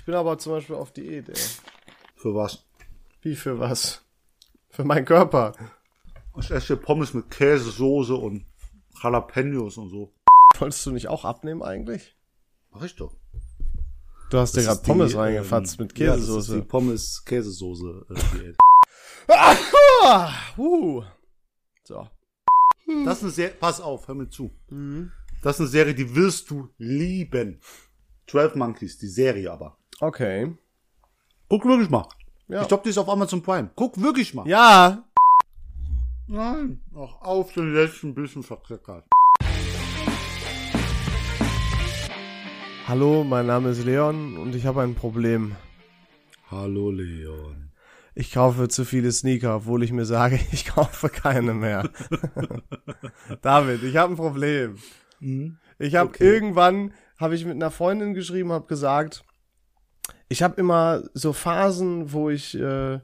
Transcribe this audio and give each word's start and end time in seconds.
Ich 0.00 0.06
bin 0.06 0.14
aber 0.14 0.38
zum 0.38 0.52
Beispiel 0.52 0.76
auf 0.76 0.92
Diät, 0.92 1.28
ey. 1.28 1.34
Für 2.16 2.34
was? 2.34 2.64
Wie 3.20 3.36
für 3.36 3.60
was? 3.60 4.02
Für 4.70 4.82
meinen 4.82 5.04
Körper. 5.04 5.52
Ich 6.38 6.50
esse 6.50 6.78
Pommes 6.78 7.12
mit 7.12 7.30
Käse, 7.30 7.70
Soße 7.70 8.14
und 8.14 8.46
Jalapenos 9.02 9.76
und 9.76 9.90
so. 9.90 10.14
Wolltest 10.58 10.86
du 10.86 10.92
nicht 10.92 11.08
auch 11.08 11.26
abnehmen 11.26 11.62
eigentlich? 11.62 12.16
Mach 12.70 12.82
ich 12.82 12.96
doch. 12.96 13.14
Du 14.30 14.38
hast 14.38 14.56
dir 14.56 14.62
gerade 14.62 14.80
die, 14.80 14.86
Pommes 14.86 15.12
ähm, 15.12 15.20
reingefatzt 15.20 15.78
mit 15.78 15.98
Ja, 15.98 16.16
das 16.16 16.20
ist 16.20 16.28
die 16.28 16.32
Käsesoße. 16.32 16.62
Pommes 16.62 17.24
Käsesoße 17.26 18.06
äh, 18.08 18.38
Diät. 18.38 18.56
Ah, 19.28 20.32
uh. 20.56 21.04
So. 21.84 22.08
Das 23.04 23.18
ist 23.18 23.22
eine 23.22 23.32
Serie, 23.32 23.56
pass 23.60 23.82
auf, 23.82 24.08
hör 24.08 24.14
mir 24.14 24.30
zu. 24.30 24.50
Das 25.42 25.56
ist 25.56 25.60
eine 25.60 25.68
Serie, 25.68 25.94
die 25.94 26.14
wirst 26.14 26.48
du 26.48 26.70
lieben. 26.78 27.60
12 28.28 28.54
Monkeys, 28.54 28.96
die 28.96 29.06
Serie 29.06 29.52
aber. 29.52 29.76
Okay. 30.02 30.50
Guck 31.50 31.66
wirklich 31.66 31.90
mal. 31.90 32.08
Ja. 32.48 32.62
Ich 32.62 32.68
glaube, 32.68 32.82
die 32.84 32.88
ist 32.88 32.96
auf 32.96 33.08
Amazon 33.08 33.42
Prime. 33.42 33.70
Guck 33.76 34.00
wirklich 34.00 34.32
mal. 34.32 34.48
Ja. 34.48 35.04
Nein, 36.26 36.80
auch 36.94 37.20
auf 37.20 37.52
den 37.52 37.74
letzten 37.74 38.14
bisschen 38.14 38.42
verkleckert. 38.42 39.04
Hallo, 42.88 43.24
mein 43.24 43.46
Name 43.46 43.70
ist 43.70 43.84
Leon 43.84 44.36
und 44.38 44.54
ich 44.54 44.64
habe 44.64 44.80
ein 44.82 44.94
Problem. 44.94 45.54
Hallo 46.50 46.90
Leon. 46.90 47.70
Ich 48.14 48.32
kaufe 48.32 48.68
zu 48.68 48.84
viele 48.84 49.12
Sneaker, 49.12 49.56
obwohl 49.56 49.82
ich 49.82 49.92
mir 49.92 50.06
sage, 50.06 50.40
ich 50.52 50.64
kaufe 50.66 51.10
keine 51.10 51.52
mehr. 51.52 51.90
David, 53.42 53.82
ich 53.82 53.96
habe 53.96 54.14
ein 54.14 54.16
Problem. 54.16 54.76
Ich 55.78 55.94
habe 55.94 56.08
Okay. 56.08 56.24
irgendwann 56.24 56.94
habe 57.18 57.34
ich 57.34 57.44
mit 57.44 57.56
einer 57.56 57.70
Freundin 57.70 58.14
geschrieben, 58.14 58.50
habe 58.50 58.66
gesagt, 58.66 59.24
ich 60.28 60.42
habe 60.42 60.60
immer 60.60 61.02
so 61.14 61.32
Phasen, 61.32 62.12
wo 62.12 62.30
ich 62.30 62.58
äh, 62.58 63.00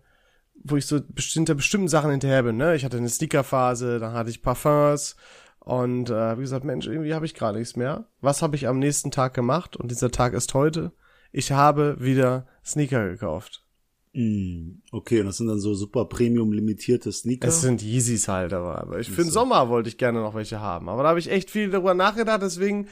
wo 0.54 0.76
ich 0.76 0.86
so 0.86 1.00
bestimmte 1.08 1.54
bestimmten 1.54 1.88
Sachen 1.88 2.10
hinterher 2.10 2.42
bin. 2.42 2.56
Ne? 2.56 2.74
Ich 2.74 2.84
hatte 2.84 2.96
eine 2.96 3.08
Sneakerphase, 3.08 3.98
dann 3.98 4.12
hatte 4.14 4.30
ich 4.30 4.42
Parfums 4.42 5.16
und 5.60 6.10
äh, 6.10 6.38
wie 6.38 6.42
gesagt, 6.42 6.64
Mensch, 6.64 6.86
irgendwie 6.86 7.14
habe 7.14 7.26
ich 7.26 7.34
gerade 7.34 7.58
nichts 7.58 7.74
mehr. 7.74 8.06
Was 8.20 8.40
habe 8.40 8.54
ich 8.54 8.68
am 8.68 8.78
nächsten 8.78 9.10
Tag 9.10 9.34
gemacht? 9.34 9.76
Und 9.76 9.90
dieser 9.90 10.10
Tag 10.10 10.32
ist 10.32 10.54
heute. 10.54 10.92
Ich 11.32 11.50
habe 11.52 11.96
wieder 11.98 12.46
Sneaker 12.64 13.08
gekauft. 13.08 13.64
Mm, 14.12 14.76
okay, 14.92 15.20
und 15.20 15.26
das 15.26 15.38
sind 15.38 15.48
dann 15.48 15.58
so 15.58 15.74
super 15.74 16.04
Premium 16.06 16.52
limitierte 16.52 17.10
Sneaker. 17.10 17.48
Es 17.48 17.60
sind 17.62 17.82
Yeezys 17.82 18.28
halt, 18.28 18.52
aber, 18.52 18.80
aber 18.80 19.00
ich, 19.00 19.10
für 19.10 19.22
den 19.22 19.30
Sommer 19.30 19.68
wollte 19.68 19.88
ich 19.88 19.98
gerne 19.98 20.20
noch 20.20 20.34
welche 20.34 20.60
haben. 20.60 20.88
Aber 20.88 21.02
da 21.02 21.10
habe 21.10 21.18
ich 21.18 21.30
echt 21.30 21.50
viel 21.50 21.68
darüber 21.68 21.94
nachgedacht, 21.94 22.42
deswegen 22.42 22.86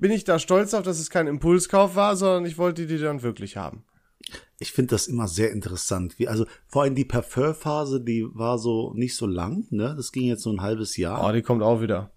bin 0.00 0.10
ich 0.10 0.24
da 0.24 0.38
stolz 0.38 0.74
auf, 0.74 0.82
dass 0.82 0.98
es 0.98 1.10
kein 1.10 1.26
Impulskauf 1.26 1.94
war, 1.94 2.16
sondern 2.16 2.46
ich 2.46 2.58
wollte 2.58 2.86
die 2.86 2.98
dann 2.98 3.22
wirklich 3.22 3.56
haben. 3.56 3.84
ich 4.58 4.72
finde 4.72 4.90
das 4.90 5.06
immer 5.06 5.28
sehr 5.28 5.52
interessant. 5.52 6.18
Wie, 6.18 6.28
also 6.28 6.46
vor 6.66 6.82
allem 6.82 6.94
die 6.94 7.04
Parfum-Phase, 7.04 8.00
die 8.00 8.26
war 8.32 8.58
so 8.58 8.92
nicht 8.94 9.16
so 9.16 9.26
lang, 9.26 9.66
ne? 9.70 9.94
Das 9.96 10.12
ging 10.12 10.24
jetzt 10.24 10.42
so 10.42 10.50
ein 10.50 10.60
halbes 10.60 10.96
Jahr. 10.96 11.26
Oh, 11.26 11.32
die 11.32 11.42
kommt 11.42 11.62
auch 11.62 11.80
wieder. 11.80 12.12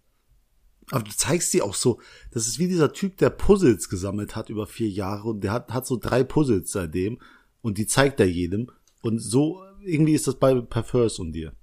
Aber 0.92 1.04
du 1.04 1.12
zeigst 1.12 1.54
die 1.54 1.62
auch 1.62 1.76
so, 1.76 2.00
das 2.32 2.48
ist 2.48 2.60
wie 2.60 2.68
dieser 2.68 2.92
Typ, 2.92 3.18
der 3.18 3.30
Puzzles 3.30 3.90
gesammelt 3.90 4.36
hat 4.36 4.50
über 4.50 4.68
vier 4.68 4.90
Jahre 4.90 5.30
und 5.30 5.42
der 5.42 5.54
hat, 5.54 5.74
hat 5.74 5.88
so 5.88 5.98
drei 5.98 6.24
Puzzles 6.24 6.72
seitdem 6.72 7.20
und 7.62 7.78
die 7.78 7.88
zeigt 7.88 8.20
er 8.20 8.28
jedem. 8.28 8.70
Und 9.02 9.20
so, 9.20 9.64
irgendwie 9.82 10.14
ist 10.14 10.28
das 10.28 10.36
bei 10.36 10.54
Parfums 10.62 11.20
und 11.20 11.32
dir. 11.32 11.54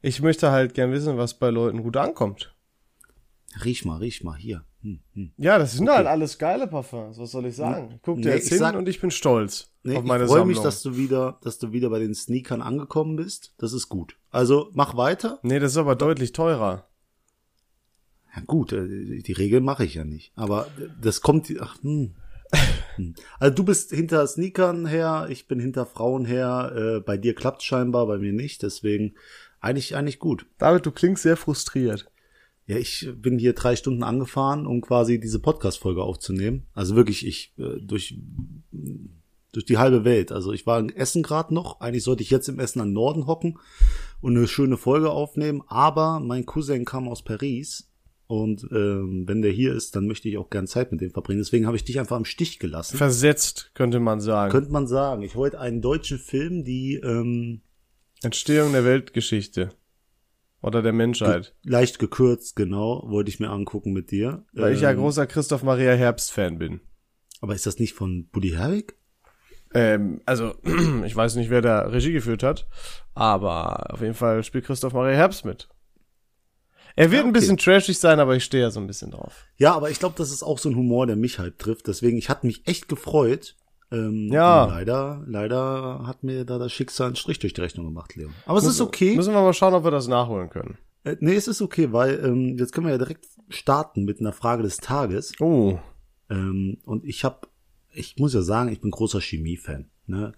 Ich 0.00 0.22
möchte 0.22 0.50
halt 0.52 0.74
gern 0.74 0.92
wissen, 0.92 1.16
was 1.16 1.38
bei 1.38 1.50
Leuten 1.50 1.82
gut 1.82 1.96
ankommt. 1.96 2.54
Riech 3.64 3.84
mal, 3.84 3.96
riech 3.96 4.22
mal, 4.22 4.36
hier. 4.36 4.64
Ja, 5.36 5.58
das 5.58 5.72
sind 5.72 5.88
halt 5.90 6.06
alles 6.06 6.38
geile 6.38 6.66
Parfums, 6.68 7.18
was 7.18 7.32
soll 7.32 7.46
ich 7.46 7.56
sagen? 7.56 7.98
Guck 8.02 8.18
dir 8.22 8.28
Nee, 8.28 8.34
jetzt 8.36 8.44
ich 8.44 8.50
hin 8.50 8.58
sag- 8.60 8.76
und 8.76 8.88
ich 8.88 9.00
bin 9.00 9.10
stolz 9.10 9.70
Nee, 9.82 9.96
auf 9.96 10.04
meine 10.04 10.24
ich 10.24 10.28
freue 10.28 10.38
Sammlung. 10.40 10.54
mich, 10.56 10.62
dass 10.62 10.82
du 10.82 10.96
wieder, 10.96 11.38
dass 11.42 11.58
du 11.58 11.72
wieder 11.72 11.90
bei 11.90 11.98
den 11.98 12.14
Sneakern 12.14 12.62
angekommen 12.62 13.16
bist. 13.16 13.54
Das 13.58 13.72
ist 13.72 13.88
gut. 13.88 14.16
Also 14.30 14.70
mach 14.74 14.96
weiter. 14.96 15.40
nee, 15.42 15.58
das 15.58 15.72
ist 15.72 15.78
aber 15.78 15.96
deutlich 15.96 16.32
teurer. 16.32 16.86
Ja 18.36 18.42
gut, 18.46 18.72
äh, 18.72 19.20
die 19.22 19.32
Regel 19.32 19.60
mache 19.60 19.84
ich 19.84 19.94
ja 19.94 20.04
nicht. 20.04 20.32
Aber 20.36 20.68
das 21.00 21.22
kommt, 21.22 21.52
ach, 21.60 21.82
hm. 21.82 22.14
Hm. 22.96 23.14
Also 23.38 23.54
du 23.56 23.64
bist 23.64 23.90
hinter 23.90 24.26
Sneakern 24.26 24.86
her, 24.86 25.26
ich 25.28 25.48
bin 25.48 25.60
hinter 25.60 25.86
Frauen 25.86 26.24
her. 26.24 26.72
Äh, 26.74 27.00
bei 27.00 27.16
dir 27.16 27.34
klappt 27.34 27.62
scheinbar, 27.62 28.06
bei 28.06 28.18
mir 28.18 28.32
nicht. 28.32 28.62
Deswegen 28.62 29.14
eigentlich 29.60 29.96
eigentlich 29.96 30.18
gut. 30.18 30.46
David, 30.58 30.86
du 30.86 30.92
klingst 30.92 31.22
sehr 31.24 31.36
frustriert. 31.36 32.10
Ja, 32.68 32.76
ich 32.76 33.08
bin 33.16 33.38
hier 33.38 33.54
drei 33.54 33.76
Stunden 33.76 34.02
angefahren, 34.02 34.66
um 34.66 34.82
quasi 34.82 35.18
diese 35.18 35.40
Podcast-Folge 35.40 36.02
aufzunehmen. 36.02 36.66
Also 36.74 36.96
wirklich, 36.96 37.26
ich 37.26 37.54
äh, 37.58 37.80
durch 37.80 38.14
durch 39.52 39.64
die 39.64 39.78
halbe 39.78 40.04
Welt. 40.04 40.32
Also 40.32 40.52
ich 40.52 40.66
war 40.66 40.78
in 40.78 40.90
Essen 40.90 41.22
gerade 41.22 41.54
noch. 41.54 41.80
Eigentlich 41.80 42.04
sollte 42.04 42.22
ich 42.22 42.30
jetzt 42.30 42.48
im 42.48 42.58
Essen 42.58 42.82
an 42.82 42.92
Norden 42.92 43.26
hocken 43.26 43.58
und 44.20 44.36
eine 44.36 44.46
schöne 44.46 44.76
Folge 44.76 45.10
aufnehmen. 45.10 45.62
Aber 45.66 46.20
mein 46.20 46.44
Cousin 46.44 46.84
kam 46.84 47.08
aus 47.08 47.22
Paris 47.24 47.90
und 48.26 48.68
ähm, 48.70 49.24
wenn 49.26 49.40
der 49.40 49.50
hier 49.50 49.74
ist, 49.74 49.96
dann 49.96 50.06
möchte 50.06 50.28
ich 50.28 50.36
auch 50.36 50.50
gern 50.50 50.66
Zeit 50.66 50.92
mit 50.92 51.00
dem 51.00 51.10
verbringen. 51.10 51.40
Deswegen 51.40 51.66
habe 51.66 51.78
ich 51.78 51.84
dich 51.84 51.98
einfach 51.98 52.18
im 52.18 52.26
Stich 52.26 52.58
gelassen. 52.58 52.98
Versetzt, 52.98 53.70
könnte 53.72 54.00
man 54.00 54.20
sagen. 54.20 54.52
Könnte 54.52 54.70
man 54.70 54.86
sagen. 54.86 55.22
Ich 55.22 55.34
wollte 55.34 55.58
einen 55.58 55.80
deutschen 55.80 56.18
Film, 56.18 56.62
die 56.62 56.96
ähm, 56.96 57.62
Entstehung 58.22 58.72
der 58.72 58.84
Weltgeschichte. 58.84 59.70
Oder 60.60 60.82
der 60.82 60.92
Menschheit. 60.92 61.54
leicht 61.62 61.98
gekürzt, 61.98 62.56
genau, 62.56 63.04
wollte 63.06 63.30
ich 63.30 63.38
mir 63.38 63.50
angucken 63.50 63.92
mit 63.92 64.10
dir. 64.10 64.44
Weil 64.52 64.74
ich 64.74 64.80
ja 64.80 64.90
Ähm, 64.90 64.98
großer 64.98 65.26
Christoph 65.26 65.62
Maria 65.62 65.92
Herbst-Fan 65.92 66.58
bin. 66.58 66.80
Aber 67.40 67.54
ist 67.54 67.66
das 67.66 67.78
nicht 67.78 67.94
von 67.94 68.26
Buddy 68.28 68.50
Herwig? 68.50 68.96
Ähm, 69.72 70.20
also, 70.26 70.54
ich 71.04 71.14
weiß 71.14 71.36
nicht, 71.36 71.50
wer 71.50 71.60
da 71.62 71.80
Regie 71.82 72.12
geführt 72.12 72.42
hat, 72.42 72.66
aber 73.14 73.92
auf 73.92 74.00
jeden 74.00 74.14
Fall 74.14 74.42
spielt 74.42 74.64
Christoph 74.64 74.94
Maria 74.94 75.14
Herbst 75.16 75.44
mit. 75.44 75.68
Er 76.96 77.12
wird 77.12 77.20
Ja, 77.20 77.24
ein 77.26 77.30
okay. 77.30 77.38
bisschen 77.40 77.58
trashig 77.58 77.98
sein, 78.00 78.18
aber 78.18 78.34
ich 78.34 78.42
stehe 78.42 78.64
ja 78.64 78.70
so 78.72 78.80
ein 78.80 78.88
bisschen 78.88 79.12
drauf. 79.12 79.46
Ja, 79.56 79.74
aber 79.74 79.90
ich 79.90 80.00
glaube, 80.00 80.16
das 80.18 80.32
ist 80.32 80.42
auch 80.42 80.58
so 80.58 80.68
ein 80.68 80.74
Humor, 80.74 81.06
der 81.06 81.14
mich 81.14 81.38
halt 81.38 81.60
trifft. 81.60 81.86
Deswegen, 81.86 82.18
ich 82.18 82.28
hatte 82.28 82.46
mich 82.46 82.66
echt 82.66 82.88
gefreut. 82.88 83.54
Ähm, 83.90 84.28
Ja. 84.30 84.66
Leider, 84.66 85.24
leider 85.26 86.02
hat 86.06 86.22
mir 86.22 86.44
da 86.44 86.58
das 86.58 86.72
Schicksal 86.72 87.06
einen 87.08 87.16
Strich 87.16 87.38
durch 87.38 87.54
die 87.54 87.60
Rechnung 87.60 87.86
gemacht, 87.86 88.14
Leon. 88.16 88.34
Aber 88.46 88.58
es 88.58 88.64
ist 88.66 88.80
okay. 88.80 89.16
Müssen 89.16 89.32
wir 89.34 89.40
mal 89.40 89.54
schauen, 89.54 89.74
ob 89.74 89.84
wir 89.84 89.90
das 89.90 90.08
nachholen 90.08 90.50
können. 90.50 90.78
Äh, 91.04 91.16
nee, 91.20 91.34
es 91.34 91.48
ist 91.48 91.62
okay, 91.62 91.92
weil 91.92 92.22
ähm, 92.24 92.56
jetzt 92.58 92.72
können 92.72 92.86
wir 92.86 92.92
ja 92.92 92.98
direkt 92.98 93.26
starten 93.48 94.04
mit 94.04 94.20
einer 94.20 94.32
Frage 94.32 94.62
des 94.62 94.78
Tages. 94.78 95.32
Oh, 95.40 95.78
Ähm, 96.30 96.76
und 96.84 97.04
ich 97.06 97.24
habe, 97.24 97.48
ich 97.90 98.16
muss 98.18 98.34
ja 98.34 98.42
sagen, 98.42 98.70
ich 98.70 98.80
bin 98.82 98.90
großer 98.90 99.20
Chemie-Fan. 99.20 99.88
Ne? 100.06 100.32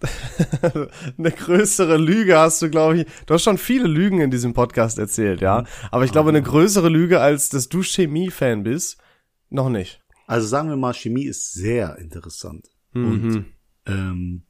eine 1.18 1.30
größere 1.30 1.96
Lüge 1.96 2.38
hast 2.38 2.60
du, 2.62 2.70
glaube 2.70 2.98
ich. 2.98 3.06
Du 3.26 3.34
hast 3.34 3.42
schon 3.44 3.58
viele 3.58 3.86
Lügen 3.86 4.20
in 4.20 4.30
diesem 4.30 4.52
Podcast 4.52 4.98
erzählt, 4.98 5.40
ja. 5.40 5.64
Aber 5.90 6.04
ich 6.04 6.12
glaube, 6.12 6.28
eine 6.30 6.42
größere 6.42 6.88
Lüge, 6.88 7.20
als 7.20 7.48
dass 7.48 7.68
du 7.68 7.82
Chemie-Fan 7.82 8.62
bist, 8.64 9.00
noch 9.48 9.68
nicht. 9.68 10.00
Also 10.26 10.46
sagen 10.46 10.68
wir 10.68 10.76
mal, 10.76 10.92
Chemie 10.94 11.24
ist 11.24 11.52
sehr 11.52 11.98
interessant. 11.98 12.68
Mhm. 12.92 13.06
Und 13.06 13.44
ähm, 13.86 14.42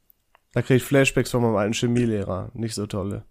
Da 0.53 0.61
krieg 0.61 0.77
ich 0.77 0.83
Flashbacks 0.83 1.31
von 1.31 1.41
meinem 1.41 1.55
alten 1.55 1.73
Chemielehrer. 1.73 2.51
Nicht 2.53 2.75
so 2.75 2.85
tolle. 2.87 3.25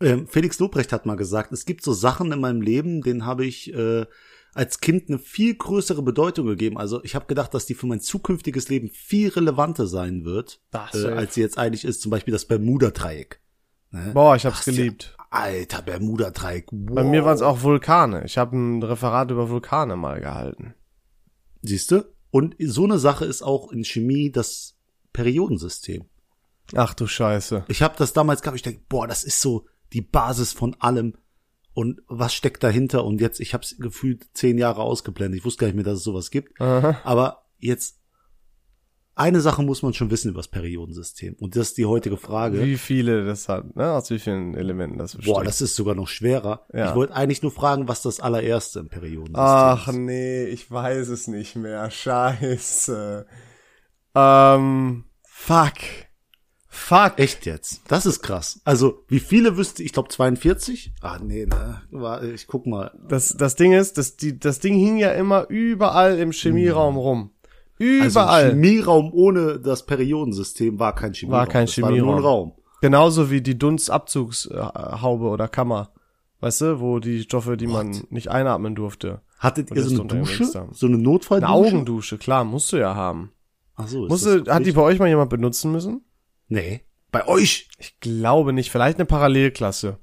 Ähm, 0.00 0.26
Felix 0.28 0.58
Lobrecht 0.58 0.92
hat 0.92 1.06
mal 1.06 1.16
gesagt, 1.16 1.52
es 1.52 1.64
gibt 1.64 1.82
so 1.82 1.92
Sachen 1.94 2.30
in 2.32 2.40
meinem 2.40 2.60
Leben, 2.60 3.00
denen 3.00 3.24
habe 3.24 3.46
ich 3.46 3.72
äh, 3.72 4.04
als 4.52 4.80
Kind 4.80 5.08
eine 5.08 5.18
viel 5.18 5.54
größere 5.54 6.02
Bedeutung 6.02 6.46
gegeben. 6.46 6.76
Also 6.78 7.02
ich 7.04 7.14
habe 7.14 7.26
gedacht, 7.26 7.54
dass 7.54 7.64
die 7.66 7.74
für 7.74 7.86
mein 7.86 8.00
zukünftiges 8.00 8.68
Leben 8.68 8.88
viel 8.90 9.28
relevanter 9.30 9.86
sein 9.86 10.24
wird, 10.24 10.60
Das 10.70 10.94
äh, 10.94 11.08
als 11.12 11.34
sie 11.34 11.40
jetzt 11.40 11.56
eigentlich 11.58 11.84
ist. 11.84 12.02
Zum 12.02 12.10
Beispiel 12.10 12.32
das 12.32 12.44
Bermuda-Dreieck. 12.46 13.40
Ne? 13.90 14.10
Boah, 14.12 14.36
ich 14.36 14.44
hab's 14.44 14.66
ja- 14.66 14.72
geliebt. 14.72 15.16
Alter, 15.30 15.82
Bermuda-Dreieck. 15.82 16.66
Wow. 16.70 16.94
Bei 16.94 17.04
mir 17.04 17.24
waren 17.24 17.34
es 17.34 17.42
auch 17.42 17.62
Vulkane. 17.62 18.24
Ich 18.24 18.38
habe 18.38 18.56
ein 18.56 18.82
Referat 18.82 19.30
über 19.30 19.50
Vulkane 19.50 19.96
mal 19.96 20.20
gehalten. 20.20 20.74
Siehst 21.62 21.90
du? 21.90 22.04
Und 22.36 22.54
so 22.58 22.84
eine 22.84 22.98
Sache 22.98 23.24
ist 23.24 23.40
auch 23.40 23.72
in 23.72 23.82
Chemie 23.82 24.30
das 24.30 24.76
Periodensystem. 25.14 26.04
Ach 26.74 26.92
du 26.92 27.06
Scheiße. 27.06 27.64
Ich 27.68 27.80
habe 27.80 27.94
das 27.96 28.12
damals 28.12 28.42
gehabt, 28.42 28.56
ich 28.56 28.62
denke, 28.62 28.82
boah, 28.90 29.08
das 29.08 29.24
ist 29.24 29.40
so 29.40 29.64
die 29.94 30.02
Basis 30.02 30.52
von 30.52 30.76
allem. 30.78 31.16
Und 31.72 32.02
was 32.08 32.34
steckt 32.34 32.62
dahinter? 32.62 33.06
Und 33.06 33.22
jetzt, 33.22 33.40
ich 33.40 33.54
habe 33.54 33.64
es 33.64 33.78
gefühlt 33.78 34.26
zehn 34.34 34.58
Jahre 34.58 34.82
ausgeblendet. 34.82 35.38
Ich 35.38 35.46
wusste 35.46 35.60
gar 35.60 35.68
nicht 35.68 35.76
mehr, 35.76 35.84
dass 35.86 36.00
es 36.00 36.04
sowas 36.04 36.30
gibt. 36.30 36.60
Aha. 36.60 37.00
Aber 37.04 37.46
jetzt, 37.56 38.00
eine 39.16 39.40
Sache 39.40 39.62
muss 39.62 39.82
man 39.82 39.94
schon 39.94 40.10
wissen 40.10 40.28
über 40.28 40.40
das 40.40 40.48
Periodensystem. 40.48 41.36
Und 41.40 41.56
das 41.56 41.68
ist 41.68 41.78
die 41.78 41.86
heutige 41.86 42.18
Frage. 42.18 42.62
Wie 42.62 42.76
viele 42.76 43.24
das 43.24 43.48
hat, 43.48 43.74
ne? 43.74 43.92
Aus 43.92 44.10
wie 44.10 44.18
vielen 44.18 44.54
Elementen 44.54 44.98
das 44.98 45.16
besteht. 45.16 45.34
Boah, 45.34 45.42
das 45.42 45.62
ist 45.62 45.74
sogar 45.74 45.94
noch 45.94 46.06
schwerer. 46.06 46.66
Ja. 46.72 46.90
Ich 46.90 46.94
wollte 46.94 47.14
eigentlich 47.14 47.42
nur 47.42 47.50
fragen, 47.50 47.88
was 47.88 48.02
das 48.02 48.20
allererste 48.20 48.80
im 48.80 48.88
Periodensystem 48.90 49.38
Ach 49.38 49.88
ist. 49.88 49.96
nee, 49.96 50.44
ich 50.44 50.70
weiß 50.70 51.08
es 51.08 51.28
nicht 51.28 51.56
mehr. 51.56 51.90
Scheiße. 51.90 53.26
Ähm, 54.14 55.04
fuck. 55.24 55.72
Fuck. 56.68 57.14
Echt 57.18 57.46
jetzt? 57.46 57.80
Das 57.88 58.04
ist 58.04 58.20
krass. 58.20 58.60
Also, 58.64 59.02
wie 59.08 59.18
viele 59.18 59.56
wüsste 59.56 59.82
ich? 59.82 59.94
glaube 59.94 60.10
42? 60.10 60.92
Ah, 61.00 61.18
nee, 61.22 61.46
ne. 61.46 61.80
Ich 62.34 62.46
guck 62.46 62.66
mal. 62.66 62.92
Das, 63.08 63.30
das 63.30 63.56
Ding 63.56 63.72
ist, 63.72 63.96
das, 63.96 64.16
die, 64.16 64.38
das 64.38 64.60
Ding 64.60 64.74
hing 64.74 64.98
ja 64.98 65.12
immer 65.12 65.46
überall 65.48 66.18
im 66.18 66.32
Chemieraum 66.32 66.98
rum. 66.98 67.30
Überall. 67.78 68.44
Also 68.44 68.50
Chemieraum 68.50 69.12
ohne 69.12 69.58
das 69.60 69.84
Periodensystem 69.86 70.78
war 70.78 70.94
kein 70.94 71.12
Chemieraum. 71.12 71.38
War 71.38 71.46
kein 71.46 71.66
das 71.66 71.80
War 71.80 71.90
nur 71.90 71.98
Chemieraum. 71.98 72.16
ein 72.18 72.24
Raum. 72.24 72.52
Genauso 72.80 73.30
wie 73.30 73.40
die 73.40 73.58
Dunstabzugshaube 73.58 75.24
oder 75.26 75.48
Kammer. 75.48 75.90
Weißt 76.40 76.60
du, 76.60 76.80
wo 76.80 76.98
die 76.98 77.22
Stoffe, 77.22 77.56
die 77.56 77.66
man 77.66 78.02
nicht 78.10 78.28
einatmen 78.28 78.74
durfte. 78.74 79.22
Hattet 79.38 79.70
ihr 79.70 79.82
so 79.82 80.02
eine 80.02 80.06
Dusche? 80.06 80.44
So 80.44 80.86
eine 80.86 80.98
Notfalldusche? 80.98 81.52
Eine 81.52 81.66
Augendusche, 81.66 82.18
klar, 82.18 82.44
musst 82.44 82.72
du 82.72 82.76
ja 82.76 82.94
haben. 82.94 83.32
Ach 83.74 83.88
so, 83.88 84.04
ist 84.04 84.10
Musste, 84.10 84.42
das 84.42 84.54
hat 84.54 84.66
die 84.66 84.72
bei 84.72 84.82
euch 84.82 84.98
mal 84.98 85.08
jemand 85.08 85.30
benutzen 85.30 85.72
müssen? 85.72 86.04
Nee. 86.48 86.82
Bei 87.10 87.26
euch? 87.26 87.68
Ich 87.78 88.00
glaube 88.00 88.52
nicht. 88.52 88.70
Vielleicht 88.70 88.98
eine 88.98 89.06
Parallelklasse. 89.06 89.98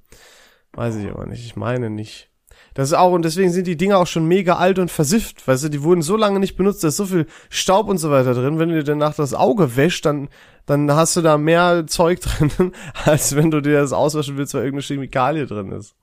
Weiß 0.74 0.96
ich 0.96 1.10
aber 1.10 1.26
nicht. 1.28 1.46
Ich 1.46 1.56
meine 1.56 1.90
nicht. 1.90 2.32
Das 2.74 2.90
ist 2.90 2.94
auch, 2.94 3.12
und 3.12 3.24
deswegen 3.24 3.52
sind 3.52 3.68
die 3.68 3.78
Dinger 3.78 4.00
auch 4.00 4.08
schon 4.08 4.26
mega 4.26 4.56
alt 4.56 4.80
und 4.80 4.90
versifft. 4.90 5.48
Weißt 5.48 5.66
du, 5.66 5.70
die 5.70 5.84
wurden 5.84 6.02
so 6.02 6.18
lange 6.18 6.40
nicht 6.40 6.56
benutzt, 6.56 6.84
da 6.84 6.88
ist 6.88 6.98
so 6.98 7.06
viel 7.06 7.28
Staub 7.50 7.88
und 7.88 7.98
so 7.98 8.10
weiter 8.10 8.34
drin. 8.34 8.58
Wenn 8.58 8.70
du 8.70 8.76
dir 8.76 8.84
danach 8.84 9.16
das 9.16 9.34
Auge 9.34 9.76
wäschst, 9.76 10.06
dann, 10.06 10.30
dann 10.66 10.92
hast 10.92 11.16
du 11.16 11.22
da 11.22 11.38
mehr 11.38 11.86
Zeug 11.88 12.22
drin, 12.22 12.72
als 13.06 13.36
wenn 13.36 13.52
du 13.52 13.62
dir 13.62 13.80
das 13.80 13.94
auswaschen 13.94 14.38
willst, 14.38 14.54
weil 14.54 14.64
irgendeine 14.64 14.88
Chemikalie 14.88 15.46
drin 15.46 15.72
ist. 15.72 15.96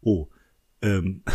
Oh. 0.00 0.28
Ähm. 0.82 1.22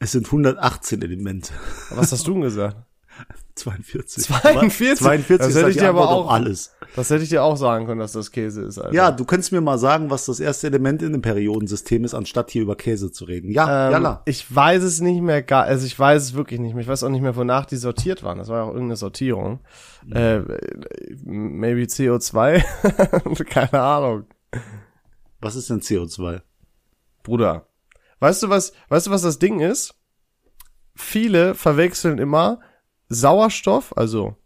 Es 0.00 0.12
sind 0.12 0.26
118 0.26 1.02
Elemente. 1.02 1.52
Was 1.90 2.12
hast 2.12 2.24
du 2.28 2.34
denn 2.34 2.42
gesagt? 2.42 2.87
42. 3.58 4.24
42? 4.26 4.96
42 4.98 5.38
Das 5.38 5.48
ist 5.48 5.56
hätte 5.56 5.70
ich 5.70 5.76
dir 5.76 5.88
aber 5.90 6.08
auch- 6.08 6.30
alles. 6.30 6.74
Das 6.96 7.10
hätte 7.10 7.22
ich 7.22 7.28
dir 7.28 7.42
auch 7.42 7.56
sagen 7.56 7.86
können, 7.86 8.00
dass 8.00 8.12
das 8.12 8.32
Käse 8.32 8.62
ist, 8.62 8.78
Alter. 8.78 8.94
Ja, 8.94 9.10
du 9.10 9.24
könntest 9.24 9.52
mir 9.52 9.60
mal 9.60 9.78
sagen, 9.78 10.10
was 10.10 10.24
das 10.26 10.40
erste 10.40 10.66
Element 10.68 11.02
in 11.02 11.12
dem 11.12 11.20
Periodensystem 11.22 12.02
ist, 12.04 12.14
anstatt 12.14 12.50
hier 12.50 12.62
über 12.62 12.76
Käse 12.76 13.12
zu 13.12 13.24
reden. 13.26 13.50
Ja, 13.50 13.86
Ähm, 13.88 13.92
jalla. 13.92 14.22
ich 14.24 14.52
weiß 14.54 14.82
es 14.82 15.00
nicht 15.00 15.20
mehr 15.20 15.42
gar, 15.42 15.64
also 15.64 15.84
ich 15.86 15.98
weiß 15.98 16.22
es 16.22 16.34
wirklich 16.34 16.58
nicht 16.60 16.74
mehr. 16.74 16.82
Ich 16.82 16.88
weiß 16.88 17.04
auch 17.04 17.10
nicht 17.10 17.20
mehr, 17.20 17.36
wonach 17.36 17.66
die 17.66 17.76
sortiert 17.76 18.22
waren. 18.22 18.38
Das 18.38 18.48
war 18.48 18.58
ja 18.58 18.62
auch 18.64 18.68
irgendeine 18.72 18.96
Sortierung. 18.96 19.60
Äh, 20.10 20.40
maybe 21.24 21.82
CO2? 21.82 22.64
Keine 23.50 23.80
Ahnung. 23.80 24.24
Was 25.40 25.54
ist 25.56 25.68
denn 25.70 25.80
CO2? 25.80 26.40
Bruder. 27.22 27.66
Weißt 28.20 28.42
du 28.42 28.48
was, 28.48 28.72
weißt 28.88 29.06
du 29.06 29.10
was 29.10 29.22
das 29.22 29.38
Ding 29.38 29.60
ist? 29.60 29.94
Viele 30.94 31.54
verwechseln 31.54 32.18
immer 32.18 32.58
Sauerstoff, 33.08 33.96
also 33.96 34.36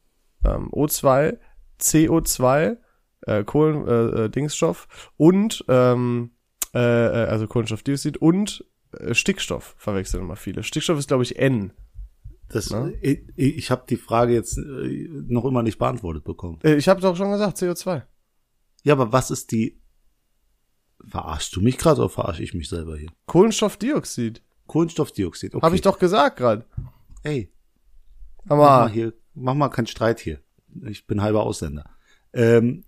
ähm, 0.44 0.70
O2, 0.70 1.38
CO2, 1.80 2.76
äh, 3.22 3.44
Kohlen, 3.44 3.86
äh, 3.86 4.24
äh, 4.24 4.28
Dingsstoff 4.28 5.10
und 5.16 5.64
ähm, 5.68 6.32
äh, 6.74 6.78
äh, 6.78 7.26
also 7.26 7.46
Kohlenstoffdioxid 7.46 8.18
und 8.18 8.64
äh, 8.98 9.14
Stickstoff 9.14 9.74
verwechseln 9.78 10.22
immer 10.22 10.36
viele. 10.36 10.62
Stickstoff 10.62 10.98
ist 10.98 11.08
glaube 11.08 11.22
ich 11.24 11.38
N. 11.38 11.72
Das, 12.48 12.70
Ne? 12.70 12.92
ich 13.00 13.22
ich 13.36 13.70
habe 13.70 13.84
die 13.88 13.96
Frage 13.96 14.34
jetzt 14.34 14.58
äh, 14.58 15.08
noch 15.26 15.44
immer 15.44 15.62
nicht 15.62 15.78
beantwortet 15.78 16.24
bekommen. 16.24 16.58
Äh, 16.62 16.74
ich 16.74 16.88
habe 16.88 17.00
doch 17.00 17.16
schon 17.16 17.30
gesagt 17.30 17.58
CO2. 17.58 18.02
Ja, 18.84 18.94
aber 18.94 19.12
was 19.12 19.30
ist 19.30 19.52
die? 19.52 19.80
Verarschst 21.04 21.56
du 21.56 21.60
mich 21.60 21.78
gerade 21.78 22.00
oder 22.00 22.10
verarsche 22.10 22.42
ich 22.42 22.54
mich 22.54 22.68
selber 22.68 22.96
hier? 22.96 23.08
Kohlenstoffdioxid. 23.26 24.42
Kohlenstoffdioxid. 24.66 25.54
Okay. 25.54 25.64
Habe 25.64 25.74
ich 25.74 25.80
doch 25.80 25.98
gesagt 25.98 26.36
gerade. 26.36 26.64
Ey, 27.22 27.51
mach 28.44 28.56
mal 28.56 28.68
Aber 28.82 28.88
hier, 28.90 29.12
mach 29.34 29.54
mal 29.54 29.68
keinen 29.68 29.86
Streit 29.86 30.20
hier. 30.20 30.40
Ich 30.86 31.06
bin 31.06 31.20
halber 31.22 31.42
Ausländer. 31.42 31.90
Ähm, 32.32 32.84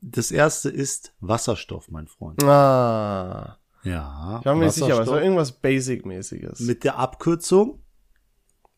das 0.00 0.30
erste 0.30 0.68
ist 0.70 1.14
Wasserstoff, 1.20 1.90
mein 1.90 2.06
Freund. 2.08 2.42
ah, 2.44 3.58
Ja. 3.82 4.38
ich 4.40 4.46
war 4.46 4.54
mir 4.54 4.64
nicht 4.66 4.74
sicher, 4.74 4.94
aber 4.94 5.02
es 5.02 5.08
war 5.08 5.22
irgendwas 5.22 5.52
Basic-mäßiges. 5.52 6.60
mit 6.60 6.84
der 6.84 6.98
Abkürzung. 6.98 7.80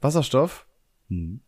Wasserstoff? 0.00 0.66
Hm. 1.08 1.40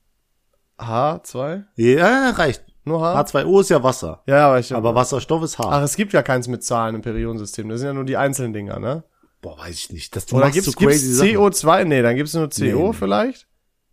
H2? 0.78 1.64
Ja, 1.76 2.30
reicht. 2.30 2.64
Nur 2.84 3.02
H? 3.02 3.20
H2O 3.20 3.60
ist 3.60 3.68
ja 3.70 3.82
Wasser. 3.82 4.22
Ja, 4.26 4.46
aber 4.48 4.60
ich 4.60 4.74
Aber 4.74 4.94
Wasserstoff 4.94 5.42
ist 5.42 5.58
H. 5.58 5.64
Ach, 5.68 5.82
es 5.82 5.96
gibt 5.96 6.12
ja 6.12 6.22
keins 6.22 6.48
mit 6.48 6.64
Zahlen 6.64 6.94
im 6.94 7.02
Periodensystem. 7.02 7.68
Das 7.68 7.80
sind 7.80 7.88
ja 7.88 7.92
nur 7.94 8.04
die 8.04 8.16
einzelnen 8.16 8.52
Dinger, 8.52 8.78
ne? 8.78 9.04
Boah, 9.42 9.58
weiß 9.58 9.74
ich 9.76 9.92
nicht. 9.92 10.16
Das, 10.16 10.26
du 10.26 10.36
Oder 10.36 10.50
gibt's, 10.50 10.70
so 10.70 10.72
crazy 10.72 11.28
gibt's 11.28 11.60
Sachen. 11.60 11.80
CO2? 11.82 11.84
Nee, 11.84 12.02
dann 12.02 12.16
gibt's 12.16 12.34
nur 12.34 12.48
CO 12.48 12.88
nee. 12.88 12.92
vielleicht? 12.94 13.46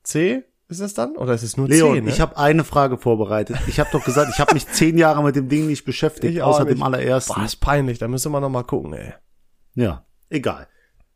C? 0.05 0.43
Ist 0.67 0.81
das 0.81 0.95
dann? 0.95 1.15
Oder 1.15 1.35
ist 1.35 1.43
es 1.43 1.57
nur 1.57 1.67
Leon, 1.67 1.95
C, 1.95 2.01
ne? 2.01 2.09
ich 2.09 2.19
habe 2.19 2.37
eine 2.37 2.63
Frage 2.63 2.97
vorbereitet. 2.97 3.57
Ich 3.67 3.79
habe 3.79 3.89
doch 3.91 4.03
gesagt, 4.03 4.31
ich 4.33 4.39
habe 4.39 4.53
mich 4.55 4.67
zehn 4.67 4.97
Jahre 4.97 5.23
mit 5.23 5.35
dem 5.35 5.47
Ding 5.47 5.67
nicht 5.67 5.85
beschäftigt, 5.85 6.33
Ich 6.33 6.41
außer 6.41 6.65
dem 6.65 6.81
allerersten. 6.81 7.35
Boah, 7.35 7.45
ist 7.45 7.57
peinlich. 7.57 7.99
Da 7.99 8.07
müssen 8.07 8.31
wir 8.31 8.39
noch 8.39 8.49
mal 8.49 8.63
gucken, 8.63 8.93
ey. 8.93 9.13
Ja, 9.75 10.05
egal. 10.29 10.67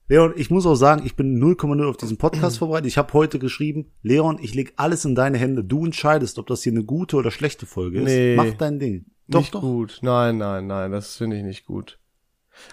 Leon, 0.07 0.33
ich 0.35 0.49
muss 0.49 0.65
auch 0.65 0.75
sagen, 0.75 1.03
ich 1.05 1.15
bin 1.15 1.41
0,0 1.41 1.87
auf 1.87 1.97
diesen 1.97 2.17
Podcast 2.17 2.57
vorbereitet. 2.59 2.87
Ich 2.87 2.97
habe 2.97 3.13
heute 3.13 3.39
geschrieben, 3.39 3.91
Leon, 4.03 4.37
ich 4.41 4.53
leg 4.53 4.73
alles 4.75 5.05
in 5.05 5.15
deine 5.15 5.37
Hände. 5.37 5.63
Du 5.63 5.85
entscheidest, 5.85 6.37
ob 6.37 6.47
das 6.47 6.61
hier 6.63 6.73
eine 6.73 6.83
gute 6.83 7.15
oder 7.15 7.31
schlechte 7.31 7.65
Folge 7.65 7.99
ist. 8.01 8.05
Nee. 8.05 8.35
Mach 8.35 8.53
dein 8.57 8.79
Ding. 8.79 9.05
Doch, 9.27 9.39
nicht 9.39 9.55
doch. 9.55 9.61
gut. 9.61 9.99
Nein, 10.01 10.37
nein, 10.37 10.67
nein, 10.67 10.91
das 10.91 11.15
finde 11.17 11.37
ich 11.37 11.43
nicht 11.43 11.65
gut. 11.65 11.99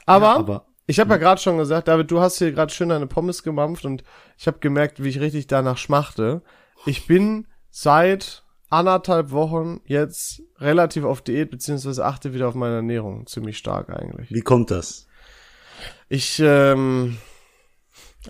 Aber, 0.04 0.26
Ja, 0.26 0.36
aber 0.36 0.66
ich 0.86 1.00
habe 1.00 1.10
ja 1.10 1.16
gerade 1.16 1.40
schon 1.40 1.58
gesagt, 1.58 1.88
David, 1.88 2.10
du 2.10 2.20
hast 2.20 2.38
hier 2.38 2.52
gerade 2.52 2.72
schön 2.72 2.88
deine 2.88 3.06
Pommes 3.06 3.42
gemampft 3.42 3.84
und 3.84 4.04
ich 4.38 4.46
habe 4.46 4.58
gemerkt, 4.58 5.02
wie 5.02 5.08
ich 5.08 5.20
richtig 5.20 5.46
danach 5.46 5.78
schmachte. 5.78 6.42
Ich 6.84 7.06
bin 7.06 7.46
seit 7.70 8.44
anderthalb 8.68 9.30
Wochen 9.30 9.80
jetzt 9.84 10.42
relativ 10.58 11.04
auf 11.04 11.22
Diät, 11.22 11.50
beziehungsweise 11.50 12.04
achte 12.04 12.34
wieder 12.34 12.48
auf 12.48 12.54
meine 12.54 12.76
Ernährung. 12.76 13.26
Ziemlich 13.26 13.58
stark 13.58 13.90
eigentlich. 13.90 14.30
wie 14.30 14.40
kommt 14.40 14.70
das? 14.70 15.06
Ich 16.08 16.40
ähm, 16.40 17.18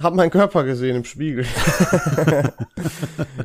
habe 0.02 0.16
meinen 0.16 0.30
Körper 0.30 0.64
gesehen 0.64 0.96
im 0.96 1.04
Spiegel. 1.04 1.46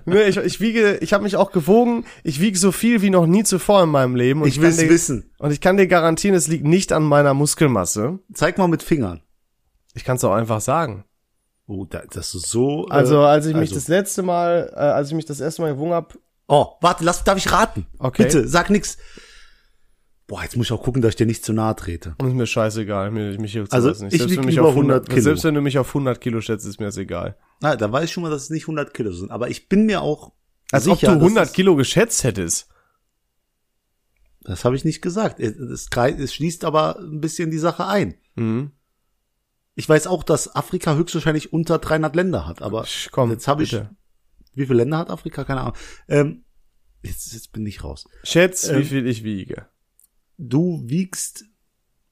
nee, 0.05 0.23
ich, 0.23 0.37
ich 0.37 0.59
wiege, 0.59 0.97
ich 1.01 1.13
habe 1.13 1.23
mich 1.23 1.35
auch 1.35 1.51
gewogen. 1.51 2.05
Ich 2.23 2.39
wiege 2.41 2.57
so 2.57 2.71
viel 2.71 3.01
wie 3.01 3.09
noch 3.09 3.25
nie 3.25 3.43
zuvor 3.43 3.83
in 3.83 3.89
meinem 3.89 4.15
Leben. 4.15 4.41
Und 4.41 4.47
Ich 4.47 4.55
kann 4.55 4.63
will's 4.63 4.77
dir- 4.77 4.89
wissen. 4.89 5.31
Und 5.39 5.51
ich 5.51 5.61
kann 5.61 5.77
dir 5.77 5.87
garantieren, 5.87 6.35
es 6.35 6.47
liegt 6.47 6.65
nicht 6.65 6.91
an 6.91 7.03
meiner 7.03 7.33
Muskelmasse. 7.33 8.19
Zeig 8.33 8.57
mal 8.57 8.67
mit 8.67 8.83
Fingern. 8.83 9.21
Ich 9.93 10.03
kann 10.03 10.17
es 10.17 10.23
auch 10.23 10.33
einfach 10.33 10.61
sagen. 10.61 11.05
Oh, 11.67 11.85
da, 11.85 12.01
das 12.11 12.35
ist 12.35 12.49
so. 12.49 12.87
äh, 12.89 12.93
Also 12.93 13.21
als 13.21 13.45
ich 13.45 13.53
mich 13.53 13.69
also- 13.69 13.75
das 13.75 13.87
letzte 13.87 14.23
Mal, 14.23 14.71
äh, 14.73 14.79
als 14.79 15.09
ich 15.09 15.15
mich 15.15 15.25
das 15.25 15.39
erste 15.39 15.61
Mal 15.61 15.73
gewogen 15.73 15.93
habe, 15.93 16.15
Oh, 16.53 16.73
warte, 16.81 17.05
lass, 17.05 17.23
darf 17.23 17.37
ich 17.37 17.49
raten? 17.53 17.87
Okay. 17.97 18.23
Bitte, 18.23 18.45
sag 18.45 18.69
nix. 18.69 18.97
Boah, 20.31 20.43
jetzt 20.43 20.55
muss 20.55 20.67
ich 20.67 20.71
auch 20.71 20.81
gucken, 20.81 21.01
dass 21.01 21.09
ich 21.09 21.15
dir 21.17 21.25
nicht 21.25 21.43
zu 21.43 21.51
nahe 21.51 21.75
trete. 21.75 22.15
ist 22.17 22.33
mir 22.33 22.47
scheißegal, 22.47 23.11
mir, 23.11 23.37
mich 23.37 23.53
juckt's 23.53 23.73
Also, 23.73 23.89
nicht. 23.89 24.13
ich 24.13 24.19
Selbst 24.19 24.29
wenn, 24.37 24.41
du 24.43 24.47
mich 24.47 24.55
über 24.57 24.69
auf 24.69 24.75
100 24.75 25.09
Kilo. 25.09 25.21
selbst 25.21 25.43
wenn 25.43 25.53
du 25.55 25.59
mich 25.61 25.77
auf 25.77 25.89
100 25.89 26.21
Kilo 26.21 26.39
schätzt, 26.39 26.65
ist 26.65 26.79
mir 26.79 26.85
das 26.85 26.95
egal. 26.95 27.37
Na, 27.59 27.75
da 27.75 27.91
weiß 27.91 28.05
ich 28.05 28.11
schon 28.13 28.23
mal, 28.23 28.29
dass 28.29 28.43
es 28.43 28.49
nicht 28.49 28.63
100 28.63 28.93
Kilo 28.93 29.11
sind. 29.11 29.29
Aber 29.29 29.49
ich 29.49 29.67
bin 29.67 29.85
mir 29.85 30.01
auch 30.01 30.31
Als 30.71 30.85
sicher, 30.85 30.93
ob 30.93 30.99
du 31.01 31.05
dass 31.07 31.15
100 31.23 31.45
es- 31.47 31.53
Kilo 31.53 31.75
geschätzt 31.75 32.23
hättest. 32.23 32.69
Das 34.43 34.63
habe 34.65 34.75
ich 34.77 34.85
nicht 34.85 35.01
gesagt. 35.01 35.39
Es, 35.41 35.55
es, 35.89 36.33
schließt 36.33 36.63
aber 36.65 36.97
ein 36.99 37.19
bisschen 37.19 37.51
die 37.51 37.59
Sache 37.59 37.85
ein. 37.85 38.15
Mhm. 38.35 38.71
Ich 39.75 39.87
weiß 39.87 40.07
auch, 40.07 40.23
dass 40.23 40.55
Afrika 40.55 40.95
höchstwahrscheinlich 40.95 41.53
unter 41.53 41.77
300 41.77 42.15
Länder 42.15 42.47
hat, 42.47 42.61
aber 42.61 42.85
Komm, 43.11 43.31
jetzt 43.31 43.47
habe 43.47 43.63
ich, 43.63 43.73
wie 44.53 44.65
viele 44.65 44.75
Länder 44.79 44.97
hat 44.97 45.09
Afrika? 45.09 45.43
Keine 45.43 45.61
Ahnung. 45.61 45.75
Ähm, 46.07 46.43
jetzt, 47.03 47.33
jetzt 47.33 47.51
bin 47.51 47.65
ich 47.65 47.83
raus. 47.83 48.07
Schätz, 48.23 48.69
wie 48.69 48.75
Ähm, 48.75 48.83
viel 48.85 49.07
ich 49.07 49.23
wiege. 49.23 49.67
Du 50.43 50.81
wiegst 50.83 51.45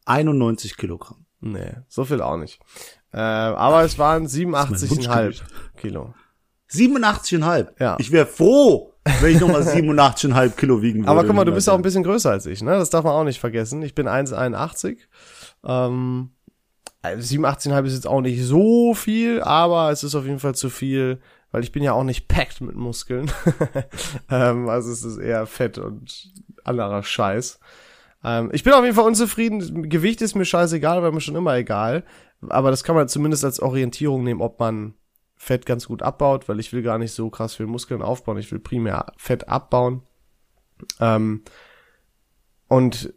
91 0.05 0.77
Kilogramm. 0.77 1.25
Nee, 1.41 1.77
so 1.87 2.05
viel 2.05 2.21
auch 2.21 2.37
nicht. 2.37 2.59
Äh, 3.11 3.17
aber 3.17 3.83
es 3.83 3.97
waren 3.97 4.27
87,5 4.27 5.41
Kilo. 5.77 6.13
87,5. 6.71 7.69
Ja. 7.79 7.97
Ich 7.99 8.11
wäre 8.11 8.27
froh, 8.27 8.93
wenn 9.21 9.33
ich 9.33 9.41
nochmal 9.41 9.63
87,5 9.63 10.51
Kilo 10.51 10.81
wiegen 10.83 10.99
würde. 10.99 11.09
Aber 11.09 11.23
guck 11.23 11.35
mal, 11.35 11.45
du 11.45 11.51
bist 11.51 11.67
auch 11.69 11.75
ein 11.75 11.81
bisschen 11.81 12.03
größer 12.03 12.29
als 12.29 12.45
ich, 12.45 12.61
ne? 12.61 12.71
Das 12.71 12.91
darf 12.91 13.03
man 13.03 13.13
auch 13.13 13.23
nicht 13.23 13.39
vergessen. 13.39 13.81
Ich 13.81 13.95
bin 13.95 14.07
1,81. 14.07 14.97
Ähm, 15.65 16.29
87,5 17.03 17.85
ist 17.85 17.93
jetzt 17.95 18.07
auch 18.07 18.21
nicht 18.21 18.43
so 18.43 18.93
viel, 18.93 19.41
aber 19.41 19.89
es 19.89 20.03
ist 20.03 20.13
auf 20.13 20.25
jeden 20.25 20.39
Fall 20.39 20.53
zu 20.53 20.69
viel, 20.69 21.19
weil 21.51 21.63
ich 21.63 21.71
bin 21.71 21.81
ja 21.81 21.93
auch 21.93 22.03
nicht 22.03 22.27
packed 22.27 22.61
mit 22.61 22.75
Muskeln. 22.75 23.31
ähm, 24.29 24.69
also 24.69 24.91
es 24.91 25.03
ist 25.03 25.17
eher 25.17 25.47
Fett 25.47 25.79
und 25.79 26.31
anderer 26.63 27.01
Scheiß. 27.01 27.59
Ähm, 28.23 28.49
ich 28.53 28.63
bin 28.63 28.73
auf 28.73 28.83
jeden 28.83 28.95
Fall 28.95 29.05
unzufrieden. 29.05 29.89
Gewicht 29.89 30.21
ist 30.21 30.35
mir 30.35 30.45
scheißegal, 30.45 31.01
war 31.01 31.11
mir 31.11 31.21
schon 31.21 31.35
immer 31.35 31.55
egal. 31.55 32.03
Aber 32.47 32.71
das 32.71 32.83
kann 32.83 32.95
man 32.95 33.07
zumindest 33.07 33.43
als 33.43 33.59
Orientierung 33.59 34.23
nehmen, 34.23 34.41
ob 34.41 34.59
man 34.59 34.93
Fett 35.35 35.65
ganz 35.65 35.87
gut 35.87 36.01
abbaut, 36.01 36.49
weil 36.49 36.59
ich 36.59 36.73
will 36.73 36.81
gar 36.81 36.97
nicht 36.97 37.13
so 37.13 37.29
krass 37.29 37.55
viel 37.55 37.65
Muskeln 37.65 38.01
aufbauen. 38.01 38.37
Ich 38.37 38.51
will 38.51 38.59
primär 38.59 39.13
Fett 39.17 39.47
abbauen. 39.47 40.03
Ähm, 40.99 41.43
und 42.67 43.13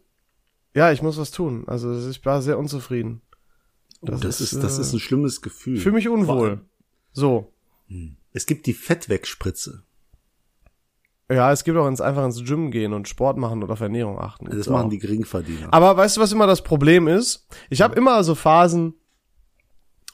ja, 0.73 0.91
ich 0.91 1.01
muss 1.01 1.17
was 1.17 1.31
tun. 1.31 1.65
Also 1.67 2.09
ich 2.09 2.25
war 2.25 2.41
sehr 2.41 2.57
unzufrieden. 2.57 3.21
Oh, 4.01 4.07
das, 4.07 4.41
ist, 4.41 4.63
das 4.63 4.77
äh, 4.77 4.81
ist 4.81 4.93
ein 4.93 4.99
schlimmes 4.99 5.41
Gefühl. 5.41 5.77
Ich 5.77 5.83
fühle 5.83 5.95
mich 5.95 6.09
unwohl. 6.09 6.61
So. 7.11 7.53
Es 8.33 8.45
gibt 8.45 8.65
die 8.65 8.73
Fettwegspritze. 8.73 9.83
Ja, 11.31 11.51
es 11.51 11.63
gibt 11.63 11.77
auch 11.77 11.87
ins, 11.87 12.01
einfach 12.01 12.25
ins 12.25 12.43
Gym 12.43 12.69
gehen 12.69 12.93
und 12.93 13.07
Sport 13.07 13.37
machen 13.37 13.63
und 13.63 13.71
auf 13.71 13.79
Ernährung 13.79 14.19
achten. 14.19 14.45
Das 14.45 14.67
machen 14.67 14.87
auch. 14.87 14.89
die 14.89 14.99
Geringverdiener. 14.99 15.69
Aber 15.71 15.95
weißt 15.95 16.17
du, 16.17 16.21
was 16.21 16.31
immer 16.31 16.47
das 16.47 16.61
Problem 16.61 17.07
ist? 17.07 17.47
Ich 17.69 17.81
habe 17.81 17.95
immer 17.95 18.23
so 18.23 18.35
Phasen, 18.35 18.95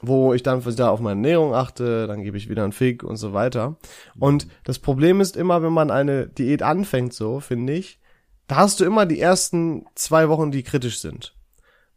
wo 0.01 0.33
ich 0.33 0.43
dann 0.43 0.65
wieder 0.65 0.91
auf 0.91 0.99
meine 0.99 1.19
Ernährung 1.19 1.53
achte, 1.53 2.07
dann 2.07 2.23
gebe 2.23 2.37
ich 2.37 2.49
wieder 2.49 2.63
einen 2.63 2.71
Fick 2.71 3.03
und 3.03 3.17
so 3.17 3.33
weiter. 3.33 3.77
Und 4.17 4.47
das 4.63 4.79
Problem 4.79 5.19
ist 5.19 5.35
immer, 5.35 5.61
wenn 5.61 5.73
man 5.73 5.91
eine 5.91 6.27
Diät 6.27 6.63
anfängt, 6.63 7.13
so 7.13 7.39
finde 7.39 7.73
ich, 7.73 7.99
da 8.47 8.57
hast 8.57 8.79
du 8.79 8.85
immer 8.85 9.05
die 9.05 9.19
ersten 9.19 9.85
zwei 9.95 10.29
Wochen, 10.29 10.51
die 10.51 10.63
kritisch 10.63 10.99
sind. 10.99 11.35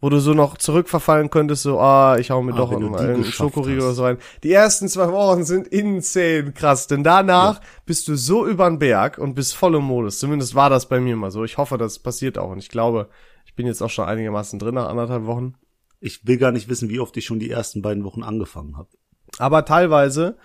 Wo 0.02 0.09
du 0.11 0.18
so 0.18 0.35
noch 0.35 0.59
zurückverfallen 0.59 1.30
könntest, 1.30 1.62
so, 1.62 1.78
ah, 1.78 2.16
ich 2.18 2.32
hau 2.32 2.42
mir 2.42 2.52
Ah, 2.54 2.56
doch 2.56 2.71
die 2.76 2.85
einen 2.97 3.25
Schokoriegel 3.25 3.82
oder 3.82 3.94
so 3.94 4.02
rein. 4.02 4.18
Die 4.42 4.52
ersten 4.52 4.88
zwei 4.88 5.11
Wochen 5.12 5.44
sind 5.44 5.68
insane 5.68 6.52
krass, 6.52 6.88
denn 6.88 7.04
danach 7.04 7.61
bist 7.87 8.09
du 8.09 8.16
so 8.16 8.44
übern 8.44 8.80
Berg 8.80 9.18
und 9.18 9.35
bist 9.35 9.54
voll 9.54 9.76
im 9.76 9.85
Modus. 9.85 10.18
Zumindest 10.18 10.56
war 10.56 10.68
das 10.71 10.88
bei 10.88 10.99
mir 10.99 11.14
mal 11.16 11.30
so. 11.30 11.44
Ich 11.44 11.56
hoffe, 11.56 11.78
das 11.78 12.00
passiert 12.00 12.37
auch. 12.37 12.50
Und 12.50 12.59
ich 12.59 12.68
glaube, 12.68 13.09
ich 13.47 13.54
bin 13.54 13.64
jetzt 13.66 13.80
auch 13.80 13.90
schon 13.90 14.06
einigermaßen 14.06 14.59
drin 14.59 14.75
nach 14.75 14.88
anderthalb 14.88 15.25
Wochen. 15.26 15.54
Ich 16.00 16.26
will 16.26 16.37
gar 16.37 16.50
nicht 16.50 16.68
wissen, 16.68 16.88
wie 16.88 16.99
oft 16.99 17.16
ich 17.16 17.25
schon 17.25 17.38
die 17.38 17.50
ersten 17.50 17.80
beiden 17.80 18.02
Wochen 18.02 18.25
angefangen 18.25 18.76
habe. 18.76 18.88
Aber 19.38 19.64
teilweise 19.64 20.37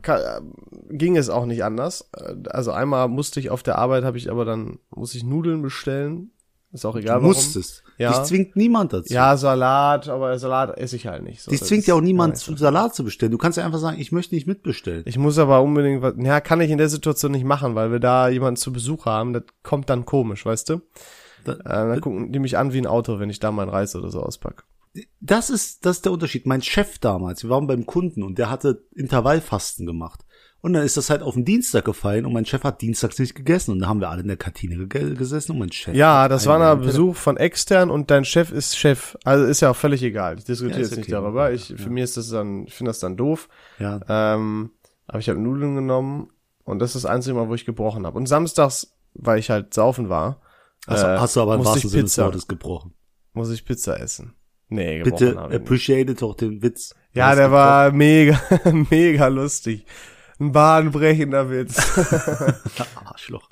ka- 0.00 0.40
ging 0.88 1.18
es 1.18 1.28
auch 1.28 1.44
nicht 1.44 1.64
anders. 1.64 2.08
Äh, 2.16 2.34
Also 2.48 2.72
einmal 2.72 3.08
musste 3.08 3.40
ich 3.40 3.50
auf 3.50 3.62
der 3.62 3.76
Arbeit, 3.76 4.04
habe 4.04 4.16
ich 4.16 4.30
aber 4.30 4.46
dann, 4.46 4.78
muss 4.88 5.14
ich 5.14 5.22
Nudeln 5.22 5.60
bestellen. 5.60 6.30
Ist 6.72 6.84
auch 6.84 6.96
egal, 6.96 7.16
du 7.16 7.22
warum. 7.22 7.28
musstest. 7.36 7.82
Ja. 7.96 8.10
Dich 8.12 8.22
zwingt 8.28 8.56
niemand 8.56 8.92
dazu. 8.92 9.12
Ja, 9.12 9.36
Salat, 9.36 10.08
aber 10.08 10.38
Salat 10.38 10.76
esse 10.76 10.96
ich 10.96 11.06
halt 11.06 11.22
nicht. 11.22 11.40
So, 11.42 11.50
Dich 11.50 11.62
zwingt 11.62 11.86
ja 11.86 11.94
auch 11.94 12.00
niemand 12.02 12.36
zu. 12.36 12.54
Salat 12.56 12.94
zu 12.94 13.04
bestellen. 13.04 13.32
Du 13.32 13.38
kannst 13.38 13.56
ja 13.56 13.64
einfach 13.64 13.78
sagen, 13.78 13.98
ich 13.98 14.12
möchte 14.12 14.34
nicht 14.34 14.46
mitbestellen. 14.46 15.02
Ich 15.06 15.16
muss 15.16 15.38
aber 15.38 15.62
unbedingt 15.62 16.02
was, 16.02 16.14
ja, 16.18 16.40
kann 16.40 16.60
ich 16.60 16.70
in 16.70 16.76
der 16.78 16.88
Situation 16.90 17.32
nicht 17.32 17.44
machen, 17.44 17.74
weil 17.74 17.92
wir 17.92 18.00
da 18.00 18.28
jemanden 18.28 18.56
zu 18.56 18.72
Besuch 18.72 19.06
haben, 19.06 19.32
das 19.32 19.44
kommt 19.62 19.88
dann 19.88 20.04
komisch, 20.04 20.44
weißt 20.44 20.68
du? 20.70 20.80
Da- 21.44 21.52
Äh, 21.54 21.58
dann 21.64 22.00
gucken 22.02 22.32
die 22.32 22.38
mich 22.40 22.58
an 22.58 22.72
wie 22.74 22.78
ein 22.78 22.86
Auto, 22.86 23.18
wenn 23.20 23.30
ich 23.30 23.38
da 23.38 23.52
meinen 23.52 23.70
Reis 23.70 23.96
oder 23.96 24.10
so 24.10 24.20
auspacke. 24.22 24.64
Das 25.20 25.48
ist, 25.50 25.86
das 25.86 25.96
ist 25.98 26.04
der 26.06 26.12
Unterschied. 26.12 26.46
Mein 26.46 26.62
Chef 26.62 26.98
damals, 26.98 27.42
wir 27.44 27.50
waren 27.50 27.66
beim 27.66 27.86
Kunden 27.86 28.22
und 28.22 28.36
der 28.38 28.50
hatte 28.50 28.82
Intervallfasten 28.94 29.86
gemacht. 29.86 30.25
Und 30.62 30.72
dann 30.72 30.82
ist 30.84 30.96
das 30.96 31.10
halt 31.10 31.22
auf 31.22 31.34
den 31.34 31.44
Dienstag 31.44 31.84
gefallen 31.84 32.26
und 32.26 32.32
mein 32.32 32.44
Chef 32.44 32.64
hat 32.64 32.80
dienstags 32.82 33.18
nicht 33.20 33.34
gegessen 33.36 33.70
und 33.72 33.78
da 33.80 33.86
haben 33.86 34.00
wir 34.00 34.08
alle 34.10 34.22
in 34.22 34.28
der 34.28 34.36
Kantine 34.36 34.88
ge 34.88 35.14
gesessen 35.14 35.52
und 35.52 35.58
mein 35.58 35.70
Chef. 35.70 35.94
Ja, 35.94 36.26
das 36.28 36.46
war 36.46 36.60
ein 36.60 36.80
Besuch 36.80 37.14
von 37.14 37.36
extern 37.36 37.88
und 37.90 38.10
dein 38.10 38.24
Chef 38.24 38.50
ist 38.50 38.76
Chef. 38.76 39.16
Also 39.22 39.44
ist 39.44 39.60
ja 39.60 39.70
auch 39.70 39.76
völlig 39.76 40.02
egal. 40.02 40.38
Ich 40.38 40.44
diskutiere 40.44 40.80
Ja, 40.80 40.84
jetzt 40.86 40.96
nicht 40.96 41.04
okay. 41.04 41.12
darüber. 41.12 41.52
Ich, 41.52 41.72
für 41.76 41.90
mich 41.90 42.02
ist 42.04 42.16
das 42.16 42.30
dann, 42.30 42.64
ich 42.66 42.74
finde 42.74 42.90
das 42.90 42.98
dann 42.98 43.16
doof. 43.16 43.48
Ja, 43.78 44.00
Ähm, 44.08 44.70
aber 45.06 45.18
ich 45.20 45.28
habe 45.28 45.38
Nudeln 45.38 45.76
genommen 45.76 46.30
und 46.64 46.80
das 46.80 46.96
ist 46.96 47.04
das 47.04 47.10
einzige 47.10 47.36
Mal, 47.36 47.48
wo 47.48 47.54
ich 47.54 47.64
gebrochen 47.64 48.04
habe. 48.04 48.18
Und 48.18 48.26
samstags, 48.26 48.92
weil 49.14 49.38
ich 49.38 49.50
halt 49.50 49.72
saufen 49.72 50.08
war, 50.08 50.40
also, 50.88 51.06
äh, 51.06 51.18
hast 51.18 51.36
du 51.36 51.42
aber 51.42 51.54
im 51.54 51.64
wahrsten 51.64 51.90
Sinne 51.90 52.02
des. 52.04 52.18
Wortes 52.18 52.48
gebrochen. 52.48 52.92
muss 53.34 53.50
ich 53.50 53.64
Pizza 53.64 54.00
essen. 54.00 54.34
Nee, 54.68 54.98
gebrochen 54.98 55.26
Bitte 55.28 55.40
nicht. 55.48 55.54
appreciate 55.60 56.14
doch 56.16 56.34
den 56.34 56.60
Witz. 56.62 56.92
Ja, 57.12 57.34
der 57.36 57.44
gebrochen. 57.44 57.52
war 57.52 57.92
mega, 57.92 58.40
mega 58.90 59.28
lustig. 59.28 59.84
Ein 60.38 60.52
bahnbrechender 60.52 61.50
Witz. 61.50 61.76
Arschloch. 63.04 63.48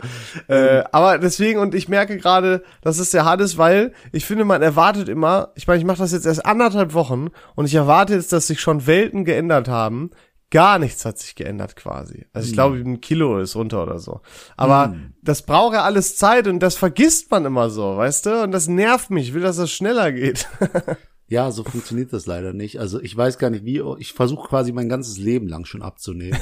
äh, 0.49 0.85
aber 0.93 1.19
deswegen, 1.19 1.59
und 1.59 1.75
ich 1.75 1.89
merke 1.89 2.19
gerade, 2.19 2.63
dass 2.83 2.99
es 2.99 3.11
sehr 3.11 3.25
hart 3.25 3.41
ist, 3.41 3.57
weil 3.57 3.93
ich 4.13 4.27
finde, 4.27 4.45
man 4.45 4.61
erwartet 4.61 5.09
immer, 5.09 5.53
ich 5.55 5.67
meine, 5.67 5.79
ich 5.79 5.87
mache 5.87 5.99
das 5.99 6.13
jetzt 6.13 6.27
erst 6.27 6.45
anderthalb 6.45 6.93
Wochen 6.93 7.29
und 7.55 7.65
ich 7.65 7.75
erwarte 7.75 8.15
jetzt, 8.15 8.33
dass 8.33 8.49
sich 8.49 8.61
schon 8.61 8.87
Welten 8.87 9.25
geändert 9.25 9.69
haben. 9.69 10.11
Gar 10.51 10.79
nichts 10.79 11.05
hat 11.05 11.19
sich 11.19 11.35
geändert 11.35 11.75
quasi. 11.75 12.27
Also 12.33 12.49
ich 12.49 12.53
glaube, 12.53 12.77
ein 12.77 13.01
Kilo 13.01 13.39
ist 13.39 13.57
runter 13.57 13.83
oder 13.83 13.99
so. 13.99 14.21
Aber 14.57 14.95
das 15.23 15.43
braucht 15.43 15.75
ja 15.75 15.83
alles 15.83 16.17
Zeit 16.17 16.47
und 16.47 16.61
das 16.61 16.77
vergisst 16.77 17.31
man 17.31 17.45
immer 17.45 17.71
so, 17.71 17.97
weißt 17.97 18.27
du? 18.27 18.43
Und 18.43 18.53
das 18.53 18.69
nervt 18.69 19.11
mich. 19.11 19.29
Ich 19.29 19.35
will, 19.35 19.43
dass 19.43 19.57
das 19.57 19.73
schneller 19.73 20.13
geht. 20.13 20.47
Ja, 21.35 21.51
so 21.51 21.65
funktioniert 21.65 22.13
das 22.13 22.27
leider 22.27 22.53
nicht. 22.53 22.79
Also 22.79 23.01
ich 23.01 23.17
weiß 23.17 23.39
gar 23.39 23.51
nicht 23.51 23.65
wie, 23.65 23.83
ich 23.99 24.13
versuche 24.13 24.49
quasi 24.49 24.71
mein 24.71 24.89
ganzes 24.89 25.19
Leben 25.19 25.49
lang 25.49 25.65
schon 25.65 25.83
abzunehmen. 25.83 26.39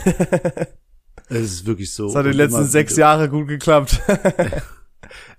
es 1.30 1.40
ist 1.40 1.66
wirklich 1.66 1.94
so. 1.94 2.08
Das 2.08 2.16
hat 2.16 2.26
den 2.26 2.34
letzten 2.34 2.66
sechs 2.66 2.98
Jahre 2.98 3.30
gut 3.30 3.48
geklappt. 3.48 4.00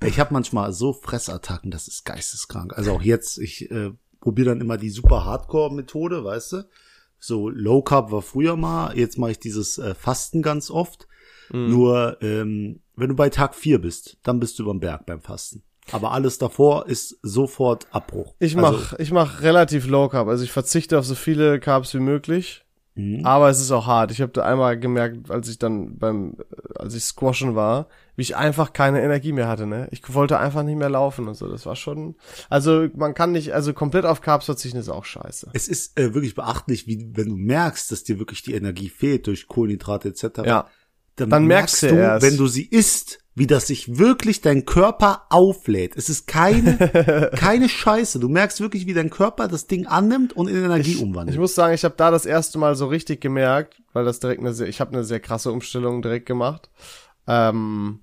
Ich 0.05 0.19
habe 0.19 0.33
manchmal 0.33 0.72
so 0.72 0.93
Fressattacken, 0.93 1.72
das 1.72 1.88
ist 1.88 2.03
geisteskrank. 2.05 2.77
Also 2.77 2.91
auch 2.91 3.01
jetzt, 3.01 3.39
ich 3.39 3.72
äh, 3.72 3.91
probiere 4.19 4.50
dann 4.50 4.62
immer 4.62 4.77
die 4.77 4.91
super 4.91 5.25
Hardcore-Methode, 5.25 6.24
weißt 6.24 6.53
du? 6.53 6.69
So 7.17 7.50
Low 7.50 7.81
Carb 7.81 8.12
war 8.12 8.22
früher 8.22 8.55
mal, 8.55 8.95
jetzt 8.95 9.17
mache 9.17 9.31
ich 9.31 9.39
dieses 9.39 9.79
äh, 9.79 9.95
Fasten 9.95 10.43
ganz 10.43 10.69
oft. 10.69 11.07
Mhm. 11.51 11.69
Nur 11.69 12.17
ähm, 12.22 12.81
wenn 12.95 13.10
du 13.10 13.15
bei 13.15 13.29
Tag 13.29 13.55
vier 13.55 13.79
bist, 13.79 14.17
dann 14.22 14.39
bist 14.39 14.60
du 14.60 14.63
überm 14.63 14.79
Berg 14.79 15.05
beim 15.05 15.22
Fasten. 15.22 15.63
Aber 15.92 16.12
alles 16.12 16.38
davor 16.38 16.88
ist 16.88 17.18
sofort 17.22 17.88
Abbruch. 17.92 18.34
Ich 18.40 18.58
Also, 18.58 18.72
mach, 18.72 18.94
ich 19.00 19.12
mach 19.12 19.42
relativ 19.42 19.88
low 19.88 20.08
carb. 20.10 20.28
Also 20.28 20.44
ich 20.44 20.52
verzichte 20.52 20.98
auf 20.98 21.06
so 21.06 21.16
viele 21.16 21.60
Carbs 21.60 21.94
wie 21.94 22.00
möglich. 22.00 22.62
Mhm. 22.96 23.25
Aber 23.25 23.50
es 23.50 23.60
ist 23.60 23.72
auch 23.72 23.88
hart. 23.88 24.12
Ich 24.12 24.22
habe 24.22 24.32
da 24.32 24.44
einmal 24.44 24.80
gemerkt, 24.80 25.32
als 25.32 25.50
ich 25.50 25.58
dann 25.58 25.98
beim, 25.98 26.38
als 26.75 26.94
ich 26.94 27.04
squashen 27.04 27.56
war, 27.56 27.88
wie 28.16 28.22
ich 28.22 28.36
einfach 28.36 28.72
keine 28.72 29.02
Energie 29.02 29.32
mehr 29.32 29.48
hatte, 29.48 29.66
ne? 29.66 29.88
Ich 29.90 30.02
wollte 30.13 30.38
einfach 30.38 30.62
nicht 30.62 30.78
mehr 30.78 30.92
laufen 30.92 31.28
und 31.28 31.34
so. 31.34 31.48
Das 31.48 31.66
war 31.66 31.75
schon, 31.75 32.16
also 32.52 32.88
man 32.96 33.16
kann 33.16 33.32
nicht, 33.32 33.52
also 33.56 33.74
komplett 33.74 34.06
auf 34.06 34.22
Carbs 34.22 34.46
verzichten 34.46 34.78
ist 34.78 34.90
auch 34.90 35.06
scheiße. 35.06 35.50
Es 35.54 35.68
ist 35.68 35.98
äh, 36.00 36.13
wirklich 36.13 36.36
beachtlich, 36.36 36.86
wie 36.86 37.10
wenn 37.16 37.30
du 37.30 37.36
merkst, 37.36 37.92
dass 37.92 38.04
dir 38.04 38.20
wirklich 38.20 38.44
die 38.44 38.54
Energie 38.54 38.90
fehlt 38.90 39.25
durch 39.25 39.48
Kohlenhydrate 39.48 40.10
etc. 40.10 40.24
Ja. 40.46 40.68
dann, 41.16 41.32
Dann 41.32 41.46
merkst 41.48 41.82
merkst 41.82 41.84
du 41.84 41.88
du, 41.88 41.96
erst. 41.96 42.24
wenn 42.25 42.38
du 42.38 42.46
sie 42.46 42.66
isst, 42.68 43.23
wie 43.36 43.48
das 43.48 43.68
sich 43.68 43.98
wirklich 43.98 44.42
dein 44.42 44.66
Körper 44.66 45.24
auflädt. 45.30 45.96
Es 45.96 46.08
ist 46.10 46.28
keine, 46.28 47.32
keine 47.36 47.68
Scheiße. 47.68 48.20
Du 48.20 48.30
merkst 48.30 48.60
wirklich, 48.62 48.86
wie 48.86 48.94
dein 48.94 49.10
Körper 49.10 49.48
das 49.48 49.66
Ding 49.68 49.88
annimmt 49.88 50.34
und 50.34 50.48
in 50.50 50.63
Energie 50.63 50.92
Ich 50.94 51.02
umwandelt. 51.02 51.40
muss 51.40 51.56
sagen, 51.56 51.74
ich 51.74 51.84
habe 51.84 51.96
da 51.98 52.12
das 52.12 52.25
erste 52.25 52.60
Mal 52.60 52.75
so 52.75 52.88
richtig 52.88 53.22
gemerkt, 53.22 53.82
weil 53.94 54.06
das 54.06 54.20
direkt 54.20 54.42
eine 54.42 54.54
sehr, 54.54 54.68
ich 54.68 54.80
habe 54.80 54.92
eine 54.94 55.04
sehr 55.04 55.20
krasse 55.20 55.52
Umstellung 55.52 56.02
direkt 56.02 56.28
gemacht. 56.28 56.70
Ähm, 57.28 58.02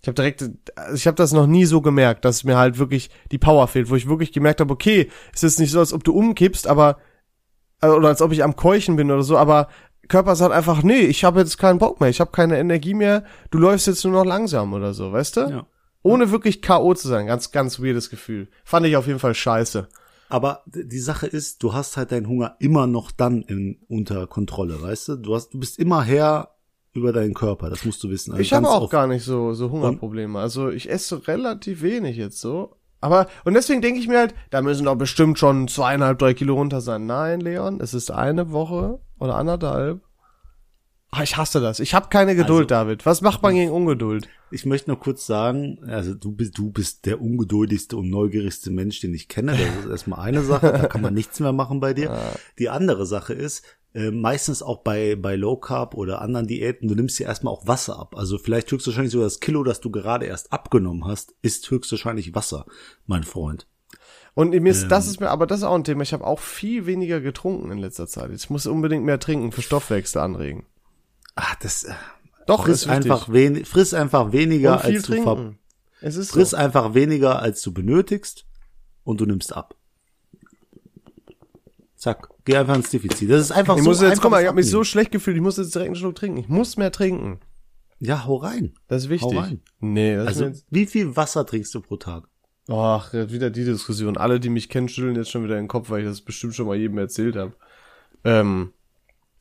ich 0.00 0.08
habe 0.08 0.14
direkt, 0.14 0.50
ich 0.94 1.06
habe 1.06 1.16
das 1.16 1.32
noch 1.32 1.46
nie 1.46 1.64
so 1.64 1.80
gemerkt, 1.80 2.24
dass 2.24 2.42
mir 2.42 2.56
halt 2.56 2.78
wirklich 2.78 3.10
die 3.30 3.38
Power 3.38 3.68
fehlt, 3.68 3.90
wo 3.90 3.96
ich 3.96 4.08
wirklich 4.08 4.32
gemerkt 4.32 4.60
habe, 4.60 4.72
okay, 4.72 5.10
es 5.34 5.42
ist 5.42 5.60
nicht 5.60 5.70
so, 5.70 5.78
als 5.80 5.92
ob 5.92 6.02
du 6.02 6.12
umkippst, 6.12 6.66
aber 6.66 6.98
äh, 7.82 7.88
oder 7.88 8.08
als 8.08 8.22
ob 8.22 8.32
ich 8.32 8.42
am 8.42 8.56
Keuchen 8.56 8.96
bin 8.96 9.10
oder 9.10 9.22
so, 9.22 9.36
aber 9.36 9.68
Körper 10.12 10.36
sagt 10.36 10.52
einfach, 10.52 10.82
nee, 10.82 11.00
ich 11.00 11.24
habe 11.24 11.40
jetzt 11.40 11.58
keinen 11.58 11.78
Bock 11.78 12.00
mehr, 12.00 12.10
ich 12.10 12.20
habe 12.20 12.30
keine 12.30 12.58
Energie 12.58 12.94
mehr, 12.94 13.24
du 13.50 13.58
läufst 13.58 13.86
jetzt 13.86 14.04
nur 14.04 14.12
noch 14.12 14.24
langsam 14.24 14.72
oder 14.74 14.94
so, 14.94 15.10
weißt 15.10 15.36
du? 15.38 15.40
Ja. 15.40 15.66
Ohne 16.02 16.30
wirklich 16.30 16.62
K.O. 16.62 16.94
zu 16.94 17.08
sein, 17.08 17.26
ganz, 17.26 17.50
ganz 17.50 17.80
weirdes 17.80 18.10
Gefühl. 18.10 18.48
Fand 18.64 18.86
ich 18.86 18.96
auf 18.96 19.06
jeden 19.06 19.18
Fall 19.18 19.34
scheiße. 19.34 19.88
Aber 20.28 20.62
die 20.66 20.98
Sache 20.98 21.26
ist, 21.26 21.62
du 21.62 21.72
hast 21.72 21.96
halt 21.96 22.12
deinen 22.12 22.28
Hunger 22.28 22.56
immer 22.58 22.86
noch 22.86 23.10
dann 23.10 23.42
in, 23.42 23.78
unter 23.88 24.26
Kontrolle, 24.26 24.80
weißt 24.82 25.08
du? 25.08 25.16
Du 25.16 25.34
hast, 25.34 25.54
du 25.54 25.58
bist 25.60 25.78
immer 25.78 26.02
Herr 26.02 26.50
über 26.92 27.12
deinen 27.12 27.34
Körper, 27.34 27.70
das 27.70 27.84
musst 27.84 28.02
du 28.04 28.10
wissen. 28.10 28.32
Also 28.32 28.42
Ich 28.42 28.52
habe 28.52 28.68
auch 28.68 28.82
oft. 28.82 28.92
gar 28.92 29.06
nicht 29.06 29.24
so, 29.24 29.54
so 29.54 29.70
Hungerprobleme. 29.70 30.38
Also 30.38 30.68
ich 30.70 30.90
esse 30.90 31.26
relativ 31.26 31.82
wenig 31.82 32.16
jetzt 32.16 32.40
so. 32.40 32.76
Aber, 33.00 33.26
und 33.44 33.54
deswegen 33.54 33.82
denke 33.82 33.98
ich 33.98 34.06
mir 34.08 34.18
halt, 34.18 34.34
da 34.50 34.62
müssen 34.62 34.84
doch 34.84 34.94
bestimmt 34.94 35.38
schon 35.38 35.66
zweieinhalb, 35.68 36.18
drei 36.18 36.34
Kilo 36.34 36.54
runter 36.54 36.80
sein. 36.80 37.04
Nein, 37.06 37.40
Leon, 37.40 37.80
es 37.80 37.94
ist 37.94 38.10
eine 38.10 38.52
Woche 38.52 39.00
oder 39.22 39.36
anderthalb. 39.36 40.00
Ah, 41.14 41.22
ich 41.22 41.36
hasse 41.36 41.60
das. 41.60 41.78
Ich 41.78 41.92
habe 41.94 42.08
keine 42.08 42.34
Geduld, 42.34 42.72
Also- 42.72 42.84
David. 42.84 43.04
Was 43.04 43.20
macht 43.20 43.42
man 43.42 43.54
gegen 43.54 43.70
Ungeduld? 43.70 44.28
Ich 44.50 44.64
möchte 44.64 44.88
nur 44.90 44.98
kurz 44.98 45.26
sagen, 45.26 45.78
also 45.86 46.14
du 46.14 46.32
bist, 46.32 46.56
du 46.56 46.70
bist 46.70 47.04
der 47.04 47.20
ungeduldigste 47.20 47.98
und 47.98 48.08
neugierigste 48.08 48.70
Mensch, 48.70 49.00
den 49.00 49.12
ich 49.12 49.28
kenne. 49.28 49.52
Das 49.52 49.84
ist 49.84 49.90
erstmal 49.90 50.20
eine 50.20 50.42
Sache, 50.42 50.72
da 50.72 50.86
kann 50.86 51.02
man 51.02 51.12
nichts 51.12 51.38
mehr 51.40 51.52
machen 51.52 51.80
bei 51.80 51.92
dir. 51.92 52.16
Die 52.58 52.70
andere 52.70 53.04
Sache 53.04 53.34
ist, 53.34 53.62
äh, 53.94 54.10
meistens 54.10 54.62
auch 54.62 54.78
bei, 54.82 55.16
bei 55.16 55.36
Low 55.36 55.56
Carb 55.56 55.94
oder 55.94 56.22
anderen 56.22 56.46
Diäten, 56.46 56.88
du 56.88 56.94
nimmst 56.94 57.18
dir 57.18 57.26
erstmal 57.26 57.52
auch 57.52 57.66
Wasser 57.66 57.98
ab. 57.98 58.16
Also 58.16 58.38
vielleicht 58.38 58.72
höchstwahrscheinlich 58.72 59.12
sogar 59.12 59.26
das 59.26 59.40
Kilo, 59.40 59.64
das 59.64 59.80
du 59.82 59.90
gerade 59.90 60.24
erst 60.24 60.50
abgenommen 60.50 61.04
hast, 61.06 61.34
ist 61.42 61.70
höchstwahrscheinlich 61.70 62.34
Wasser, 62.34 62.64
mein 63.04 63.22
Freund. 63.24 63.66
Und 64.34 64.50
mir 64.50 64.70
ist, 64.70 64.84
Ähm. 64.84 64.88
das 64.88 65.06
ist 65.08 65.20
mir, 65.20 65.28
aber 65.30 65.46
das 65.46 65.58
ist 65.58 65.64
auch 65.64 65.74
ein 65.74 65.84
Thema. 65.84 66.02
Ich 66.02 66.12
habe 66.14 66.26
auch 66.26 66.40
viel 66.40 66.86
weniger 66.86 67.20
getrunken 67.20 67.70
in 67.70 67.78
letzter 67.78 68.06
Zeit. 68.06 68.30
Ich 68.32 68.48
muss 68.48 68.66
unbedingt 68.66 69.04
mehr 69.04 69.18
trinken, 69.20 69.52
für 69.52 69.60
Stoffwechsel 69.62 70.22
anregen. 70.22 70.64
Ah, 71.34 71.54
das, 71.60 71.84
äh, 71.84 71.92
Doch, 72.46 72.64
friss 72.64 72.82
ist 72.82 72.88
wichtig. 72.88 73.12
einfach 73.12 73.28
wen, 73.30 73.64
friss 73.64 73.92
einfach 73.94 74.32
weniger, 74.32 74.82
als 74.82 75.02
du 75.02 75.12
ver 75.14 75.24
trinken. 75.24 75.58
Es 76.00 76.16
ist 76.16 76.30
friss 76.30 76.50
so. 76.50 76.56
einfach 76.56 76.94
weniger, 76.94 77.40
als 77.40 77.60
du 77.62 77.72
benötigst 77.72 78.46
und 79.04 79.20
du 79.20 79.26
nimmst 79.26 79.54
ab. 79.54 79.74
Zack, 81.96 82.28
geh 82.44 82.56
einfach 82.56 82.74
ins 82.76 82.90
Defizit. 82.90 83.30
Das 83.30 83.40
ist 83.40 83.52
einfach 83.52 83.76
Ich 83.76 83.82
so 83.84 83.90
muss 83.90 84.00
jetzt, 84.00 84.20
guck 84.20 84.30
mal, 84.30 84.40
ich 84.40 84.48
habe 84.48 84.56
mich 84.56 84.68
so 84.68 84.82
schlecht 84.82 85.12
gefühlt, 85.12 85.36
ich 85.36 85.42
muss 85.42 85.56
jetzt 85.58 85.74
direkt 85.74 85.88
einen 85.90 85.96
Schluck 85.96 86.16
trinken. 86.16 86.38
Ich 86.38 86.48
muss 86.48 86.76
mehr 86.76 86.90
trinken. 86.90 87.38
Ja, 88.00 88.24
hau 88.24 88.36
rein. 88.36 88.74
Das 88.88 89.04
ist 89.04 89.08
wichtig. 89.10 89.32
Hau 89.36 89.40
rein. 89.40 89.60
Nee, 89.78 90.16
das 90.16 90.26
Also, 90.26 90.46
ist 90.46 90.66
wie 90.70 90.86
viel 90.86 91.14
Wasser 91.14 91.46
trinkst 91.46 91.72
du 91.74 91.80
pro 91.80 91.96
Tag? 91.96 92.24
Ach, 92.68 93.12
wieder 93.12 93.50
die 93.50 93.64
Diskussion. 93.64 94.16
Alle, 94.16 94.38
die 94.40 94.48
mich 94.48 94.68
kennen, 94.68 94.88
schütteln 94.88 95.16
jetzt 95.16 95.30
schon 95.30 95.44
wieder 95.44 95.56
den 95.56 95.68
Kopf, 95.68 95.90
weil 95.90 96.00
ich 96.02 96.06
das 96.06 96.20
bestimmt 96.20 96.54
schon 96.54 96.66
mal 96.66 96.76
jedem 96.76 96.98
erzählt 96.98 97.36
habe. 97.36 97.54
Ähm, 98.24 98.72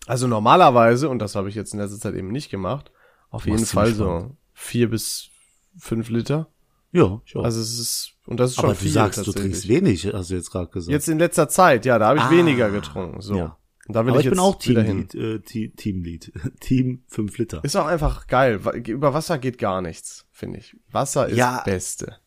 also 0.08 0.28
normalerweise, 0.28 1.08
und 1.10 1.20
das 1.20 1.36
habe 1.36 1.48
ich 1.50 1.56
jetzt 1.56 1.74
in 1.74 1.80
letzter 1.80 2.00
Zeit 2.00 2.16
eben 2.16 2.32
nicht 2.32 2.50
gemacht, 2.50 2.92
auf 3.30 3.46
jeden 3.46 3.66
Fall 3.66 3.94
so 3.94 4.36
vier 4.54 4.90
bis 4.90 5.30
fünf 5.78 6.10
Liter. 6.10 6.48
Ja, 6.92 7.04
auch. 7.04 7.22
Also 7.36 7.62
es 7.62 7.80
ist, 7.80 8.14
und 8.26 8.40
das 8.40 8.52
ist 8.52 8.56
schon 8.58 8.66
Aber 8.66 8.76
viel 8.76 8.88
du 8.90 8.94
sagst, 8.94 9.26
du 9.26 9.32
trinkst 9.32 9.68
wenig, 9.70 10.12
hast 10.12 10.32
du 10.32 10.34
jetzt 10.36 10.52
gerade 10.52 10.70
gesagt. 10.72 10.92
Jetzt 10.92 11.08
in 11.08 11.20
letzter 11.20 11.48
Zeit, 11.48 11.86
ja, 11.86 11.98
da 12.00 12.08
habe 12.08 12.18
ich 12.20 12.26
Ah, 12.26 12.32
weniger 12.32 12.70
getrunken. 12.72 13.22
So. 13.22 13.36
ja. 13.36 13.58
Und 13.88 13.96
da 13.96 14.04
will 14.06 14.12
Aber 14.12 14.20
ich 14.20 14.26
ich 14.26 14.32
jetzt 14.32 14.38
bin 14.38 14.40
auch. 14.40 14.58
Teamlead, 14.60 15.16
äh, 15.16 15.40
Te- 15.40 15.72
Teamlead, 15.76 16.32
Team 16.60 17.04
5 17.08 17.38
Liter. 17.38 17.64
Ist 17.64 17.76
auch 17.78 17.86
einfach 17.86 18.28
geil. 18.28 18.60
Über 18.88 19.14
Wasser 19.14 19.38
geht 19.38 19.58
gar 19.58 19.82
nichts, 19.82 20.26
finde 20.32 20.60
ich. 20.60 20.76
Wasser 20.92 21.30
ist 21.30 21.38
Ja. 21.38 21.58
das 21.58 21.64
Beste. 21.66 22.18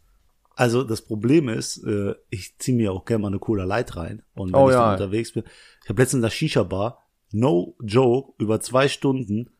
Also 0.57 0.85
das 0.85 1.03
Problem 1.03 1.49
ist, 1.49 1.79
äh, 1.85 2.15
ich 2.31 2.59
ziehe 2.59 2.77
mir 2.77 2.93
auch 2.93 3.05
gerne 3.05 3.23
mal 3.23 3.29
eine 3.29 3.39
Cola 3.39 3.65
Light 3.65 3.97
rein. 3.97 4.23
Und 4.35 4.53
wenn 4.53 4.61
Oh 4.61 4.69
ich 4.69 4.75
ja. 4.75 4.83
dann 4.85 4.93
unterwegs 4.93 5.33
bin, 5.33 5.43
ich 5.83 5.89
habe 5.89 6.01
letztens 6.01 6.19
in 6.19 6.23
der 6.23 6.31
Shisha-Bar, 6.31 7.03
no 7.33 7.77
joke, 7.83 8.33
über 8.43 8.61
zwei 8.61 8.89
Stunden, 8.89 9.51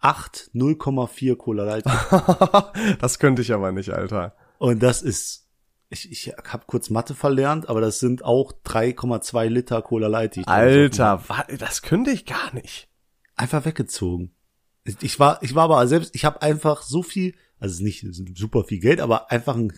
8, 0.00 0.50
0,4 0.54 1.36
Cola 1.36 1.64
Light. 1.64 1.84
das 3.00 3.18
könnte 3.18 3.42
ich 3.42 3.52
aber 3.52 3.72
nicht, 3.72 3.90
Alter. 3.90 4.34
Und 4.58 4.82
das 4.82 5.02
ist, 5.02 5.48
ich, 5.90 6.10
ich 6.12 6.32
habe 6.46 6.64
kurz 6.66 6.90
Mathe 6.90 7.14
verlernt, 7.14 7.68
aber 7.68 7.80
das 7.80 7.98
sind 7.98 8.24
auch 8.24 8.52
3,2 8.64 9.46
Liter 9.48 9.82
Cola 9.82 10.06
Light. 10.08 10.36
Die 10.36 10.40
ich 10.40 10.48
Alter, 10.48 11.22
das 11.58 11.82
könnte 11.82 12.10
ich 12.10 12.26
gar 12.26 12.52
nicht. 12.54 12.88
einfach 13.34 13.64
weggezogen. 13.64 14.34
Ich- 15.00 15.18
war, 15.18 15.42
ich 15.42 15.54
war 15.54 15.64
aber 15.64 15.86
selbst, 15.88 16.14
ich 16.14 16.24
habe 16.26 16.42
einfach 16.42 16.82
so 16.82 17.02
viel, 17.02 17.34
also 17.58 17.82
nicht 17.82 18.06
super 18.36 18.64
viel 18.64 18.80
Geld, 18.80 19.00
aber 19.00 19.30
einfach 19.32 19.54
einen 19.56 19.72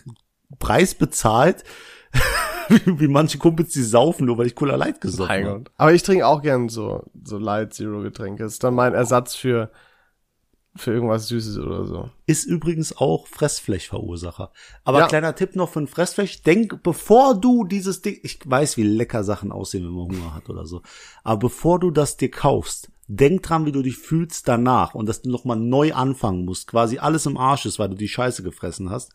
Preis 0.58 0.94
bezahlt, 0.94 1.64
wie, 2.84 3.08
manche 3.08 3.38
Kumpels, 3.38 3.72
die 3.72 3.82
saufen, 3.82 4.26
nur 4.26 4.38
weil 4.38 4.46
ich 4.46 4.54
Cola 4.54 4.76
Light 4.76 5.00
gesoffen 5.00 5.46
habe. 5.46 5.64
Aber 5.76 5.92
ich 5.92 6.02
trinke 6.02 6.26
auch 6.26 6.42
gern 6.42 6.68
so, 6.68 7.04
so 7.24 7.38
Light 7.38 7.74
Zero 7.74 8.00
Getränke. 8.02 8.44
Ist 8.44 8.64
dann 8.64 8.74
mein 8.74 8.94
Ersatz 8.94 9.34
für, 9.34 9.70
für 10.74 10.92
irgendwas 10.92 11.28
Süßes 11.28 11.58
oder 11.58 11.84
so. 11.84 12.10
Ist 12.26 12.44
übrigens 12.44 12.96
auch 12.96 13.26
Fressfleischverursacher. 13.26 14.52
Aber 14.84 15.00
Ja. 15.00 15.08
kleiner 15.08 15.34
Tipp 15.34 15.56
noch 15.56 15.70
für 15.70 15.80
ein 15.80 15.86
Fressfleisch, 15.86 16.42
denk, 16.42 16.82
bevor 16.82 17.38
du 17.38 17.64
dieses 17.64 18.02
Ding, 18.02 18.18
ich 18.22 18.38
weiß, 18.44 18.76
wie 18.76 18.84
lecker 18.84 19.24
Sachen 19.24 19.52
aussehen, 19.52 19.84
wenn 19.84 19.92
man 19.92 20.16
Hunger 20.16 20.34
hat 20.34 20.48
oder 20.48 20.66
so, 20.66 20.82
aber 21.22 21.38
bevor 21.38 21.78
du 21.78 21.90
das 21.90 22.16
dir 22.16 22.30
kaufst, 22.30 22.90
denk 23.08 23.42
dran, 23.44 23.66
wie 23.66 23.72
du 23.72 23.82
dich 23.82 23.98
fühlst 23.98 24.48
danach 24.48 24.94
und 24.94 25.06
dass 25.08 25.22
du 25.22 25.30
nochmal 25.30 25.56
neu 25.56 25.92
anfangen 25.92 26.44
musst, 26.44 26.66
quasi 26.66 26.98
alles 26.98 27.26
im 27.26 27.36
Arsch 27.36 27.66
ist, 27.66 27.78
weil 27.78 27.88
du 27.88 27.94
die 27.94 28.08
Scheiße 28.08 28.42
gefressen 28.42 28.90
hast. 28.90 29.12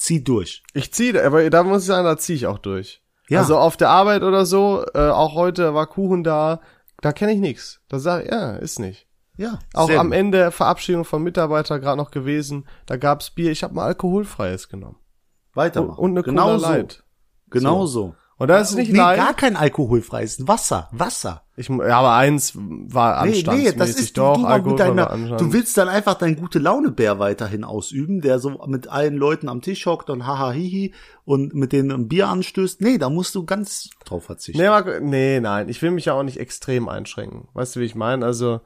Zieh 0.00 0.24
durch. 0.24 0.62
Ich 0.72 0.92
ziehe, 0.94 1.22
aber 1.22 1.48
da 1.50 1.62
muss 1.62 1.82
ich 1.82 1.88
sagen, 1.88 2.06
da 2.06 2.16
ziehe 2.16 2.34
ich 2.34 2.46
auch 2.46 2.58
durch. 2.58 3.02
Ja. 3.28 3.40
Also 3.40 3.58
auf 3.58 3.76
der 3.76 3.90
Arbeit 3.90 4.22
oder 4.22 4.46
so, 4.46 4.82
äh, 4.94 5.10
auch 5.10 5.34
heute 5.34 5.74
war 5.74 5.86
Kuchen 5.86 6.24
da, 6.24 6.60
da 7.02 7.12
kenne 7.12 7.32
ich 7.32 7.38
nichts. 7.38 7.82
Da 7.88 7.98
sag 7.98 8.24
ich, 8.24 8.30
ja, 8.30 8.56
ist 8.56 8.78
nicht. 8.78 9.06
Ja. 9.36 9.58
Auch 9.74 9.90
am 9.90 10.08
gut. 10.08 10.16
Ende 10.16 10.50
Verabschiedung 10.52 11.04
von 11.04 11.22
Mitarbeiter 11.22 11.78
gerade 11.78 11.98
noch 11.98 12.10
gewesen, 12.10 12.66
da 12.86 12.96
gab's 12.96 13.30
Bier, 13.30 13.50
ich 13.50 13.62
habe 13.62 13.74
mal 13.74 13.84
alkoholfreies 13.84 14.70
genommen. 14.70 14.96
Und, 14.96 15.56
Weitermachen. 15.56 15.98
und 15.98 16.10
eine 16.12 16.22
genau 16.22 16.44
Cola 16.44 16.58
so. 16.58 16.66
Light. 16.66 17.04
Genau 17.50 17.84
so. 17.84 18.04
Und 18.04 18.14
da 18.46 18.58
ist 18.58 18.74
nicht 18.74 18.90
nee, 18.90 18.96
gar 18.96 19.34
kein 19.34 19.54
alkoholfreies 19.54 20.48
Wasser. 20.48 20.88
Wasser. 20.92 21.42
Ich, 21.56 21.68
ja, 21.68 21.98
aber 21.98 22.14
eins 22.14 22.54
war 22.56 23.22
Nee, 23.24 23.32
anstandsmäßig 23.32 23.72
nee, 23.72 23.78
das 23.78 23.90
ist 23.90 24.16
doch, 24.16 24.36
du, 24.36 24.40
du, 24.40 24.46
Alkohol 24.46 24.76
deiner, 24.78 25.36
du 25.36 25.52
willst 25.52 25.76
dann 25.76 25.88
einfach 25.88 26.14
deinen 26.14 26.36
gute 26.36 26.58
Laune 26.58 26.90
Bär 26.90 27.18
weiterhin 27.18 27.64
ausüben, 27.64 28.22
der 28.22 28.38
so 28.38 28.58
mit 28.66 28.88
allen 28.88 29.18
Leuten 29.18 29.48
am 29.50 29.60
Tisch 29.60 29.84
hockt 29.84 30.08
und 30.08 30.26
haha 30.26 30.52
hihi 30.52 30.94
und 31.26 31.54
mit 31.54 31.72
denen 31.72 31.90
ein 31.90 32.08
Bier 32.08 32.28
anstößt. 32.28 32.80
Nee, 32.80 32.96
da 32.96 33.10
musst 33.10 33.34
du 33.34 33.44
ganz 33.44 33.90
drauf 34.06 34.24
verzichten. 34.24 34.58
Nee, 34.58 34.68
Marco, 34.68 34.90
nee, 35.00 35.38
nein, 35.40 35.68
ich 35.68 35.82
will 35.82 35.90
mich 35.90 36.06
ja 36.06 36.14
auch 36.14 36.22
nicht 36.22 36.40
extrem 36.40 36.88
einschränken. 36.88 37.48
Weißt 37.52 37.76
du, 37.76 37.80
wie 37.80 37.84
ich 37.84 37.94
meine? 37.94 38.24
Also, 38.24 38.60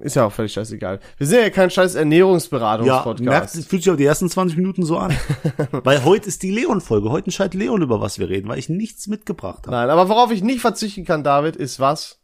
ist 0.00 0.16
ja 0.16 0.24
auch 0.26 0.32
völlig 0.32 0.52
scheißegal. 0.52 1.00
Wir 1.18 1.26
sind 1.26 1.40
ja 1.40 1.50
kein 1.50 1.70
scheiß 1.70 1.94
ja, 1.94 2.00
Ernährungsberatungspodcast. 2.00 3.20
merkt, 3.24 3.50
fühlt 3.50 3.82
sich 3.82 3.90
auch 3.92 3.96
die 3.96 4.04
ersten 4.04 4.28
20 4.28 4.56
Minuten 4.56 4.84
so 4.84 4.98
an. 4.98 5.14
weil 5.84 6.04
heute 6.04 6.28
ist 6.28 6.42
die 6.42 6.50
Leon-Folge. 6.50 7.10
Heute 7.10 7.26
entscheidet 7.26 7.54
Leon, 7.54 7.82
über 7.82 8.00
was 8.00 8.18
wir 8.18 8.28
reden, 8.28 8.48
weil 8.48 8.58
ich 8.58 8.68
nichts 8.68 9.06
mitgebracht 9.06 9.66
habe. 9.66 9.70
Nein, 9.72 9.90
aber 9.90 10.08
worauf 10.08 10.30
ich 10.30 10.42
nicht 10.42 10.60
verzichten 10.60 11.04
kann, 11.04 11.22
David, 11.22 11.56
ist 11.56 11.80
was? 11.80 12.18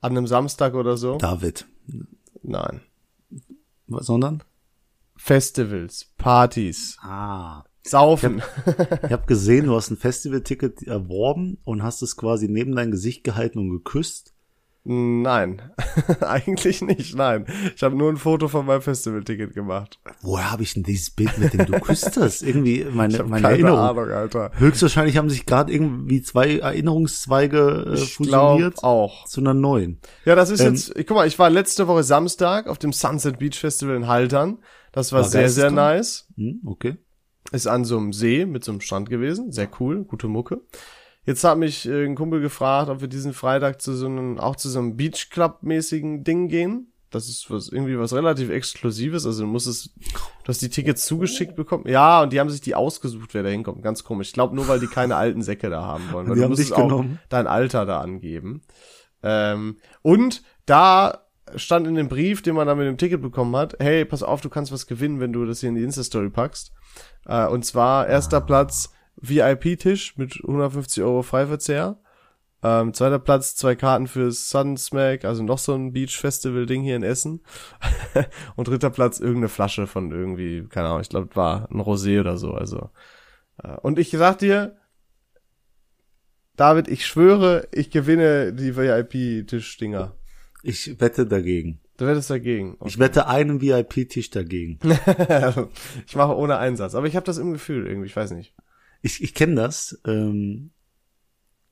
An 0.00 0.12
einem 0.16 0.26
Samstag 0.26 0.74
oder 0.74 0.96
so? 0.96 1.16
David. 1.16 1.66
Nein. 2.42 2.82
Was, 3.86 4.06
sondern? 4.06 4.42
Festivals, 5.16 6.12
Partys, 6.18 6.98
Ah. 7.02 7.64
Saufen. 7.86 8.42
Ich 9.04 9.12
habe 9.12 9.26
gesehen, 9.26 9.66
du 9.66 9.76
hast 9.76 9.90
ein 9.90 9.98
Festivalticket 9.98 10.82
erworben 10.84 11.58
und 11.64 11.82
hast 11.82 12.00
es 12.02 12.16
quasi 12.16 12.48
neben 12.48 12.74
dein 12.74 12.90
Gesicht 12.90 13.24
gehalten 13.24 13.58
und 13.58 13.70
geküsst. 13.70 14.32
Nein, 14.84 15.60
eigentlich 16.20 16.82
nicht, 16.82 17.14
nein. 17.16 17.46
Ich 17.76 17.82
habe 17.82 17.96
nur 17.96 18.10
ein 18.10 18.16
Foto 18.16 18.48
von 18.48 18.66
meinem 18.66 18.82
Festivalticket 18.82 19.54
gemacht. 19.54 19.98
Woher 20.22 20.50
habe 20.50 20.62
ich 20.62 20.74
denn 20.74 20.82
dieses 20.82 21.10
Bild, 21.10 21.36
mit 21.38 21.52
dem 21.52 21.66
du 21.66 21.78
küsstest? 21.80 22.42
Irgendwie 22.42 22.84
meine, 22.92 23.14
Ich 23.16 23.22
meine 23.24 23.42
keine 23.42 23.54
Erinnerung. 23.54 23.78
Ahnung, 23.78 24.10
Alter. 24.10 24.50
Höchstwahrscheinlich 24.56 25.16
haben 25.16 25.30
sich 25.30 25.46
gerade 25.46 25.72
irgendwie 25.72 26.22
zwei 26.22 26.58
Erinnerungszweige 26.58 27.86
äh, 27.90 27.94
Ich 27.94 28.14
fusioniert 28.14 28.82
auch. 28.82 29.24
zu 29.26 29.40
einer 29.40 29.54
neuen. 29.54 30.00
Ja, 30.24 30.34
das 30.34 30.50
ist 30.50 30.60
Ähm, 30.60 30.74
jetzt, 30.74 30.96
ich, 30.96 31.06
guck 31.06 31.16
mal, 31.16 31.26
ich 31.26 31.38
war 31.38 31.50
letzte 31.50 31.86
Woche 31.88 32.02
Samstag 32.02 32.66
auf 32.66 32.78
dem 32.78 32.92
Sunset 32.92 33.38
Beach 33.38 33.58
Festival 33.58 33.96
in 33.96 34.06
Haltern. 34.08 34.58
Das 34.92 35.12
war, 35.12 35.22
War 35.22 35.28
sehr, 35.28 35.48
sehr 35.50 35.70
geisteskrank. 35.70 35.96
nice. 35.96 36.26
Hm, 36.36 36.60
okay. 36.66 36.96
Ist 37.52 37.66
an 37.66 37.84
so 37.84 37.98
einem 37.98 38.12
See 38.12 38.46
mit 38.46 38.64
so 38.64 38.72
einem 38.72 38.80
Strand 38.80 39.10
gewesen. 39.10 39.52
Sehr 39.52 39.68
cool, 39.80 40.04
gute 40.04 40.28
Mucke. 40.28 40.60
Jetzt 41.26 41.44
hat 41.44 41.58
mich 41.58 41.88
äh, 41.88 42.04
ein 42.04 42.14
Kumpel 42.14 42.40
gefragt, 42.40 42.90
ob 42.90 43.00
wir 43.00 43.08
diesen 43.08 43.32
Freitag 43.32 43.80
zu 43.80 43.94
so 43.94 44.06
einem, 44.06 44.38
auch 44.38 44.56
zu 44.56 44.68
so 44.68 44.78
einem 44.78 44.96
Beach 44.96 45.30
Club 45.30 45.58
mäßigen 45.62 46.24
Ding 46.24 46.48
gehen. 46.48 46.90
Das 47.10 47.28
ist 47.28 47.48
was, 47.48 47.68
irgendwie 47.68 47.98
was 47.98 48.12
relativ 48.12 48.50
Exklusives. 48.50 49.24
Also 49.24 49.44
du 49.44 49.48
musst 49.48 49.68
es, 49.68 49.94
du 49.94 50.48
hast 50.48 50.60
die 50.62 50.68
Tickets 50.68 51.06
zugeschickt 51.06 51.54
bekommen. 51.54 51.84
Ja, 51.86 52.22
und 52.22 52.32
die 52.32 52.40
haben 52.40 52.50
sich 52.50 52.60
die 52.60 52.74
ausgesucht, 52.74 53.34
wer 53.34 53.44
da 53.44 53.50
hinkommt. 53.50 53.82
Ganz 53.82 54.02
komisch. 54.02 54.28
Ich 54.28 54.32
glaube 54.34 54.56
nur, 54.56 54.66
weil 54.66 54.80
die 54.80 54.88
keine 54.88 55.14
alten 55.16 55.40
Säcke 55.40 55.70
da 55.70 55.82
haben 55.82 56.10
wollen. 56.10 56.28
Weil 56.28 56.34
Die 56.34 56.42
du 56.42 56.48
musst 56.48 56.72
auch 56.72 56.88
genommen. 56.88 57.20
dein 57.28 57.46
Alter 57.46 57.86
da 57.86 58.00
angeben. 58.00 58.62
Ähm, 59.22 59.76
und 60.02 60.42
da 60.66 61.20
stand 61.54 61.86
in 61.86 61.94
dem 61.94 62.08
Brief, 62.08 62.42
den 62.42 62.56
man 62.56 62.66
da 62.66 62.74
mit 62.74 62.86
dem 62.86 62.98
Ticket 62.98 63.22
bekommen 63.22 63.54
hat, 63.54 63.76
hey, 63.78 64.04
pass 64.04 64.22
auf, 64.22 64.40
du 64.40 64.48
kannst 64.48 64.72
was 64.72 64.86
gewinnen, 64.86 65.20
wenn 65.20 65.32
du 65.32 65.46
das 65.46 65.60
hier 65.60 65.68
in 65.68 65.76
die 65.76 65.84
Insta-Story 65.84 66.30
packst. 66.30 66.72
Äh, 67.26 67.46
und 67.46 67.64
zwar 67.64 68.08
erster 68.08 68.40
Platz 68.40 68.92
VIP-Tisch 69.28 70.16
mit 70.16 70.40
150 70.42 71.02
Euro 71.02 71.22
Freiverzehr. 71.22 71.98
Ähm, 72.62 72.94
zweiter 72.94 73.18
Platz 73.18 73.56
zwei 73.56 73.74
Karten 73.74 74.06
fürs 74.06 74.48
Sunsmack, 74.48 75.26
also 75.26 75.42
noch 75.42 75.58
so 75.58 75.74
ein 75.74 75.92
Beach-Festival-Ding 75.92 76.82
hier 76.82 76.96
in 76.96 77.02
Essen. 77.02 77.42
und 78.56 78.68
dritter 78.68 78.88
Platz 78.90 79.20
irgendeine 79.20 79.50
Flasche 79.50 79.86
von 79.86 80.10
irgendwie, 80.10 80.66
keine 80.68 80.88
Ahnung, 80.88 81.02
ich 81.02 81.10
glaube, 81.10 81.36
war 81.36 81.70
ein 81.70 81.80
Rosé 81.80 82.20
oder 82.20 82.38
so. 82.38 82.52
Also 82.52 82.90
äh, 83.62 83.76
und 83.82 83.98
ich 83.98 84.10
sag 84.10 84.38
dir, 84.38 84.76
David, 86.56 86.88
ich 86.88 87.06
schwöre, 87.06 87.68
ich 87.72 87.90
gewinne 87.90 88.52
die 88.52 88.76
VIP-Tischdinger. 88.76 90.14
Ich 90.62 91.00
wette 91.00 91.26
dagegen. 91.26 91.80
Du 91.96 92.06
wettest 92.06 92.30
dagegen. 92.30 92.76
Ich 92.84 92.98
wette 92.98 93.28
einen 93.28 93.60
VIP-Tisch 93.60 94.30
dagegen. 94.30 94.78
ich 96.06 96.16
mache 96.16 96.36
ohne 96.36 96.58
Einsatz, 96.58 96.94
aber 96.94 97.06
ich 97.06 97.14
habe 97.14 97.26
das 97.26 97.38
im 97.38 97.52
Gefühl 97.52 97.86
irgendwie, 97.86 98.06
ich 98.06 98.16
weiß 98.16 98.32
nicht. 98.32 98.54
Ich, 99.04 99.22
ich 99.22 99.34
kenne 99.34 99.54
das. 99.56 100.00
Ähm, 100.06 100.70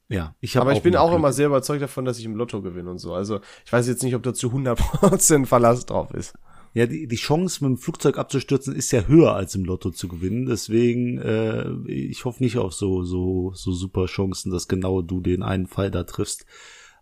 ja, 0.09 0.37
ich 0.41 0.57
habe 0.57 0.67
Aber 0.69 0.77
ich 0.77 0.83
bin 0.83 0.97
auch 0.97 1.09
Glück. 1.09 1.19
immer 1.19 1.33
sehr 1.33 1.47
überzeugt 1.47 1.81
davon, 1.83 2.05
dass 2.05 2.19
ich 2.19 2.27
im 2.27 2.37
Lotto 2.37 2.61
gewinne 2.61 2.91
und 2.91 2.99
so. 2.99 3.15
Also 3.15 3.41
ich 3.65 3.73
weiß 3.73 3.89
jetzt 3.89 4.03
nicht, 4.03 4.15
ob 4.15 4.23
da 4.23 4.35
zu 4.35 4.51
100% 4.51 5.47
Verlass 5.47 5.87
drauf 5.87 6.13
ist. 6.13 6.35
Ja, 6.75 6.87
die, 6.87 7.07
die 7.07 7.17
Chance, 7.17 7.65
mit 7.65 7.71
dem 7.71 7.79
Flugzeug 7.79 8.19
abzustürzen, 8.19 8.75
ist 8.75 8.93
ja 8.93 9.07
höher 9.07 9.35
als 9.35 9.55
im 9.55 9.65
Lotto 9.65 9.91
zu 9.91 10.09
gewinnen. 10.09 10.45
Deswegen, 10.47 11.19
äh, 11.19 11.71
ich 11.91 12.25
hoffe 12.27 12.43
nicht 12.43 12.59
auf 12.59 12.75
so, 12.75 13.03
so, 13.05 13.53
so 13.55 13.73
super 13.73 14.07
Chancen, 14.07 14.51
dass 14.53 14.69
genau 14.69 15.01
du 15.03 15.21
den 15.21 15.43
einen 15.43 15.67
Fall 15.67 15.91
da 15.91 16.05
triffst. 16.05 16.45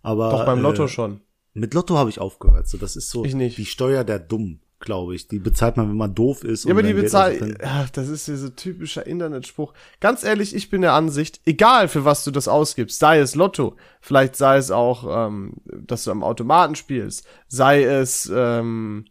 Aber 0.03 0.31
Doch 0.31 0.45
beim 0.47 0.61
Lotto 0.61 0.85
äh, 0.85 0.89
schon. 0.89 1.21
Mit 1.55 1.75
Lotto 1.75 1.97
habe 1.99 2.11
ich 2.11 2.21
aufgehört. 2.21 2.69
So, 2.69 2.79
das 2.79 2.95
ist 2.95 3.11
so 3.11 3.25
Ich 3.25 3.35
nicht. 3.35 3.59
die 3.59 3.67
Steuer 3.67 4.05
der 4.05 4.21
Dumm, 4.21 4.61
glaube 4.81 5.15
ich. 5.15 5.29
Die 5.29 5.39
bezahlt 5.39 5.77
man, 5.77 5.89
wenn 5.89 5.97
man 5.97 6.15
doof 6.15 6.43
ist. 6.43 6.65
Ja, 6.65 6.73
aber 6.73 6.83
die 6.83 6.95
bezahlt, 6.95 7.59
das 7.93 8.09
ist 8.09 8.27
dieser 8.27 8.57
typischer 8.57 9.07
Internetspruch. 9.07 9.75
Ganz 10.01 10.25
ehrlich, 10.25 10.55
ich 10.55 10.71
bin 10.71 10.83
der 10.83 10.95
Ansicht, 10.95 11.41
egal 11.45 11.89
für 11.89 12.05
was 12.05 12.25
du 12.25 12.31
das 12.31 12.49
ausgibst, 12.49 12.99
sei 12.99 13.19
es 13.19 13.35
Lotto, 13.35 13.77
vielleicht 14.01 14.37
sei 14.37 14.57
es 14.57 14.71
auch, 14.71 15.27
ähm, 15.27 15.55
dass 15.67 16.05
du 16.05 16.11
am 16.11 16.25
Automaten 16.25 16.75
spielst, 16.75 17.27
sei 17.47 17.85
es, 17.85 18.31
ähm, 18.35 19.05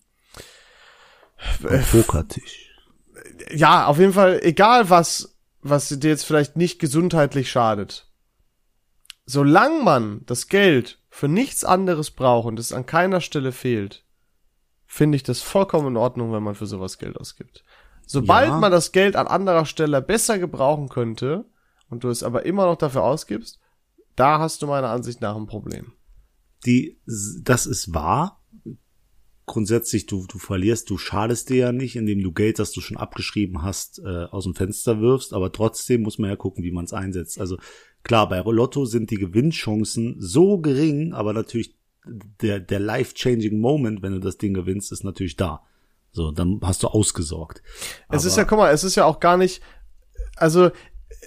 Ein 1.63 1.85
Pokertisch. 1.91 2.71
ja, 3.51 3.85
auf 3.85 3.99
jeden 3.99 4.13
Fall, 4.13 4.39
egal 4.43 4.89
was, 4.89 5.37
was 5.61 5.87
dir 5.89 6.09
jetzt 6.09 6.25
vielleicht 6.25 6.57
nicht 6.57 6.79
gesundheitlich 6.79 7.49
schadet. 7.49 8.07
Solange 9.25 9.83
man 9.83 10.21
das 10.25 10.47
Geld 10.47 10.99
für 11.09 11.27
nichts 11.27 11.63
anderes 11.63 12.11
braucht 12.11 12.47
und 12.47 12.59
es 12.59 12.73
an 12.73 12.85
keiner 12.85 13.21
Stelle 13.21 13.51
fehlt, 13.51 14.03
finde 14.91 15.15
ich 15.15 15.23
das 15.23 15.39
vollkommen 15.39 15.87
in 15.89 15.97
Ordnung, 15.97 16.33
wenn 16.33 16.43
man 16.43 16.55
für 16.55 16.65
sowas 16.65 16.97
Geld 16.97 17.17
ausgibt. 17.17 17.63
Sobald 18.07 18.47
Ja. 18.49 18.57
man 18.57 18.71
das 18.71 18.91
Geld 18.91 19.15
an 19.15 19.27
anderer 19.27 19.65
Stelle 19.65 20.01
besser 20.01 20.39
gebrauchen 20.39 20.89
könnte 20.89 21.45
und 21.89 22.03
du 22.03 22.09
es 22.09 22.23
aber 22.23 22.45
immer 22.45 22.65
noch 22.65 22.75
dafür 22.75 23.03
ausgibst, 23.03 23.59
da 24.15 24.39
hast 24.39 24.61
du 24.63 24.67
meiner 24.67 24.89
Ansicht 24.89 25.21
nach 25.21 25.35
ein 25.35 25.45
Problem. 25.45 25.93
Die, 26.65 26.99
das 27.05 27.65
ist 27.67 27.93
wahr. 27.93 28.41
grundsätzlich, 29.45 30.05
du, 30.05 30.27
du 30.27 30.37
verlierst, 30.37 30.89
du 30.91 30.97
schadest 30.99 31.49
dir 31.49 31.55
ja 31.57 31.71
nicht, 31.71 31.95
indem 31.95 32.21
du 32.21 32.31
Geld, 32.31 32.59
das 32.59 32.71
du 32.71 32.81
schon 32.81 32.97
abgeschrieben 32.97 33.63
hast, 33.63 33.97
äh, 33.97 34.25
aus 34.25 34.43
dem 34.43 34.53
Fenster 34.53 35.01
wirfst, 35.01 35.33
aber 35.33 35.51
trotzdem 35.51 36.01
muss 36.03 36.19
man 36.19 36.29
ja 36.29 36.35
gucken, 36.35 36.63
wie 36.63 36.71
man 36.71 36.85
es 36.85 36.93
einsetzt. 36.93 37.39
Also 37.39 37.57
klar, 38.03 38.29
bei 38.29 38.39
Lotto 38.41 38.85
sind 38.85 39.09
die 39.09 39.15
Gewinnchancen 39.17 40.17
so 40.19 40.59
gering, 40.59 41.13
aber 41.13 41.33
natürlich 41.33 41.78
der, 42.05 42.59
der 42.59 42.79
life-changing 42.79 43.59
Moment, 43.59 44.01
wenn 44.01 44.13
du 44.13 44.19
das 44.19 44.37
Ding 44.37 44.53
gewinnst, 44.53 44.91
ist 44.91 45.03
natürlich 45.03 45.35
da. 45.35 45.63
So, 46.11 46.31
dann 46.31 46.59
hast 46.63 46.83
du 46.83 46.87
ausgesorgt. 46.87 47.61
Es 48.09 48.25
ist 48.25 48.37
ja, 48.37 48.43
guck 48.43 48.57
mal, 48.57 48.73
es 48.73 48.83
ist 48.83 48.95
ja 48.95 49.05
auch 49.05 49.19
gar 49.19 49.37
nicht, 49.37 49.61
also 50.35 50.71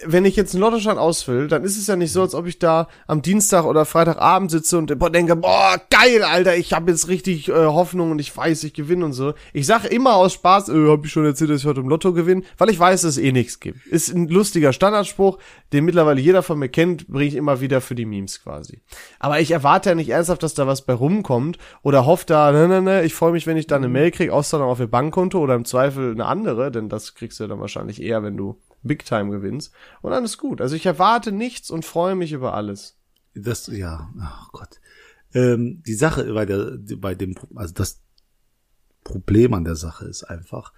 wenn 0.05 0.25
ich 0.25 0.35
jetzt 0.35 0.53
einen 0.53 0.61
Lottoschein 0.61 0.97
ausfülle, 0.97 1.47
dann 1.47 1.63
ist 1.63 1.77
es 1.77 1.87
ja 1.87 1.95
nicht 1.95 2.11
so, 2.11 2.21
als 2.21 2.35
ob 2.35 2.47
ich 2.47 2.59
da 2.59 2.87
am 3.07 3.21
Dienstag 3.21 3.65
oder 3.65 3.85
Freitagabend 3.85 4.51
sitze 4.51 4.77
und 4.77 4.89
denke, 5.13 5.35
boah, 5.35 5.79
geil, 5.89 6.23
Alter, 6.23 6.55
ich 6.55 6.73
habe 6.73 6.91
jetzt 6.91 7.07
richtig 7.07 7.49
äh, 7.49 7.53
Hoffnung 7.53 8.11
und 8.11 8.19
ich 8.19 8.35
weiß, 8.35 8.63
ich 8.63 8.73
gewinne 8.73 9.05
und 9.05 9.13
so. 9.13 9.33
Ich 9.51 9.65
sage 9.65 9.87
immer 9.87 10.15
aus 10.15 10.33
Spaß, 10.33 10.69
äh, 10.69 10.89
hab 10.89 11.05
ich 11.05 11.11
schon 11.11 11.25
erzählt, 11.25 11.49
dass 11.49 11.61
ich 11.61 11.67
heute 11.67 11.81
im 11.81 11.89
Lotto 11.89 12.13
gewinne, 12.13 12.43
weil 12.57 12.69
ich 12.69 12.79
weiß, 12.79 13.01
dass 13.01 13.11
es 13.11 13.17
eh 13.17 13.31
nichts 13.31 13.59
gibt. 13.59 13.85
Ist 13.87 14.13
ein 14.13 14.27
lustiger 14.27 14.73
Standardspruch, 14.73 15.37
den 15.73 15.85
mittlerweile 15.85 16.21
jeder 16.21 16.43
von 16.43 16.59
mir 16.59 16.69
kennt, 16.69 17.07
bringe 17.07 17.27
ich 17.27 17.35
immer 17.35 17.61
wieder 17.61 17.81
für 17.81 17.95
die 17.95 18.05
Memes 18.05 18.41
quasi. 18.41 18.81
Aber 19.19 19.39
ich 19.39 19.51
erwarte 19.51 19.89
ja 19.89 19.95
nicht 19.95 20.09
ernsthaft, 20.09 20.43
dass 20.43 20.53
da 20.53 20.67
was 20.67 20.83
bei 20.83 20.93
rumkommt 20.93 21.57
oder 21.81 22.05
hoffe 22.05 22.25
da, 22.25 22.51
ne, 22.51 22.67
ne, 22.67 22.81
ne, 22.81 23.03
ich 23.03 23.13
freue 23.13 23.31
mich, 23.31 23.47
wenn 23.47 23.57
ich 23.57 23.67
da 23.67 23.75
eine 23.75 23.89
Mail 23.89 24.11
kriege, 24.11 24.33
Auszahlung 24.33 24.67
auf 24.67 24.79
ihr 24.79 24.87
Bankkonto 24.87 25.39
oder 25.39 25.55
im 25.55 25.65
Zweifel 25.65 26.11
eine 26.11 26.25
andere, 26.25 26.71
denn 26.71 26.89
das 26.89 27.15
kriegst 27.15 27.39
du 27.39 27.47
dann 27.47 27.59
wahrscheinlich 27.59 28.01
eher, 28.01 28.23
wenn 28.23 28.37
du 28.37 28.57
Big 28.83 29.05
Time 29.05 29.31
gewinnst. 29.31 29.73
Und 30.01 30.11
dann 30.11 30.23
ist 30.23 30.37
gut. 30.37 30.61
Also 30.61 30.75
ich 30.75 30.85
erwarte 30.85 31.31
nichts 31.31 31.69
und 31.71 31.85
freue 31.85 32.15
mich 32.15 32.31
über 32.31 32.53
alles. 32.53 32.97
Das, 33.33 33.67
ja, 33.67 34.09
oh 34.17 34.49
Gott. 34.51 34.79
Ähm, 35.33 35.81
die 35.85 35.95
Sache 35.95 36.31
bei 36.33 36.45
der, 36.45 36.77
bei 36.97 37.15
dem, 37.15 37.35
also 37.55 37.73
das 37.73 38.01
Problem 39.03 39.53
an 39.53 39.63
der 39.63 39.75
Sache 39.75 40.05
ist 40.05 40.23
einfach, 40.23 40.73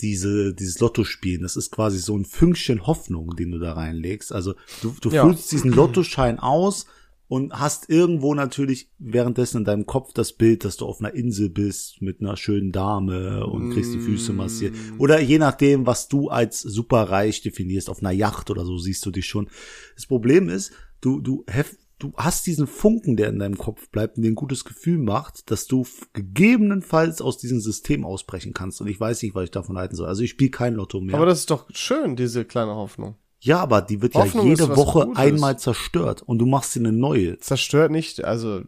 diese, 0.00 0.54
dieses 0.54 0.78
Lottospielen, 0.78 1.42
das 1.42 1.56
ist 1.56 1.72
quasi 1.72 1.98
so 1.98 2.16
ein 2.16 2.24
Fünkchen 2.24 2.86
Hoffnung, 2.86 3.34
den 3.34 3.50
du 3.50 3.58
da 3.58 3.72
reinlegst. 3.72 4.32
Also 4.32 4.54
du, 4.80 4.94
du 5.00 5.10
ja. 5.10 5.24
füllst 5.24 5.50
diesen 5.50 5.72
Lottoschein 5.72 6.38
aus 6.38 6.86
und 7.28 7.52
hast 7.52 7.90
irgendwo 7.90 8.34
natürlich 8.34 8.90
währenddessen 8.98 9.58
in 9.58 9.64
deinem 9.64 9.86
Kopf 9.86 10.12
das 10.14 10.32
Bild, 10.32 10.64
dass 10.64 10.78
du 10.78 10.86
auf 10.86 11.00
einer 11.00 11.14
Insel 11.14 11.50
bist 11.50 12.00
mit 12.00 12.20
einer 12.20 12.36
schönen 12.36 12.72
Dame 12.72 13.46
und 13.46 13.72
kriegst 13.72 13.92
die 13.92 14.00
Füße 14.00 14.32
massiert. 14.32 14.74
Mm. 14.74 15.00
Oder 15.00 15.20
je 15.20 15.38
nachdem, 15.38 15.86
was 15.86 16.08
du 16.08 16.30
als 16.30 16.60
superreich 16.60 17.42
definierst, 17.42 17.90
auf 17.90 18.00
einer 18.00 18.12
Yacht 18.12 18.50
oder 18.50 18.64
so 18.64 18.78
siehst 18.78 19.04
du 19.04 19.10
dich 19.10 19.26
schon. 19.26 19.48
Das 19.94 20.06
Problem 20.06 20.48
ist, 20.48 20.72
du, 21.02 21.20
du, 21.20 21.44
heft, 21.46 21.76
du 21.98 22.12
hast 22.16 22.46
diesen 22.46 22.66
Funken, 22.66 23.16
der 23.16 23.28
in 23.28 23.38
deinem 23.38 23.58
Kopf 23.58 23.90
bleibt 23.90 24.16
und 24.16 24.22
dir 24.22 24.30
ein 24.30 24.34
gutes 24.34 24.64
Gefühl 24.64 24.98
macht, 24.98 25.50
dass 25.50 25.66
du 25.66 25.86
gegebenenfalls 26.14 27.20
aus 27.20 27.36
diesem 27.36 27.60
System 27.60 28.06
ausbrechen 28.06 28.54
kannst. 28.54 28.80
Und 28.80 28.88
ich 28.88 28.98
weiß 28.98 29.22
nicht, 29.22 29.34
was 29.34 29.44
ich 29.44 29.50
davon 29.50 29.76
halten 29.76 29.96
soll. 29.96 30.08
Also 30.08 30.22
ich 30.22 30.30
spiele 30.30 30.50
kein 30.50 30.74
Lotto 30.74 31.02
mehr. 31.02 31.16
Aber 31.16 31.26
das 31.26 31.40
ist 31.40 31.50
doch 31.50 31.66
schön, 31.74 32.16
diese 32.16 32.46
kleine 32.46 32.74
Hoffnung. 32.74 33.16
Ja, 33.40 33.60
aber 33.60 33.82
die 33.82 34.02
wird 34.02 34.14
Hoffnung 34.14 34.46
ja 34.46 34.50
jede 34.50 34.76
Woche 34.76 35.06
Gutes. 35.06 35.18
einmal 35.18 35.58
zerstört 35.58 36.22
und 36.22 36.38
du 36.38 36.46
machst 36.46 36.72
sie 36.72 36.80
eine 36.80 36.90
neue. 36.90 37.38
Zerstört 37.38 37.92
nicht, 37.92 38.24
also 38.24 38.62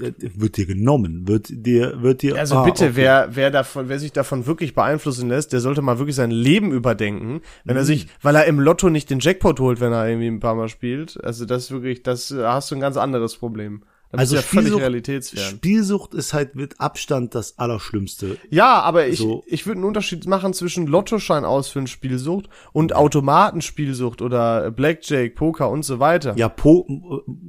äh, 0.00 0.12
wird 0.18 0.56
dir 0.56 0.64
genommen, 0.64 1.28
wird 1.28 1.48
dir 1.50 2.00
wird 2.02 2.22
dir 2.22 2.36
Also 2.36 2.56
ah, 2.56 2.64
bitte, 2.64 2.86
okay. 2.86 2.96
wer 2.96 3.28
wer 3.32 3.50
davon 3.50 3.90
wer 3.90 3.98
sich 3.98 4.12
davon 4.12 4.46
wirklich 4.46 4.74
beeinflussen 4.74 5.28
lässt, 5.28 5.52
der 5.52 5.60
sollte 5.60 5.82
mal 5.82 5.98
wirklich 5.98 6.16
sein 6.16 6.30
Leben 6.30 6.72
überdenken, 6.72 7.42
wenn 7.64 7.74
mhm. 7.74 7.80
er 7.80 7.84
sich, 7.84 8.06
weil 8.22 8.34
er 8.34 8.46
im 8.46 8.60
Lotto 8.60 8.88
nicht 8.88 9.10
den 9.10 9.20
Jackpot 9.20 9.60
holt, 9.60 9.80
wenn 9.80 9.92
er 9.92 10.08
irgendwie 10.08 10.28
ein 10.28 10.40
paar 10.40 10.54
mal 10.54 10.68
spielt. 10.68 11.22
Also 11.22 11.44
das 11.44 11.64
ist 11.64 11.70
wirklich, 11.70 12.02
das 12.02 12.34
hast 12.34 12.70
du 12.70 12.76
ein 12.76 12.80
ganz 12.80 12.96
anderes 12.96 13.36
Problem. 13.36 13.82
Dann 14.14 14.20
also 14.20 14.36
ja 14.36 14.42
Spielsucht, 14.42 15.38
Spielsucht 15.38 16.14
ist 16.14 16.32
halt 16.32 16.54
mit 16.54 16.80
Abstand 16.80 17.34
das 17.34 17.58
Allerschlimmste. 17.58 18.38
Ja, 18.48 18.80
aber 18.80 19.08
ich, 19.08 19.18
so. 19.18 19.42
ich 19.46 19.66
würde 19.66 19.78
einen 19.78 19.88
Unterschied 19.88 20.26
machen 20.26 20.54
zwischen 20.54 20.86
Lottoschein 20.86 21.44
ausfüllen 21.44 21.88
Spielsucht 21.88 22.48
und 22.72 22.94
Automatenspielsucht 22.94 24.22
oder 24.22 24.70
Blackjack, 24.70 25.34
Poker 25.34 25.68
und 25.68 25.84
so 25.84 25.98
weiter. 25.98 26.34
Ja, 26.36 26.48
po 26.48 26.86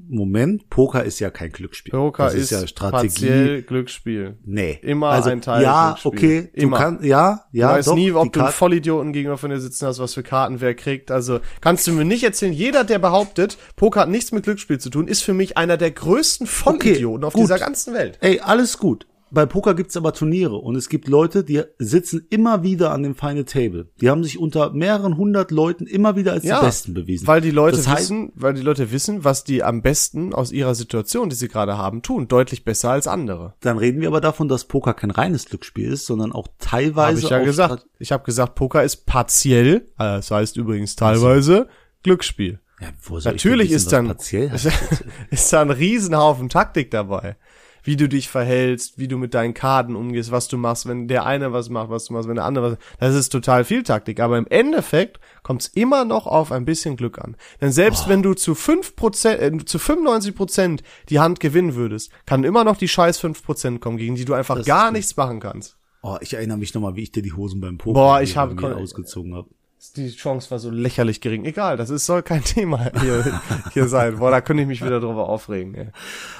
Moment, 0.10 0.70
Poker 0.70 1.04
ist 1.04 1.20
ja 1.20 1.30
kein 1.30 1.52
Glücksspiel. 1.52 1.92
Poker 1.92 2.26
das 2.26 2.34
ist, 2.34 2.52
ist 2.52 2.62
ja 2.62 2.68
Strategie. 2.68 3.08
partiell 3.08 3.62
Glücksspiel. 3.62 4.38
Nee. 4.44 4.80
Immer 4.82 5.10
also, 5.10 5.30
ein 5.30 5.42
Teil 5.42 5.64
Ja, 5.64 5.98
Glücksspiel. 6.02 6.12
okay. 6.12 6.52
Du 6.56 6.62
Immer. 6.62 6.78
Kann, 6.78 7.04
ja, 7.04 7.46
ja. 7.52 7.70
Du 7.70 7.74
weißt 7.76 7.88
doch, 7.90 7.96
nie, 7.96 8.12
ob 8.12 8.34
du 8.34 8.40
einen 8.42 8.52
Vollidioten 8.52 9.14
gegenüber 9.14 9.38
von 9.38 9.52
dir 9.52 9.60
sitzen 9.60 9.86
hast, 9.86 10.00
was 10.00 10.14
für 10.16 10.24
Karten 10.24 10.62
wer 10.62 10.74
kriegt. 10.74 11.12
Also 11.12 11.40
kannst 11.62 11.86
du 11.88 11.92
mir 11.92 12.06
nicht 12.06 12.24
erzählen, 12.24 12.54
jeder, 12.54 12.84
der 12.84 13.00
behauptet, 13.00 13.58
Poker 13.76 14.02
hat 14.02 14.10
nichts 14.10 14.32
mit 14.32 14.44
Glücksspiel 14.44 14.80
zu 14.80 14.90
tun, 14.90 15.08
ist 15.08 15.22
für 15.22 15.34
mich 15.34 15.58
einer 15.58 15.78
der 15.78 15.92
größten 15.92 16.48
Vollidioten 16.56 17.24
okay, 17.24 17.28
auf 17.28 17.34
gut. 17.34 17.44
dieser 17.44 17.60
ganzen 17.60 17.94
Welt. 17.94 18.18
Ey, 18.22 18.40
alles 18.40 18.78
gut. 18.78 19.08
Bei 19.32 19.46
Poker 19.46 19.74
gibt's 19.74 19.98
aber 19.98 20.14
Turniere 20.14 20.56
und 20.56 20.76
es 20.76 20.88
gibt 20.88 21.08
Leute, 21.08 21.44
die 21.44 21.62
sitzen 21.78 22.26
immer 22.30 22.64
wieder 22.64 22.92
an 22.92 23.04
dem 23.04 23.16
Final 23.16 23.44
Table. 23.44 23.90
Die 24.00 24.10
haben 24.10 24.24
sich 24.24 24.40
unter 24.40 24.72
mehreren 24.72 25.18
hundert 25.18 25.52
Leuten 25.52 25.88
immer 25.88 26.16
wieder 26.16 26.32
als 26.32 26.46
ja, 26.46 26.60
die 26.60 26.66
Besten 26.66 26.94
bewiesen. 26.94 27.28
Weil 27.28 27.42
die 27.42 27.52
Leute 27.52 27.78
das 27.78 27.92
wissen, 27.92 28.32
weil 28.36 28.54
die 28.54 28.62
Leute 28.62 28.92
wissen, 28.92 29.26
was 29.26 29.44
die 29.44 29.64
am 29.64 29.82
besten 29.82 30.34
aus 30.34 30.52
ihrer 30.52 30.74
Situation, 30.74 31.30
die 31.30 31.36
sie 31.36 31.48
gerade 31.48 31.78
haben, 31.78 32.02
tun. 32.02 32.28
Deutlich 32.28 32.64
besser 32.64 32.92
als 32.92 33.08
andere. 33.08 33.56
Dann 33.62 33.78
reden 33.78 34.00
wir 34.00 34.08
aber 34.08 34.22
davon, 34.22 34.48
dass 34.48 34.66
Poker 34.66 34.94
kein 34.94 35.12
reines 35.12 35.46
Glücksspiel 35.46 35.92
ist, 35.92 36.06
sondern 36.06 36.32
auch 36.32 36.48
teilweise. 36.60 37.18
Hab 37.18 37.24
ich 37.26 37.30
ja 37.30 37.40
gesagt. 37.40 37.88
Ich 38.00 38.12
habe 38.12 38.24
gesagt, 38.24 38.56
Poker 38.56 38.84
ist 38.84 39.06
partiell, 39.06 39.88
äh, 39.98 40.16
das 40.16 40.32
heißt 40.32 40.56
übrigens 40.56 40.96
teilweise 40.96 41.68
Glücksspiel. 42.04 42.60
Ja, 42.80 42.90
Natürlich 43.24 43.72
ist 43.72 43.94
dann 43.94 44.10
ist, 44.10 44.34
ist 45.30 45.54
da 45.54 45.62
ein 45.62 45.70
Riesenhaufen 45.70 46.50
Taktik 46.50 46.92
dabei. 46.92 47.38
Wie 47.84 47.96
du 47.96 48.10
dich 48.10 48.30
verhältst, 48.30 48.98
wie 48.98 49.08
du 49.08 49.20
mit 49.20 49.36
deinen 49.36 49.54
Karten 49.54 49.96
umgehst, 49.96 50.32
was 50.32 50.48
du 50.48 50.58
machst, 50.58 50.88
wenn 50.88 51.08
der 51.08 51.28
eine 51.28 51.54
was 51.54 51.70
macht, 51.70 51.92
was 51.92 52.06
du 52.06 52.14
machst, 52.14 52.28
wenn 52.28 52.36
der 52.36 52.46
andere 52.46 52.72
was. 52.72 52.78
Das 53.00 53.14
ist 53.14 53.30
total 53.30 53.64
viel 53.64 53.84
Taktik. 53.84 54.20
Aber 54.20 54.40
im 54.40 54.48
Endeffekt 54.48 55.20
kommt 55.44 55.62
es 55.62 55.68
immer 55.68 56.04
noch 56.04 56.26
auf 56.26 56.52
ein 56.52 56.66
bisschen 56.66 56.96
Glück 56.96 57.20
an. 57.20 57.38
Denn 57.62 57.72
selbst 57.72 58.06
oh. 58.08 58.10
wenn 58.10 58.24
du 58.24 58.34
zu 58.34 58.56
fünf 58.56 58.96
Prozent, 58.96 59.40
äh, 59.40 59.66
zu 59.66 59.78
95 59.78 60.36
Prozent 60.36 60.84
die 61.10 61.20
Hand 61.20 61.40
gewinnen 61.40 61.76
würdest, 61.76 62.12
kann 62.26 62.44
immer 62.44 62.64
noch 62.64 62.76
die 62.76 62.88
scheiß 62.88 63.20
fünf 63.20 63.44
Prozent 63.44 63.82
kommen, 63.82 63.98
gegen 63.98 64.16
die 64.16 64.26
du 64.26 64.34
einfach 64.34 64.58
das 64.58 64.66
gar 64.66 64.92
nichts 64.92 65.16
machen 65.16 65.40
kannst. 65.40 65.78
Oh, 66.02 66.18
ich 66.22 66.34
erinnere 66.34 66.58
mich 66.58 66.74
nochmal, 66.74 66.96
wie 66.96 67.04
ich 67.04 67.12
dir 67.12 67.22
die 67.22 67.34
Hosen 67.34 67.62
beim 67.62 67.78
Poker 67.78 67.94
Boah, 67.94 68.22
ich 68.22 68.36
habe 68.36 68.76
ausgezogen 68.76 69.36
habe 69.36 69.50
die 69.94 70.12
Chance 70.12 70.52
war 70.52 70.60
so 70.60 70.70
lächerlich 70.70 71.22
gering. 71.22 71.46
Egal, 71.46 71.78
das 71.78 71.90
ist, 71.90 72.06
soll 72.06 72.24
kein 72.24 72.44
Thema 72.44 72.92
hier, 73.02 73.42
hier 73.74 73.88
sein. 73.88 74.18
Boah, 74.18 74.32
da 74.32 74.42
könnte 74.42 74.64
ich 74.64 74.68
mich 74.68 74.84
wieder 74.84 75.00
drüber 75.00 75.30
aufregen. 75.30 75.76
Ey. 75.76 75.88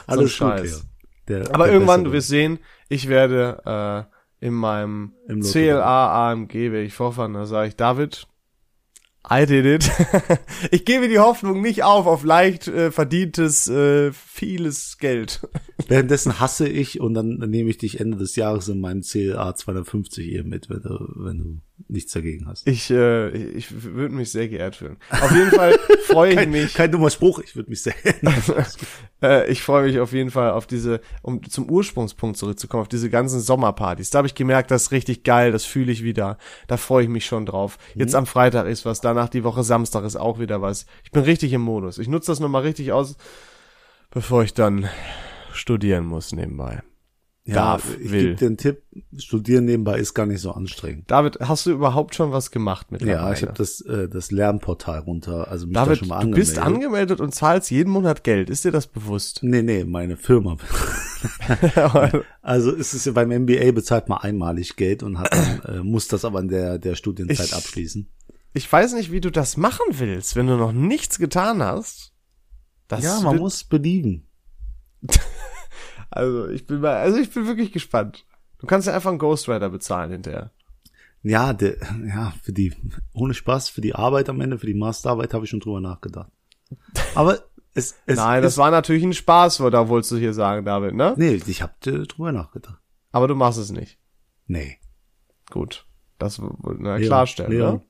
Alles 0.08 0.32
so 0.32 0.38
Scheiß. 0.38 0.86
Der, 1.28 1.54
Aber 1.54 1.66
der 1.66 1.74
irgendwann, 1.74 2.04
du 2.04 2.12
wirst 2.12 2.28
sehen, 2.28 2.60
ich 2.88 3.10
werde 3.10 4.08
äh, 4.42 4.46
in 4.46 4.54
meinem 4.54 5.14
CLA 5.42 6.32
AMG, 6.32 6.54
werde 6.54 6.84
ich 6.84 6.94
vorfahren, 6.94 7.34
da 7.34 7.46
sage 7.46 7.70
ich, 7.70 7.76
David, 7.76 8.28
I 9.30 9.46
did 9.46 9.66
it. 9.66 9.92
ich 10.72 10.86
gebe 10.86 11.08
die 11.08 11.20
Hoffnung 11.20 11.62
nicht 11.62 11.84
auf, 11.84 12.06
auf 12.06 12.24
leicht 12.24 12.68
äh, 12.68 12.92
verdientes, 12.92 13.68
äh, 13.68 14.12
vieles 14.12 14.98
Geld. 15.00 15.42
Währenddessen 15.88 16.40
hasse 16.40 16.68
ich 16.68 17.00
und 17.00 17.16
dann 17.16 17.38
nehme 17.38 17.70
ich 17.70 17.78
dich 17.78 18.00
Ende 18.00 18.18
des 18.18 18.36
Jahres 18.36 18.68
in 18.68 18.80
meinem 18.80 19.02
CLA 19.02 19.56
250 19.56 20.26
hier 20.26 20.44
mit, 20.44 20.70
wenn 20.70 20.82
du, 20.82 21.12
wenn 21.16 21.38
du 21.40 21.62
nichts 21.88 22.14
dagegen 22.14 22.48
hast. 22.48 22.68
Ich, 22.68 22.90
äh, 22.90 23.30
ich 23.30 23.68
würde 23.84 24.16
mich 24.16 24.32
sehr 24.32 24.48
geehrt 24.48 24.76
fühlen. 24.76 24.98
Auf 25.10 25.32
jeden 25.32 25.52
Fall 25.52 25.78
freue 26.06 26.32
ich 26.32 26.36
kein, 26.38 26.52
mich. 26.52 26.74
Kein 26.74 26.92
dummer 26.92 27.10
Spruch, 27.10 27.40
ich 27.40 27.56
würde 27.56 27.70
mich 27.70 27.84
sehr 27.84 27.94
äh, 29.22 29.52
Ich 29.52 29.62
freue 29.62 29.86
mich 29.86 30.00
auf 30.00 30.12
jeden 30.12 30.32
Fall 30.32 30.52
auf 30.52 30.66
diese, 30.66 31.02
um 31.22 31.48
zum 31.48 31.70
Ursprungspunkt 31.70 32.38
zurückzukommen, 32.38 32.82
auf 32.82 32.88
diese 32.88 33.10
ganzen 33.10 33.40
Sommerpartys. 33.40 34.10
Da 34.10 34.20
habe 34.20 34.28
ich 34.28 34.36
gemerkt, 34.36 34.72
das 34.72 34.84
ist 34.84 34.92
richtig 34.92 35.24
geil, 35.24 35.52
das 35.52 35.66
fühle 35.66 35.92
ich 35.92 36.04
wieder. 36.04 36.38
Da 36.68 36.78
freue 36.78 37.04
ich 37.04 37.10
mich 37.10 37.26
schon 37.26 37.46
drauf. 37.46 37.78
Jetzt 37.94 38.14
mhm. 38.14 38.20
am 38.20 38.26
Freitag 38.26 38.68
ist 38.68 38.86
was, 38.86 39.02
danach 39.02 39.30
die 39.30 39.44
Woche 39.44 39.64
Samstag 39.64 40.04
ist 40.06 40.16
auch 40.16 40.40
wieder 40.40 40.62
was. 40.62 40.86
Ich 41.04 41.12
bin 41.12 41.24
richtig 41.24 41.54
im 41.54 41.62
Modus. 41.62 41.98
Ich 42.00 42.08
nutze 42.08 42.32
das 42.32 42.40
nochmal 42.40 42.64
richtig 42.64 42.92
aus, 42.92 43.16
bevor 44.10 44.44
ich 44.44 44.54
dann 44.54 44.90
studieren 45.54 46.06
muss 46.06 46.34
nebenbei 46.34 46.82
ja, 47.48 47.54
darf, 47.54 47.96
ich 48.00 48.12
will. 48.12 48.24
gebe 48.24 48.36
dir 48.36 48.46
einen 48.48 48.58
Tipp, 48.58 48.82
studieren 49.18 49.66
nebenbei 49.66 50.00
ist 50.00 50.16
gar 50.16 50.26
nicht 50.26 50.42
so 50.42 50.52
anstrengend. 50.52 51.12
David, 51.12 51.40
hast 51.42 51.68
du 51.68 51.72
überhaupt 51.72 52.16
schon 52.16 52.32
was 52.32 52.50
gemacht 52.50 52.92
mit 52.92 53.04
Ja, 53.04 53.32
ich 53.32 53.44
habe 53.44 53.54
das, 53.54 53.82
äh, 53.82 54.10
das 54.10 54.32
Lernportal 54.32 55.02
runter, 55.02 55.48
also 55.48 55.68
mich 55.68 55.76
David, 55.76 55.92
da 55.92 55.96
schon 55.96 56.08
mal 56.08 56.16
angemeldet. 56.16 56.48
du 56.48 56.54
bist 56.54 56.60
angemeldet 56.60 57.22
und 57.22 57.36
zahlst 57.36 57.70
jeden 57.70 57.92
Monat 57.92 58.24
Geld, 58.24 58.50
ist 58.50 58.66
dir 58.66 58.72
das 58.72 58.88
bewusst? 58.88 59.42
Nee, 59.44 59.62
nee, 59.62 59.84
meine 59.84 60.18
Firma. 60.18 60.58
also 62.42 62.72
ist 62.72 62.96
es 62.96 63.06
ja 63.06 63.12
beim 63.12 63.30
MBA 63.30 63.72
bezahlt 63.74 64.10
man 64.10 64.18
einmalig 64.20 64.76
Geld 64.76 65.04
und 65.04 65.20
hat 65.20 65.32
dann, 65.32 65.62
äh, 65.76 65.84
muss 65.84 66.08
das 66.08 66.26
aber 66.26 66.40
in 66.40 66.48
der, 66.48 66.80
der 66.80 66.96
Studienzeit 66.96 67.46
ich, 67.46 67.54
abschließen. 67.54 68.10
Ich 68.54 68.72
weiß 68.72 68.94
nicht, 68.94 69.12
wie 69.12 69.22
du 69.22 69.30
das 69.30 69.56
machen 69.56 69.86
willst, 69.92 70.36
wenn 70.36 70.48
du 70.48 70.58
noch 70.58 70.72
nichts 70.72 71.20
getan 71.20 71.62
hast. 71.62 72.12
Das 72.88 73.04
ja, 73.04 73.20
man 73.22 73.38
muss 73.38 73.64
belieben. 73.64 74.28
Also 76.10 76.48
ich 76.48 76.66
bin 76.66 76.82
mal, 76.82 76.96
also 76.96 77.18
ich 77.18 77.32
bin 77.32 77.48
wirklich 77.48 77.72
gespannt. 77.72 78.26
Du 78.60 78.68
kannst 78.68 78.88
ja 78.88 78.94
einfach 78.94 79.10
einen 79.10 79.20
Ghostwriter 79.20 79.70
bezahlen 79.70 80.12
hinterher. 80.12 80.52
Ja, 81.24 81.54
der, 81.54 81.78
ja, 82.08 82.34
für 82.44 82.54
die, 82.54 82.74
ohne 83.14 83.34
Spaß, 83.34 83.70
für 83.70 83.82
die 83.82 83.96
Arbeit 83.96 84.30
am 84.30 84.42
Ende, 84.42 84.60
für 84.60 84.68
die 84.68 84.74
Masterarbeit 84.74 85.34
habe 85.34 85.46
ich 85.46 85.50
schon 85.50 85.60
drüber 85.60 85.82
nachgedacht. 85.82 86.32
Aber 87.16 87.40
es, 87.74 87.96
es 88.06 88.18
Nein, 88.18 88.44
das 88.44 88.58
war 88.58 88.72
natürlich 88.72 89.04
ein 89.04 89.14
Spaß, 89.14 89.58
da 89.58 89.90
wolltest 89.90 90.12
du 90.12 90.18
hier 90.18 90.34
sagen, 90.34 90.66
David, 90.66 90.94
ne? 90.94 91.14
Nee, 91.18 91.42
ich 91.46 91.62
habe 91.62 91.74
drüber 91.82 92.32
nachgedacht. 92.32 92.80
Aber 93.12 93.28
du 93.28 93.36
machst 93.36 93.60
es 93.60 93.72
nicht. 93.72 93.98
Nee. 94.48 94.78
Gut. 95.50 95.86
Das 96.18 96.38
Leon, 96.38 97.02
klarstellen, 97.02 97.52
Leon. 97.52 97.74
ne? 97.76 97.82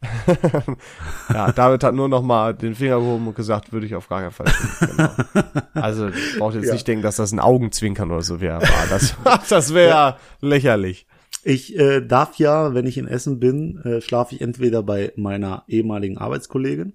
ja, 1.32 1.52
David 1.52 1.82
hat 1.84 1.94
nur 1.94 2.08
noch 2.08 2.22
mal 2.22 2.54
den 2.54 2.74
Finger 2.74 2.98
gehoben 3.00 3.26
und 3.26 3.34
gesagt, 3.36 3.72
würde 3.72 3.86
ich 3.86 3.94
auf 3.94 4.08
gar 4.08 4.20
keinen 4.20 4.30
Fall. 4.32 4.46
Genau. 4.80 5.10
Also 5.74 6.10
braucht 6.38 6.56
jetzt 6.56 6.66
Ja. 6.66 6.72
nicht 6.72 6.88
denken, 6.88 7.02
dass 7.02 7.16
das 7.16 7.30
ein 7.32 7.38
Augenzwinkern 7.38 8.10
oder 8.10 8.22
so 8.22 8.40
wäre. 8.40 8.60
Das, 8.90 9.14
das 9.48 9.74
wäre 9.74 10.16
lächerlich. 10.40 11.06
Ich 11.44 11.78
äh, 11.78 12.00
darf 12.00 12.36
ja, 12.36 12.74
wenn 12.74 12.86
ich 12.86 12.98
in 12.98 13.06
Essen 13.06 13.38
bin, 13.38 13.78
äh, 13.84 14.00
schlafe 14.00 14.34
ich 14.34 14.40
entweder 14.40 14.82
bei 14.82 15.12
meiner 15.16 15.62
ehemaligen 15.68 16.18
Arbeitskollegin 16.18 16.94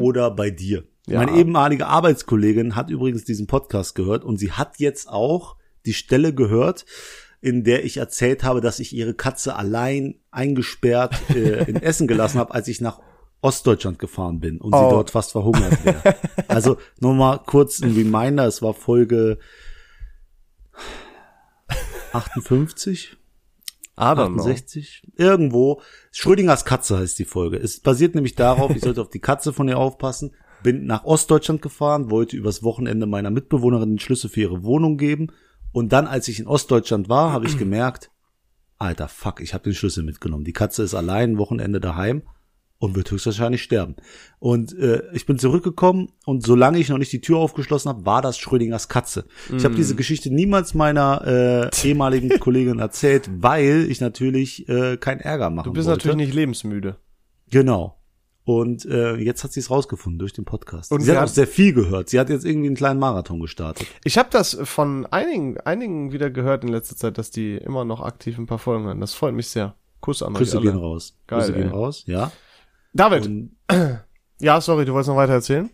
oder 0.00 0.30
bei 0.32 0.50
dir. 0.50 0.80
Mhm. 1.06 1.12
Ja. 1.12 1.18
Meine 1.24 1.36
ehemalige 1.38 1.86
Arbeitskollegin 1.86 2.74
hat 2.74 2.90
übrigens 2.90 3.24
diesen 3.24 3.46
Podcast 3.46 3.94
gehört 3.94 4.24
und 4.24 4.38
sie 4.38 4.50
hat 4.52 4.78
jetzt 4.78 5.08
auch 5.08 5.56
die 5.86 5.94
Stelle 5.94 6.34
gehört, 6.34 6.84
in 7.40 7.64
der 7.64 7.84
ich 7.84 7.96
erzählt 7.98 8.42
habe, 8.44 8.60
dass 8.60 8.78
ich 8.80 8.92
ihre 8.94 9.14
Katze 9.14 9.56
allein 9.56 10.16
eingesperrt 10.30 11.14
äh, 11.30 11.64
in 11.64 11.76
Essen 11.76 12.06
gelassen 12.06 12.38
habe, 12.38 12.54
als 12.54 12.68
ich 12.68 12.80
nach 12.80 13.00
Ostdeutschland 13.42 13.98
gefahren 13.98 14.40
bin 14.40 14.58
und 14.60 14.72
Oh. 14.74 14.78
sie 14.88 14.90
dort 14.94 15.10
fast 15.10 15.32
verhungert 15.32 15.84
wäre. 15.84 16.16
Also 16.48 16.78
nur 17.00 17.14
mal 17.14 17.38
kurz 17.38 17.80
ein 17.82 17.92
Reminder, 17.94 18.46
es 18.46 18.62
war 18.62 18.74
Folge 18.74 19.38
58, 22.12 23.16
I 23.98 24.02
don't 24.02 24.34
know. 24.34 24.42
68, 24.42 25.02
irgendwo. 25.16 25.80
Schrödingers 26.12 26.64
Katze 26.64 26.98
heißt 26.98 27.18
die 27.18 27.24
Folge. 27.24 27.56
Es 27.58 27.80
basiert 27.80 28.14
nämlich 28.14 28.34
darauf, 28.34 28.70
ich 28.74 28.82
sollte 28.82 29.00
auf 29.02 29.10
die 29.10 29.20
Katze 29.20 29.52
von 29.52 29.68
ihr 29.68 29.78
aufpassen. 29.78 30.34
Bin 30.62 30.86
nach 30.86 31.04
Ostdeutschland 31.04 31.62
gefahren, 31.62 32.10
wollte 32.10 32.36
übers 32.36 32.62
Wochenende 32.62 33.06
meiner 33.06 33.30
Mitbewohnerin 33.30 33.90
den 33.90 33.98
Schlüssel 33.98 34.28
für 34.30 34.40
ihre 34.40 34.62
Wohnung 34.64 34.96
geben. 34.96 35.28
Und 35.76 35.92
dann, 35.92 36.06
als 36.06 36.26
ich 36.28 36.40
in 36.40 36.46
Ostdeutschland 36.46 37.10
war, 37.10 37.32
habe 37.32 37.44
ich 37.44 37.58
gemerkt, 37.58 38.10
alter 38.78 39.08
Fuck, 39.08 39.42
ich 39.42 39.52
habe 39.52 39.64
den 39.64 39.74
Schlüssel 39.74 40.04
mitgenommen. 40.04 40.42
Die 40.42 40.54
Katze 40.54 40.82
ist 40.82 40.94
allein 40.94 41.32
ein 41.32 41.38
Wochenende 41.38 41.80
daheim 41.80 42.22
und 42.78 42.96
wird 42.96 43.10
höchstwahrscheinlich 43.10 43.62
sterben. 43.62 43.94
Und 44.38 44.72
äh, 44.78 45.02
ich 45.12 45.26
bin 45.26 45.38
zurückgekommen 45.38 46.12
und 46.24 46.42
solange 46.46 46.78
ich 46.78 46.88
noch 46.88 46.96
nicht 46.96 47.12
die 47.12 47.20
Tür 47.20 47.36
aufgeschlossen 47.36 47.90
habe, 47.90 48.06
war 48.06 48.22
das 48.22 48.38
Schrödingers 48.38 48.88
Katze. 48.88 49.26
Ich 49.54 49.66
habe 49.66 49.74
diese 49.74 49.94
Geschichte 49.96 50.32
niemals 50.32 50.72
meiner 50.72 51.70
äh, 51.74 51.86
ehemaligen 51.86 52.30
Kollegin 52.40 52.78
erzählt, 52.78 53.28
weil 53.42 53.86
ich 53.90 54.00
natürlich 54.00 54.66
äh, 54.70 54.96
keinen 54.96 55.20
Ärger 55.20 55.50
machen 55.50 55.66
Du 55.66 55.72
bist 55.74 55.88
wollte. 55.88 56.08
natürlich 56.08 56.28
nicht 56.28 56.34
lebensmüde. 56.34 56.96
Genau. 57.50 57.98
Und 58.46 58.84
äh, 58.86 59.16
jetzt 59.16 59.42
hat 59.42 59.52
sie 59.52 59.58
es 59.58 59.70
rausgefunden 59.70 60.20
durch 60.20 60.32
den 60.32 60.44
Podcast. 60.44 60.92
Und 60.92 61.00
sie 61.00 61.10
hat 61.10 61.18
auch 61.24 61.26
sehr 61.28 61.48
viel 61.48 61.72
gehört. 61.72 62.08
Sie 62.10 62.20
hat 62.20 62.30
jetzt 62.30 62.44
irgendwie 62.44 62.68
einen 62.68 62.76
kleinen 62.76 63.00
Marathon 63.00 63.40
gestartet. 63.40 63.88
Ich 64.04 64.18
habe 64.18 64.28
das 64.30 64.56
von 64.62 65.04
einigen, 65.06 65.58
einigen 65.62 66.12
wieder 66.12 66.30
gehört 66.30 66.62
in 66.62 66.68
letzter 66.70 66.94
Zeit, 66.96 67.18
dass 67.18 67.32
die 67.32 67.56
immer 67.56 67.84
noch 67.84 68.00
aktiv 68.00 68.38
ein 68.38 68.46
paar 68.46 68.60
Folgen 68.60 68.84
hören. 68.84 69.00
Das 69.00 69.14
freut 69.14 69.34
mich 69.34 69.48
sehr. 69.48 69.74
Kuss 70.00 70.22
an 70.22 70.36
alle. 70.36 70.44
gehen 70.60 70.76
raus. 70.76 71.18
Geil, 71.26 71.52
gehen 71.52 71.62
ey. 71.64 71.68
raus, 71.70 72.04
ja. 72.06 72.30
David, 72.92 73.26
Und, 73.26 73.56
ja, 74.40 74.60
sorry, 74.60 74.84
du 74.84 74.92
wolltest 74.92 75.08
noch 75.08 75.16
weiter 75.16 75.32
erzählen? 75.32 75.68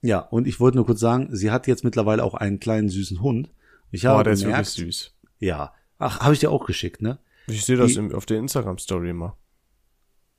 ja, 0.00 0.20
und 0.20 0.46
ich 0.46 0.60
wollte 0.60 0.78
nur 0.78 0.86
kurz 0.86 1.00
sagen, 1.00 1.28
sie 1.36 1.50
hat 1.50 1.66
jetzt 1.66 1.84
mittlerweile 1.84 2.24
auch 2.24 2.32
einen 2.34 2.58
kleinen 2.58 2.88
süßen 2.88 3.20
Hund. 3.20 3.50
Ich 3.90 4.06
habe 4.06 4.18
Boah, 4.18 4.24
der 4.24 4.32
ist 4.32 4.40
gemerkt, 4.44 4.78
wirklich 4.78 4.96
süß. 4.96 5.14
ja. 5.40 5.72
Ach, 5.98 6.20
habe 6.20 6.32
ich 6.32 6.40
dir 6.40 6.50
auch 6.50 6.64
geschickt, 6.66 7.02
ne? 7.02 7.18
Ich 7.48 7.64
sehe 7.66 7.76
das 7.76 7.92
Die- 7.92 7.98
im, 7.98 8.14
auf 8.14 8.24
der 8.26 8.38
Instagram-Story 8.38 9.10
immer. 9.10 9.36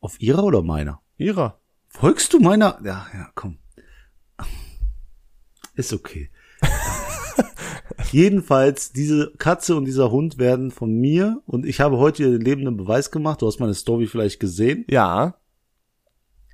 Auf 0.01 0.19
ihrer 0.19 0.43
oder 0.43 0.61
meiner? 0.63 1.01
Ihrer. 1.17 1.59
Folgst 1.99 2.33
du 2.33 2.39
meiner? 2.39 2.79
Ja, 2.83 3.07
ja, 3.13 3.29
komm. 3.35 3.57
Ist 5.75 5.93
okay. 5.93 6.29
Jedenfalls, 8.11 8.91
diese 8.91 9.31
Katze 9.37 9.75
und 9.75 9.85
dieser 9.85 10.11
Hund 10.11 10.37
werden 10.37 10.71
von 10.71 10.91
mir 10.93 11.41
und 11.45 11.65
ich 11.65 11.79
habe 11.81 11.97
heute 11.97 12.31
den 12.31 12.41
lebenden 12.41 12.77
Beweis 12.77 13.11
gemacht. 13.11 13.41
Du 13.41 13.47
hast 13.47 13.59
meine 13.59 13.73
Story 13.73 14.07
vielleicht 14.07 14.39
gesehen. 14.39 14.85
Ja. 14.89 15.35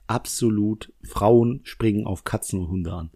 Absolut, 0.07 0.91
Frauen 1.03 1.61
springen 1.63 2.05
auf 2.05 2.23
Katzen 2.23 2.59
und 2.59 2.67
Hunde 2.69 2.93
an. 2.93 3.11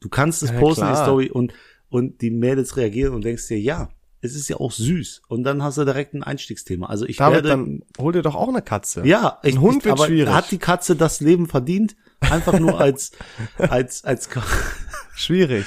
Du 0.00 0.08
kannst 0.08 0.42
es 0.42 0.50
Ja, 0.50 0.58
posten 0.58 0.82
in 0.82 0.88
die 0.88 0.92
klar. 0.92 1.04
Story 1.04 1.30
und 1.30 1.52
und 1.88 2.20
die 2.22 2.30
Mädels 2.30 2.76
reagieren 2.76 3.14
und 3.14 3.24
denkst 3.24 3.46
dir, 3.46 3.60
ja, 3.60 3.88
es 4.24 4.34
ist 4.34 4.48
ja 4.48 4.56
auch 4.56 4.72
süß. 4.72 5.22
Und 5.28 5.44
dann 5.44 5.62
hast 5.62 5.78
du 5.78 5.84
direkt 5.84 6.14
ein 6.14 6.22
Einstiegsthema. 6.22 6.86
Also 6.86 7.04
ich 7.06 7.18
David, 7.18 7.36
werde 7.36 7.48
dann 7.48 7.82
hol 7.98 8.12
dir 8.12 8.22
doch 8.22 8.34
auch 8.34 8.48
eine 8.48 8.62
Katze. 8.62 9.06
ja, 9.06 9.38
ich, 9.42 9.54
Ein 9.54 9.60
Hund 9.60 9.78
ich, 9.78 9.84
wird 9.84 9.92
aber 9.98 10.06
schwierig. 10.06 10.32
hat 10.32 10.50
die 10.50 10.58
Katze 10.58 10.96
das 10.96 11.20
Leben 11.20 11.46
verdient? 11.46 11.94
Einfach 12.20 12.58
nur 12.58 12.80
als 12.80 13.12
als 13.58 14.04
als 14.04 14.28
Schwierig. 15.14 15.66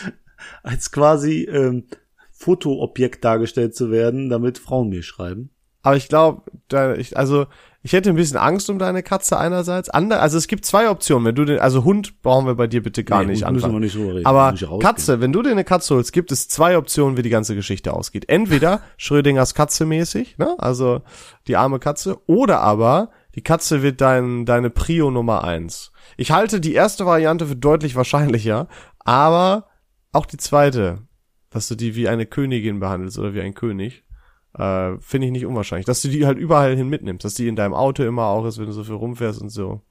als 0.64 0.92
quasi 0.92 1.44
ähm, 1.44 1.86
Fotoobjekt 2.32 3.24
dargestellt 3.24 3.76
zu 3.76 3.92
werden, 3.92 4.30
damit 4.30 4.58
Frauen 4.58 4.90
mir 4.90 5.04
schreiben. 5.04 5.52
Aber 5.82 5.96
ich 5.96 6.08
glaube, 6.10 6.52
da, 6.68 6.96
ich, 6.96 7.16
also 7.16 7.46
ich 7.84 7.94
hätte 7.94 8.10
ein 8.10 8.16
bisschen 8.16 8.38
Angst 8.38 8.70
um 8.70 8.80
deine 8.80 9.04
Katze 9.04 9.38
einerseits. 9.38 9.90
Ander, 9.90 10.22
also 10.22 10.38
es 10.38 10.48
gibt 10.48 10.66
zwei 10.66 10.90
Optionen. 10.90 11.26
Wenn 11.26 11.36
du 11.36 11.46
den, 11.46 11.60
also 11.60 11.84
Hund 11.84 12.22
brauchen 12.22 12.46
wir 12.46 12.56
bei 12.56 12.68
dir 12.68 12.84
bitte 12.84 13.04
gar 13.04 13.22
Nee, 13.22 13.28
nicht 13.32 13.46
Hund 13.46 13.54
müssen 13.54 13.66
anfangen. 13.66 13.74
wir 13.76 13.80
nicht 13.86 13.96
drüber 13.96 14.16
reden. 14.16 14.26
Aber. 14.26 14.54
Katze, 14.80 15.22
wenn 15.22 15.32
du 15.32 15.42
dir 15.42 15.52
eine 15.52 15.64
Katze 15.64 15.96
holst, 15.96 16.12
gibt 16.12 16.32
es 16.32 16.50
zwei 16.50 16.78
Optionen, 16.78 17.18
wie 17.18 17.22
die 17.22 17.30
ganze 17.30 17.56
Geschichte 17.56 17.94
ausgeht. 17.94 18.28
Entweder 18.30 18.82
Schrödingers 18.98 19.54
Katze 19.54 19.86
mäßig, 19.86 20.38
ne? 20.38 20.56
Also 20.58 21.02
die 21.48 21.56
arme 21.56 21.80
Katze, 21.80 22.18
oder 22.28 22.60
aber 22.62 23.12
die 23.36 23.44
Katze 23.44 23.84
wird 23.84 24.02
dein, 24.02 24.46
deine 24.46 24.70
Prio 24.70 25.12
Nummer 25.12 25.44
eins. 25.44 25.92
Ich 26.18 26.32
halte 26.32 26.60
die 26.60 26.74
erste 26.74 27.06
Variante 27.06 27.46
für 27.46 27.56
deutlich 27.56 27.96
wahrscheinlicher, 27.96 28.68
aber 29.00 29.68
auch 30.12 30.26
die 30.26 30.38
zweite, 30.38 31.04
dass 31.52 31.68
du 31.68 31.76
die 31.76 31.96
wie 31.96 32.08
eine 32.10 32.26
Königin 32.26 32.80
behandelst 32.80 33.20
oder 33.20 33.34
wie 33.36 33.42
ein 33.42 33.54
König, 33.54 34.04
äh, 34.58 34.98
finde 35.00 35.28
ich 35.28 35.32
nicht 35.34 35.46
unwahrscheinlich. 35.46 35.86
Dass 35.86 36.02
du 36.02 36.08
die 36.10 36.26
halt 36.26 36.38
überall 36.38 36.76
hin 36.76 36.90
mitnimmst, 36.90 37.24
dass 37.26 37.34
die 37.36 37.48
in 37.48 37.56
deinem 37.56 37.74
Auto 37.74 38.04
immer 38.04 38.26
auch 38.26 38.46
ist, 38.46 38.58
wenn 38.58 38.66
du 38.66 38.72
so 38.72 38.84
viel 38.84 38.96
rumfährst 38.96 39.42
und 39.42 39.50
so. 39.50 39.82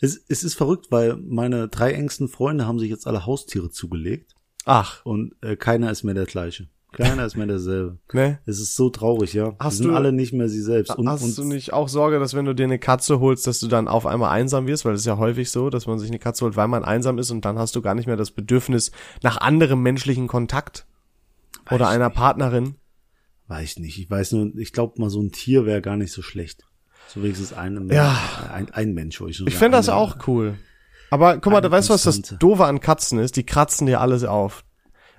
Es, 0.00 0.22
es 0.28 0.42
ist 0.44 0.54
verrückt, 0.54 0.86
weil 0.90 1.16
meine 1.16 1.68
drei 1.68 1.92
engsten 1.92 2.28
Freunde 2.28 2.66
haben 2.66 2.78
sich 2.78 2.90
jetzt 2.90 3.06
alle 3.06 3.26
Haustiere 3.26 3.70
zugelegt 3.70 4.34
Ach, 4.66 5.04
und 5.04 5.34
äh, 5.42 5.56
keiner 5.56 5.90
ist 5.90 6.02
mehr 6.04 6.14
der 6.14 6.26
gleiche. 6.26 6.68
Keiner 6.92 7.26
ist 7.26 7.36
mehr 7.36 7.46
derselbe. 7.46 7.98
ne? 8.12 8.38
Es 8.46 8.60
ist 8.60 8.76
so 8.76 8.88
traurig, 8.88 9.32
ja. 9.32 9.54
Hast 9.58 9.78
Die 9.78 9.82
sind 9.82 9.92
du- 9.92 9.96
alle 9.96 10.12
nicht 10.12 10.32
mehr 10.32 10.48
sie 10.48 10.60
selbst. 10.62 10.96
Und, 10.96 11.08
Hast 11.08 11.22
und 11.24 11.36
du 11.38 11.44
nicht 11.44 11.72
auch 11.72 11.88
Sorge, 11.88 12.18
dass 12.20 12.34
wenn 12.34 12.44
du 12.44 12.54
dir 12.54 12.64
eine 12.64 12.78
Katze 12.78 13.18
holst, 13.18 13.46
dass 13.48 13.58
du 13.60 13.66
dann 13.66 13.88
auf 13.88 14.06
einmal 14.06 14.30
einsam 14.30 14.66
wirst? 14.68 14.84
Weil 14.84 14.94
es 14.94 15.00
ist 15.00 15.06
ja 15.06 15.18
häufig 15.18 15.50
so, 15.50 15.70
dass 15.70 15.86
man 15.88 15.98
sich 15.98 16.08
eine 16.08 16.18
Katze 16.20 16.44
holt, 16.44 16.56
weil 16.56 16.68
man 16.68 16.84
einsam 16.84 17.18
ist 17.18 17.30
und 17.32 17.44
dann 17.44 17.58
hast 17.58 17.74
du 17.74 17.82
gar 17.82 17.94
nicht 17.96 18.06
mehr 18.06 18.16
das 18.16 18.30
Bedürfnis 18.30 18.92
nach 19.22 19.38
anderem 19.38 19.82
menschlichen 19.82 20.28
Kontakt 20.28 20.86
oder 21.70 21.86
ich 21.86 21.90
einer 21.90 22.08
nicht. 22.08 22.16
Partnerin. 22.16 22.76
Weiß 23.48 23.72
ich 23.72 23.78
nicht. 23.78 23.98
Ich 23.98 24.10
weiß 24.10 24.32
nur, 24.32 24.56
ich 24.56 24.72
glaube 24.72 25.00
mal, 25.00 25.10
so 25.10 25.20
ein 25.20 25.32
Tier 25.32 25.66
wäre 25.66 25.82
gar 25.82 25.96
nicht 25.96 26.12
so 26.12 26.22
schlecht. 26.22 26.64
So 27.08 27.22
wenigstens 27.22 27.52
ein, 27.52 27.88
Ja. 27.90 28.18
ein, 28.52 28.70
ein 28.70 28.94
Mensch, 28.94 29.20
wo 29.20 29.26
ich 29.26 29.40
Ich 29.46 29.54
fände 29.56 29.76
das 29.76 29.88
auch 29.88 30.26
cool. 30.26 30.54
Aber 31.10 31.38
guck 31.38 31.52
mal, 31.52 31.60
da 31.60 31.70
weißt 31.70 31.90
du, 31.90 31.94
was 31.94 32.02
das. 32.04 32.20
Doofe 32.38 32.64
an 32.64 32.80
Katzen 32.80 33.18
ist? 33.18 33.36
Die 33.36 33.44
kratzen 33.44 33.86
dir 33.86 34.00
alles 34.00 34.24
auf. 34.24 34.64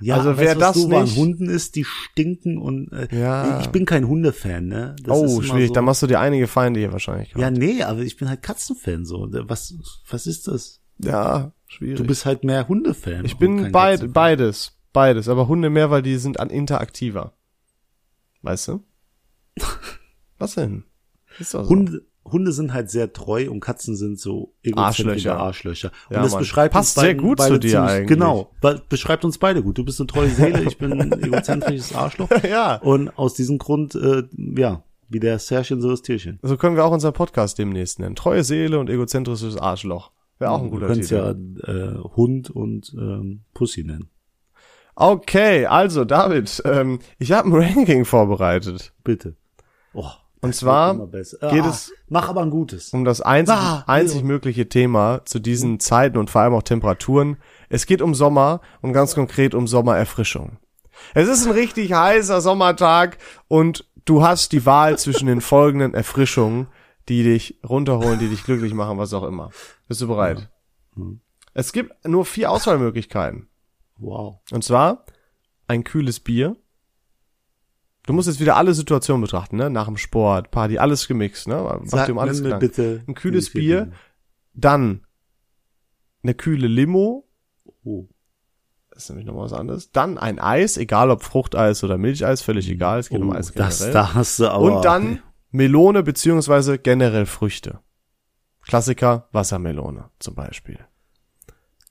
Ja, 0.01 0.17
Also 0.17 0.37
wer 0.37 0.49
weißt, 0.57 0.61
das 0.61 0.75
doof 0.75 0.93
an 0.93 1.15
Hunden 1.15 1.47
ist, 1.49 1.75
die 1.77 1.85
stinken 1.85 2.57
und 2.57 2.91
äh, 2.91 3.07
Ja. 3.17 3.61
ich 3.61 3.67
bin 3.67 3.85
kein 3.85 4.07
Hundefan, 4.07 4.67
ne? 4.67 4.95
Das 5.03 5.17
oh, 5.17 5.41
schwierig. 5.41 5.69
So, 5.69 5.73
Da 5.75 5.81
machst 5.81 6.01
du 6.01 6.07
dir 6.07 6.19
einige 6.19 6.47
Feinde 6.47 6.81
hier 6.81 6.91
wahrscheinlich. 6.91 7.29
ja, 7.29 7.49
gerade. 7.49 7.57
nee, 7.59 7.81
aber 7.81 8.01
ich 8.01 8.17
bin 8.17 8.27
halt 8.27 8.41
Katzenfan 8.41 9.05
so. 9.05 9.27
Was 9.31 9.73
was 10.09 10.27
ist 10.27 10.47
das? 10.49 10.81
ja 10.97 11.53
schwierig. 11.67 11.97
Du 11.97 12.03
bist 12.03 12.25
halt 12.25 12.43
mehr 12.43 12.67
Hundefan. 12.67 13.23
ich 13.23 13.37
bin 13.37 13.71
beid, 13.71 14.11
beides. 14.11 14.73
Beides. 14.91 15.29
Aber 15.29 15.47
Hunde 15.47 15.69
mehr, 15.69 15.91
weil 15.91 16.01
die 16.01 16.17
sind 16.17 16.39
an 16.41 16.49
interaktiver. 16.49 17.33
Weißt 18.45 18.67
du? 18.69 18.83
Was 20.37 20.55
denn? 20.55 20.83
So. 21.39 21.67
Hunde, 21.67 22.05
Hunde 22.25 22.51
sind 22.51 22.73
halt 22.73 22.89
sehr 22.89 23.13
treu 23.13 23.49
und 23.51 23.59
Katzen 23.59 23.95
sind 23.95 24.19
so 24.19 24.53
egozentrische 24.63 25.33
Arschlöcher. 25.35 25.37
Arschlöcher. 25.39 25.91
Und 26.09 26.15
Ja, 26.15 26.21
das 26.23 26.31
Mann. 26.31 26.39
beschreibt 26.39 26.73
Passt 26.73 26.97
uns 26.97 27.01
sehr 27.03 27.13
beiden, 27.13 27.21
gut 27.27 27.39
zu 27.39 27.45
beide 27.45 27.59
dir 27.59 27.69
ziemlich, 27.69 27.89
eigentlich. 27.91 28.07
Genau, 28.09 28.51
be- 28.61 28.81
beschreibt 28.89 29.25
uns 29.25 29.37
beide 29.37 29.61
gut. 29.63 29.77
Du 29.77 29.85
bist 29.85 29.99
eine 29.99 30.07
treue 30.07 30.29
Seele, 30.29 30.63
ich 30.63 30.77
bin 30.77 30.93
ein 30.99 31.11
egozentrisches 31.23 31.93
Arschloch. 31.95 32.29
Ja. 32.43 32.77
Und 32.77 33.09
aus 33.17 33.33
diesem 33.35 33.57
Grund, 33.57 33.95
äh, 33.95 34.23
ja, 34.57 34.83
wie 35.09 35.19
der 35.19 35.37
Särchen, 35.39 35.81
so 35.81 35.89
das 35.89 36.01
Tierchen. 36.01 36.39
So 36.41 36.57
können 36.57 36.75
wir 36.75 36.83
auch 36.83 36.91
unseren 36.91 37.13
Podcast 37.13 37.57
demnächst 37.59 37.99
nennen. 37.99 38.15
Treue 38.15 38.43
Seele 38.43 38.79
und 38.79 38.89
egozentrisches 38.89 39.55
Arschloch. 39.57 40.11
Wäre 40.39 40.51
auch 40.51 40.59
ein 40.63 40.65
Du 40.71 40.79
guter 40.79 40.93
Titel. 40.93 41.13
ja 41.13 41.31
äh, 41.31 41.97
Hund 42.15 42.49
und 42.49 42.93
ähm, 42.97 43.41
Pussy 43.53 43.83
nennen. 43.83 44.09
Okay, 44.95 45.65
also 45.65 46.05
David, 46.05 46.61
ähm, 46.65 46.99
ich 47.19 47.31
habe 47.33 47.49
ein 47.49 47.53
Ranking 47.53 48.05
vorbereitet. 48.05 48.93
Bitte. 49.03 49.35
Oh, 49.93 50.09
Und 50.41 50.55
zwar 50.55 50.93
besser. 51.07 51.37
geht 51.49 51.63
Ah, 51.63 51.69
es 51.69 51.91
Mach 52.07 52.29
aber 52.29 52.41
ein 52.41 52.49
gutes. 52.49 52.93
um 52.93 53.03
das 53.03 53.19
einzig, 53.21 53.55
Ah, 53.55 53.83
einzig 53.87 54.17
Leon. 54.17 54.27
mögliche 54.27 54.69
Thema 54.69 55.21
zu 55.25 55.39
diesen 55.39 55.79
Zeiten 55.79 56.17
und 56.17 56.29
vor 56.29 56.41
allem 56.41 56.53
auch 56.53 56.63
Temperaturen. 56.63 57.37
Es 57.69 57.85
geht 57.85 58.01
um 58.01 58.13
Sommer 58.15 58.61
und 58.81 58.93
ganz 58.93 59.15
konkret 59.15 59.53
um 59.53 59.67
Sommererfrischung. 59.67 60.57
Es 61.13 61.27
ist 61.27 61.45
ein 61.45 61.51
richtig 61.51 61.91
heißer 61.93 62.39
Sommertag 62.39 63.17
und 63.49 63.85
du 64.05 64.23
hast 64.23 64.53
die 64.53 64.65
Wahl 64.65 64.97
zwischen 64.97 65.27
den 65.27 65.41
folgenden 65.41 65.93
Erfrischungen, 65.93 66.67
die 67.09 67.23
dich 67.23 67.59
runterholen, 67.67 68.17
die 68.19 68.29
dich 68.29 68.45
glücklich 68.45 68.73
machen, 68.73 68.97
was 68.97 69.13
auch 69.13 69.23
immer. 69.23 69.49
Bist 69.89 69.99
du 70.01 70.07
bereit? 70.07 70.49
Mhm. 70.95 71.19
Es 71.53 71.73
gibt 71.73 72.05
nur 72.07 72.25
vier 72.25 72.49
Auswahlmöglichkeiten. 72.51 73.49
Wow. 73.97 74.39
Und 74.51 74.63
zwar 74.63 75.05
ein 75.67 75.83
kühles 75.83 76.19
Bier, 76.19 76.55
Du 78.07 78.13
musst 78.13 78.27
jetzt 78.27 78.39
wieder 78.39 78.55
alle 78.55 78.75
Situationen 78.75 79.23
betrachten, 79.23 79.55
ne? 79.55 79.71
Nach 79.71 79.87
dem 79.87 79.97
Sport, 79.97 80.51
Party, 80.51 80.77
alles 80.77 81.07
gemixt, 81.07 81.47
ne? 81.47 81.55
Mach 81.55 81.79
Sag 81.89 82.05
dir 82.05 82.11
um 82.11 82.19
alles 82.19 82.37
mir 82.37 82.43
Gedanken. 82.49 82.67
bitte. 82.67 83.03
Ein 83.07 83.15
kühles 83.15 83.51
Bier. 83.51 83.91
Dann 84.53 85.01
eine 86.21 86.35
kühle 86.35 86.67
Limo, 86.67 87.27
Oh. 87.83 88.05
das 88.91 89.03
ist 89.05 89.09
nämlich 89.09 89.25
noch 89.25 89.35
was 89.37 89.53
anderes. 89.53 89.91
Dann 89.91 90.19
ein 90.19 90.37
Eis, 90.37 90.77
egal 90.77 91.09
ob 91.09 91.23
Fruchteis 91.23 91.83
oder 91.83 91.97
Milcheis, 91.97 92.43
völlig 92.43 92.69
egal, 92.69 92.99
es 92.99 93.09
geht 93.09 93.21
um 93.21 93.29
Oh, 93.29 93.33
Eis 93.33 93.51
das, 93.53 93.79
generell. 93.79 93.93
da 93.93 94.13
hast 94.13 94.37
du 94.39 94.49
aber. 94.49 94.61
Und 94.77 94.85
dann 94.85 95.23
Melone 95.49 96.03
beziehungsweise 96.03 96.77
generell 96.77 97.25
Früchte. 97.25 97.79
Klassiker, 98.61 99.29
Wassermelone 99.31 100.11
zum 100.19 100.35
Beispiel. 100.35 100.77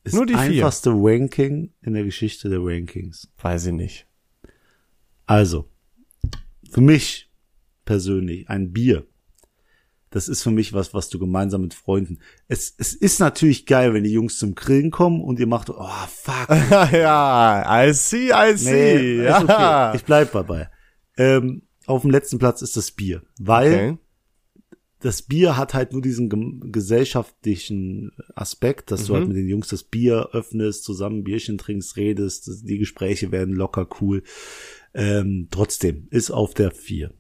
Ist 0.05 0.15
nur 0.15 0.27
die 0.27 0.35
vier. 0.35 0.43
einfachste 0.43 0.91
Ranking 0.91 1.73
in 1.81 1.95
der 1.95 2.05
Geschichte 2.05 2.49
der 2.49 2.61
Rankings. 2.61 3.29
Weiß 3.41 3.67
ich 3.67 3.73
nicht. 3.73 4.07
Also, 5.27 5.69
für 6.71 6.83
mich 6.83 7.31
persönlich 7.85 8.49
ein 8.49 8.73
Bier. 8.73 9.07
Das 10.11 10.29
ist 10.29 10.43
für 10.45 10.53
mich 10.53 10.73
was, 10.73 10.95
was 10.95 11.09
du 11.09 11.19
gemeinsam 11.19 11.63
mit 11.63 11.75
Freunden. 11.75 12.21
Es, 12.47 12.73
es 12.79 12.95
ist 12.95 13.19
natürlich 13.19 13.67
geil, 13.67 13.95
wenn 13.95 14.05
die 14.05 14.13
Jungs 14.13 14.39
zum 14.39 14.55
Grillen 14.55 14.93
kommen 14.93 15.21
und 15.21 15.41
ihr 15.41 15.49
macht, 15.49 15.71
oh 15.71 15.89
fuck. 16.07 16.49
ja, 16.93 17.85
I 17.85 17.93
see, 17.93 18.31
I 18.31 18.57
see. 18.57 18.95
Nee, 18.95 19.25
ja. 19.25 19.39
ist 19.39 19.45
okay. 19.45 19.97
Ich 19.97 20.05
bleib 20.05 20.31
dabei. 20.31 20.71
Ähm, 21.17 21.63
auf 21.87 22.03
dem 22.03 22.11
letzten 22.11 22.39
Platz 22.39 22.63
ist 22.63 22.77
das 22.77 22.93
Bier, 22.93 23.23
weil 23.39 23.73
okay. 23.73 23.99
Das 25.05 25.21
Bier 25.21 25.59
hat 25.59 25.75
halt 25.75 25.93
nur 25.93 26.01
diesen 26.01 26.73
gesellschaftlichen 26.73 28.13
Aspekt, 28.35 28.91
dass 28.91 29.05
du 29.05 29.15
halt 29.15 29.29
mit 29.29 29.37
den 29.37 29.49
Jungs 29.49 29.69
das 29.69 29.83
Bier 29.83 30.31
öffnest, 30.33 30.83
zusammen 30.83 31.25
Bierchen 31.25 31.59
trinkst, 31.59 31.99
redest, 31.99 32.49
die 32.63 32.79
Gespräche 32.79 33.31
werden 33.31 33.55
locker 33.55 33.87
cool. 34.01 34.23
Ähm, 34.95 35.49
trotzdem 35.51 36.09
ist 36.09 36.31
auf 36.31 36.55
der 36.55 36.71
vier. 36.71 37.13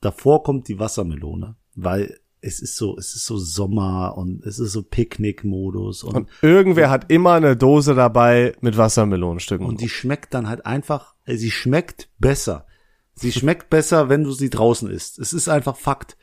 Davor 0.00 0.42
kommt 0.42 0.66
die 0.66 0.80
Wassermelone, 0.80 1.54
weil 1.76 2.18
es 2.40 2.58
ist 2.58 2.74
so, 2.74 2.98
es 2.98 3.14
ist 3.14 3.24
so 3.24 3.38
Sommer 3.38 4.18
und 4.18 4.44
es 4.44 4.58
ist 4.58 4.72
so 4.72 4.82
Picknick-Modus 4.82 6.02
und, 6.02 6.16
Und 6.16 6.28
irgendwer 6.42 6.90
hat 6.90 7.08
immer 7.12 7.34
eine 7.34 7.56
Dose 7.56 7.94
dabei 7.94 8.56
mit 8.60 8.76
Wassermelonenstücken. 8.76 9.64
und 9.64 9.80
die 9.80 9.88
schmeckt 9.88 10.34
dann 10.34 10.48
halt 10.48 10.66
einfach, 10.66 11.14
äh, 11.24 11.36
sie 11.36 11.52
schmeckt 11.52 12.08
besser. 12.18 12.66
Sie 13.14 13.30
schmeckt 13.30 13.70
besser, 13.70 14.08
wenn 14.08 14.24
du 14.24 14.32
sie 14.32 14.50
draußen 14.50 14.90
isst. 14.90 15.20
Es 15.20 15.32
ist 15.32 15.48
einfach 15.48 15.76
Fakt. 15.76 16.16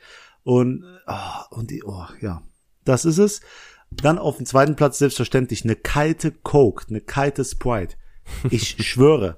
Und, 0.44 0.84
ah, 1.06 1.46
und 1.52 1.72
die, 1.72 1.84
oh, 1.84 2.06
ja. 2.22 2.42
Das 2.86 3.06
ist 3.06 3.18
es. 3.18 3.42
Dann 3.92 4.18
auf 4.18 4.38
dem 4.38 4.46
zweiten 4.46 4.76
Platz 4.76 5.00
selbstverständlich 5.00 5.64
eine 5.64 5.76
kalte 5.76 6.32
Coke, 6.32 6.86
eine 6.90 7.02
kalte 7.02 7.44
Sprite. 7.44 7.96
Ich 8.50 8.70
schwöre. 8.88 9.38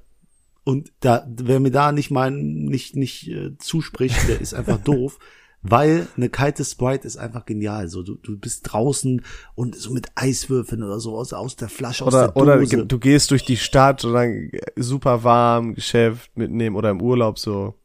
Und 0.63 0.91
da, 0.99 1.25
wer 1.27 1.59
mir 1.59 1.71
da 1.71 1.91
nicht 1.91 2.11
mal 2.11 2.29
nicht, 2.31 2.95
nicht 2.95 3.27
äh, 3.29 3.57
zuspricht, 3.57 4.27
der 4.27 4.39
ist 4.41 4.53
einfach 4.53 4.77
doof. 4.83 5.19
Weil 5.63 6.07
eine 6.17 6.29
kalte 6.29 6.65
Sprite 6.65 7.05
ist 7.05 7.17
einfach 7.17 7.45
genial. 7.45 7.87
So, 7.87 8.01
du, 8.01 8.15
du 8.15 8.37
bist 8.37 8.61
draußen 8.63 9.23
und 9.53 9.75
so 9.75 9.91
mit 9.93 10.07
Eiswürfeln 10.15 10.81
oder 10.81 10.99
so 10.99 11.15
aus, 11.15 11.33
aus 11.33 11.55
der 11.55 11.69
Flasche, 11.69 12.03
aus 12.03 12.13
oder, 12.13 12.27
der 12.29 12.37
oder 12.37 12.57
Dose. 12.57 12.85
du 12.87 12.97
gehst 12.99 13.29
durch 13.29 13.45
die 13.45 13.57
Stadt 13.57 14.03
und 14.03 14.13
dann 14.13 14.49
super 14.75 15.23
warm, 15.23 15.75
Geschäft 15.75 16.35
mitnehmen 16.35 16.75
oder 16.75 16.89
im 16.89 17.01
Urlaub 17.01 17.37
so. 17.37 17.75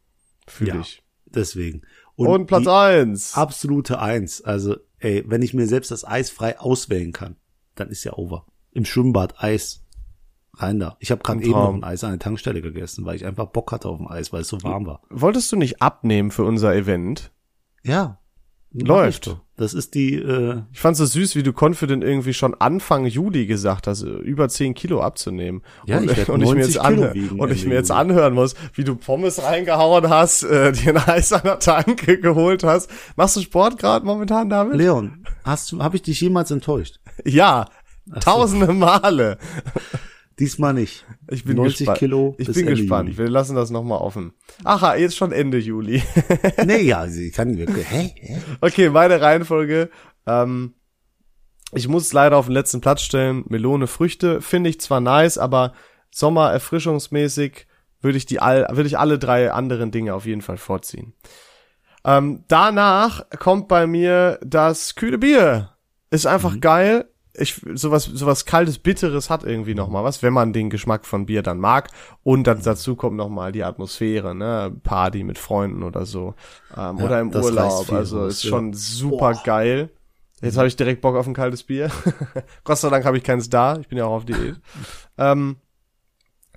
Fühl 0.47 0.69
Ja. 0.69 0.81
ich. 0.81 1.03
Deswegen. 1.27 1.83
Und, 2.17 2.47
Platz 2.47 2.65
die 2.65 2.71
eins. 2.71 3.35
absolute 3.35 4.01
Eins. 4.01 4.43
Also, 4.43 4.77
ey, 4.99 5.25
wenn 5.27 5.43
ich 5.43 5.55
mir 5.55 5.67
selbst 5.67 5.91
das 5.91 6.05
Eis 6.05 6.31
frei 6.31 6.59
auswählen 6.59 7.13
kann, 7.13 7.37
dann 7.75 7.89
ist 7.89 8.05
ja 8.05 8.15
over. 8.15 8.47
Im 8.73 8.85
Schwimmbad 8.85 9.43
Eis. 9.43 9.83
Rein 10.55 10.79
da. 10.79 10.97
Ich 11.01 11.11
habe 11.11 11.23
gerade 11.23 11.43
eben 11.43 11.51
noch 11.51 11.75
ein 11.75 11.85
Eis 11.85 12.03
an 12.03 12.13
der 12.13 12.19
Tankstelle 12.19 12.63
gegessen, 12.63 13.05
weil 13.05 13.17
ich 13.17 13.27
einfach 13.27 13.47
Bock 13.47 13.73
hatte 13.73 13.89
auf 13.89 14.01
ein 14.01 14.07
Eis, 14.07 14.33
weil 14.33 14.41
es 14.41 14.49
so 14.49 14.63
warm 14.63 14.87
war. 14.87 15.03
Wolltest 15.11 15.53
du 15.53 15.57
nicht 15.57 15.83
abnehmen 15.83 16.31
für 16.31 16.45
unser 16.45 16.75
Event? 16.75 17.31
Ja. 17.85 18.21
Läuft. 18.73 19.39
Das 19.59 19.73
ist 19.73 19.95
die, 19.95 20.15
äh, 20.17 20.61
Ich 20.73 20.81
fand's 20.81 20.99
so 20.99 21.07
süß, 21.07 21.35
wie 21.35 21.43
du 21.43 21.53
confident 21.59 22.05
irgendwie 22.05 22.35
schon 22.35 22.55
Anfang 22.55 23.07
Juli 23.07 23.47
gesagt 23.47 23.87
hast, 23.87 24.03
über 24.03 24.51
10 24.51 24.75
Kilo 24.75 25.01
abzunehmen. 25.01 25.63
Ja, 25.87 25.97
und, 25.97 26.11
ich 26.11 26.29
und 26.29 26.43
ich 26.43 26.49
mir 26.51 26.57
90 26.57 26.75
jetzt, 26.75 26.79
anhör, 26.85 27.15
und 27.39 27.53
ich 27.53 27.67
mir 27.67 27.75
jetzt 27.75 27.91
anhören 27.91 28.35
muss, 28.35 28.55
wie 28.75 28.85
du 28.85 28.97
Pommes 28.97 29.43
reingehauen 29.43 30.11
hast, 30.11 30.43
äh, 30.43 30.73
dir 30.73 30.95
ein 30.95 31.09
Eis 31.09 31.33
an 31.33 31.41
der 31.45 31.59
Tanke 31.59 32.21
geholt 32.21 32.65
hast. 32.65 32.91
Machst 33.17 33.37
du 33.37 33.41
Sport 33.41 33.79
gerade 33.79 34.05
momentan, 34.05 34.51
David? 34.51 34.77
Leon, 34.77 35.25
hast 35.43 35.73
du, 35.73 35.83
habe 35.83 35.97
ich 35.97 36.03
dich 36.03 36.21
jemals 36.21 36.51
enttäuscht? 36.51 37.01
Ja, 37.25 37.67
tausende 38.21 38.75
Male. 38.75 39.39
Diesmal 40.39 40.75
nicht. 40.75 41.07
Ich 41.31 41.45
bin 41.45 41.57
90 41.57 41.79
gespannt. 41.79 41.99
Kilo 41.99 42.35
Ich 42.37 42.47
bin 42.47 42.67
Ende 42.67 42.77
gespannt. 42.77 43.09
Juli. 43.09 43.19
Wir 43.19 43.29
lassen 43.31 43.57
das 43.57 43.71
nochmal 43.71 43.99
offen. 43.99 44.35
Aha, 44.65 44.95
jetzt 44.97 45.17
schon 45.17 45.33
Ende 45.33 45.59
Juli. 45.59 46.03
nee, 46.67 46.83
ja, 46.83 47.09
sie 47.09 47.31
kann 47.31 47.57
wirklich, 47.57 47.91
hä? 47.91 48.13
hä? 48.15 48.39
Okay, 48.61 48.91
meine 48.91 49.21
Reihenfolge. 49.21 49.89
Ähm, 50.27 50.75
ich 51.73 51.89
muss 51.89 52.05
es 52.07 52.13
leider 52.13 52.37
auf 52.37 52.47
den 52.47 52.53
letzten 52.53 52.83
Platz 52.83 53.01
stellen. 53.01 53.45
Melone, 53.49 53.87
Früchte 53.87 54.43
finde 54.43 54.69
ich 54.71 54.81
zwar 54.81 55.01
nice, 55.01 55.39
aber 55.39 55.73
Sommer 56.11 56.53
erfrischungsmäßig 56.53 57.67
würde 58.03 58.19
ich 58.19 58.27
die 58.27 58.41
all, 58.41 58.67
würde 58.71 58.87
ich 58.87 58.99
alle 58.99 59.19
drei 59.19 59.51
anderen 59.53 59.91
Dinge 59.91 60.15
auf 60.15 60.27
jeden 60.27 60.43
Fall 60.43 60.59
vorziehen. 60.59 61.15
Ähm, 62.05 62.45
danach 62.49 63.29
kommt 63.39 63.69
bei 63.69 63.87
mir 63.87 64.39
das 64.45 64.95
kühle 64.95 65.19
Bier. 65.19 65.77
Ist 66.11 66.27
einfach 66.27 66.61
geil. 66.61 67.11
Ich, 67.39 67.61
sowas, 67.75 68.05
sowas 68.05 68.45
kaltes, 68.45 68.79
bitteres 68.79 69.31
hat 69.31 69.45
irgendwie 69.45 69.75
noch 69.75 69.89
mal 69.89 70.05
was, 70.05 70.23
wenn 70.23 70.33
man 70.33 70.53
den 70.53 70.71
Geschmack 70.71 71.05
von 71.05 71.27
Bier 71.27 71.43
dann 71.43 71.59
mag. 71.59 71.91
Und 72.23 72.47
dann 72.47 72.63
dazu 72.63 72.97
kommt 72.97 73.17
noch 73.17 73.29
mal 73.29 73.53
die 73.53 73.65
Atmosphäre, 73.65 74.35
ne, 74.35 74.75
Party 74.83 75.25
mit 75.25 75.39
Freunden 75.39 75.83
oder 75.83 76.07
so, 76.07 76.35
ähm, 76.77 76.99
Ja, 76.99 77.05
oder 77.05 77.21
im 77.21 77.35
Urlaub. 77.35 77.87
viel 77.87 77.97
Also 77.97 78.27
ist 78.27 78.43
ja. 78.45 78.51
schon 78.51 78.73
super 78.73 79.41
geil. 79.45 79.91
Jetzt 80.43 80.59
habe 80.59 80.69
ich 80.69 80.77
direkt 80.77 81.01
Bock 81.01 81.17
auf 81.17 81.27
ein 81.27 81.35
kaltes 81.35 81.63
Bier. 81.63 81.91
Gott 82.65 82.79
sei 82.79 82.91
Dank 82.91 83.05
habe 83.05 83.17
ich 83.17 83.25
keins 83.25 83.49
da. 83.49 83.79
Ich 83.79 83.89
bin 83.89 83.99
ja 83.99 84.05
auch 84.05 84.17
auf 84.17 84.25
Diät. 84.25 84.61
ähm, 85.19 85.57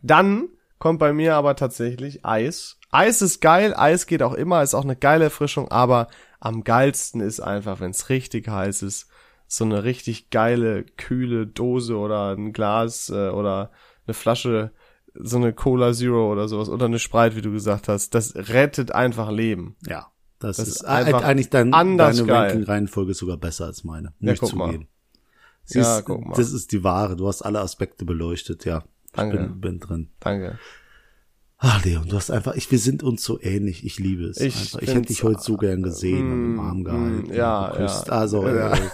dann 0.02 0.50
kommt 0.80 1.00
bei 1.00 1.14
mir 1.14 1.36
aber 1.36 1.56
tatsächlich 1.56 2.26
Eis. 2.26 2.78
Eis 2.92 3.22
ist 3.22 3.42
geil, 3.42 3.74
Eis 3.76 4.08
geht 4.08 4.24
auch 4.24 4.34
immer, 4.34 4.64
ist 4.64 4.74
auch 4.74 4.84
eine 4.84 4.96
geile 4.96 5.26
Erfrischung, 5.26 5.70
aber 5.70 6.08
am 6.40 6.64
geilsten 6.64 7.22
ist 7.22 7.40
einfach, 7.40 7.80
wenn 7.80 7.92
es 7.92 8.10
richtig 8.10 8.48
heiß 8.48 8.82
ist, 8.82 9.08
so 9.52 9.66
eine 9.66 9.84
richtig 9.84 10.30
geile, 10.30 10.84
kühle 10.84 11.48
Dose 11.48 11.98
oder 11.98 12.36
ein 12.36 12.54
Glas 12.54 13.10
äh, 13.10 13.30
oder 13.30 13.72
eine 14.06 14.14
Flasche, 14.14 14.72
so 15.16 15.38
eine 15.38 15.54
Cola 15.54 15.92
Zero 15.92 16.32
oder 16.32 16.48
sowas 16.48 16.70
oder 16.70 16.86
eine 16.86 17.00
Sprite, 17.00 17.36
wie 17.36 17.42
du 17.42 17.52
gesagt 17.52 17.88
hast. 17.88 18.14
Das 18.14 18.36
rettet 18.36 18.92
einfach 18.94 19.32
Leben. 19.32 19.76
Ja. 19.88 20.12
Das, 20.38 20.58
Das 20.58 20.68
ist, 20.70 20.86
einfach 20.86 21.24
eigentlich 21.24 21.50
dein, 21.50 21.74
anders 21.74 22.18
deine. 22.18 22.32
Ranking-Reihenfolge 22.32 23.14
sogar 23.14 23.36
besser 23.38 23.66
als 23.66 23.84
meine. 23.84 24.14
Ja, 24.20 24.32
Muss 24.32 24.42
ich 24.44 24.50
zugeben. 24.50 24.88
Ja, 25.68 25.84
Siehst, 25.96 26.06
guck 26.06 26.26
mal. 26.26 26.36
Das 26.36 26.54
ist 26.54 26.72
die 26.72 26.84
Ware. 26.84 27.18
Du 27.18 27.28
hast 27.28 27.42
alle 27.42 27.60
Aspekte 27.60 28.06
beleuchtet, 28.06 28.64
ja. 28.64 28.84
Ich 29.06 29.12
Danke. 29.14 29.38
bin, 29.38 29.60
bin 29.60 29.80
drin. 29.80 30.10
Danke. 30.20 30.60
Ach, 31.62 31.84
Leon, 31.84 32.08
du 32.08 32.16
hast 32.16 32.32
einfach, 32.32 32.56
ich, 32.56 32.72
wir 32.72 32.80
sind 32.80 33.04
uns 33.04 33.22
so 33.24 33.40
ähnlich. 33.42 33.86
Ich 33.86 34.00
liebe 34.00 34.24
es. 34.26 34.40
Ich 34.40 34.56
einfach. 34.56 34.82
ich 34.82 34.90
hätte 34.90 35.02
dich 35.08 35.24
heute 35.24 35.42
so 35.42 35.58
gern 35.58 35.84
gesehen 35.84 36.32
und 36.32 36.32
im 36.32 36.56
mm, 36.56 36.60
Arm 36.60 36.80
mm, 36.80 36.84
gehalten. 36.86 37.34
ja, 37.34 37.72
geküsst. 37.72 38.08
ja. 38.08 38.14
Also, 38.14 38.48
Ja. 38.48 38.74
äh, 38.74 38.80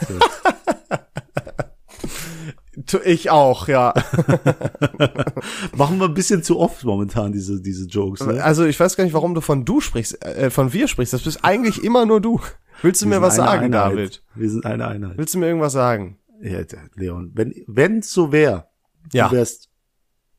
Ich 3.06 3.30
auch, 3.32 3.68
ja. 3.68 3.94
machen 5.76 6.00
wir 6.00 6.06
ein 6.08 6.14
bisschen 6.14 6.44
zu 6.44 6.60
oft 6.60 6.84
momentan 6.84 7.32
diese, 7.32 7.62
diese 7.62 7.88
Jokes. 7.88 8.24
Ne? 8.26 8.44
Also 8.44 8.66
ich 8.66 8.80
weiß 8.80 8.96
gar 8.96 9.04
nicht, 9.06 9.14
warum 9.14 9.34
du 9.34 9.42
von 9.42 9.66
du 9.66 9.82
sprichst, 9.82 10.24
äh, 10.24 10.50
von 10.52 10.72
wir 10.74 10.88
sprichst. 10.88 11.14
Das 11.14 11.22
bist 11.24 11.40
eigentlich 11.44 11.84
immer 11.84 12.06
nur 12.06 12.22
du. 12.22 12.42
Willst 12.82 13.02
du 13.02 13.06
Wir 13.10 13.16
mir 13.18 13.22
was 13.22 13.38
sagen, 13.38 13.66
Einheit. 13.74 13.92
David? 13.92 14.24
Wir 14.36 14.50
sind 14.50 14.66
eine 14.66 14.88
Einheit. 14.88 15.18
Willst 15.18 15.34
du 15.34 15.40
mir 15.40 15.48
irgendwas 15.48 15.74
sagen? 15.74 16.20
Ja, 16.42 16.60
Leon, 16.96 17.32
wenn 17.34 17.56
wenn's 17.66 18.12
so 18.12 18.32
wäre, 18.32 18.68
Ja. 19.14 19.30
du 19.30 19.36
wärst, 19.36 19.70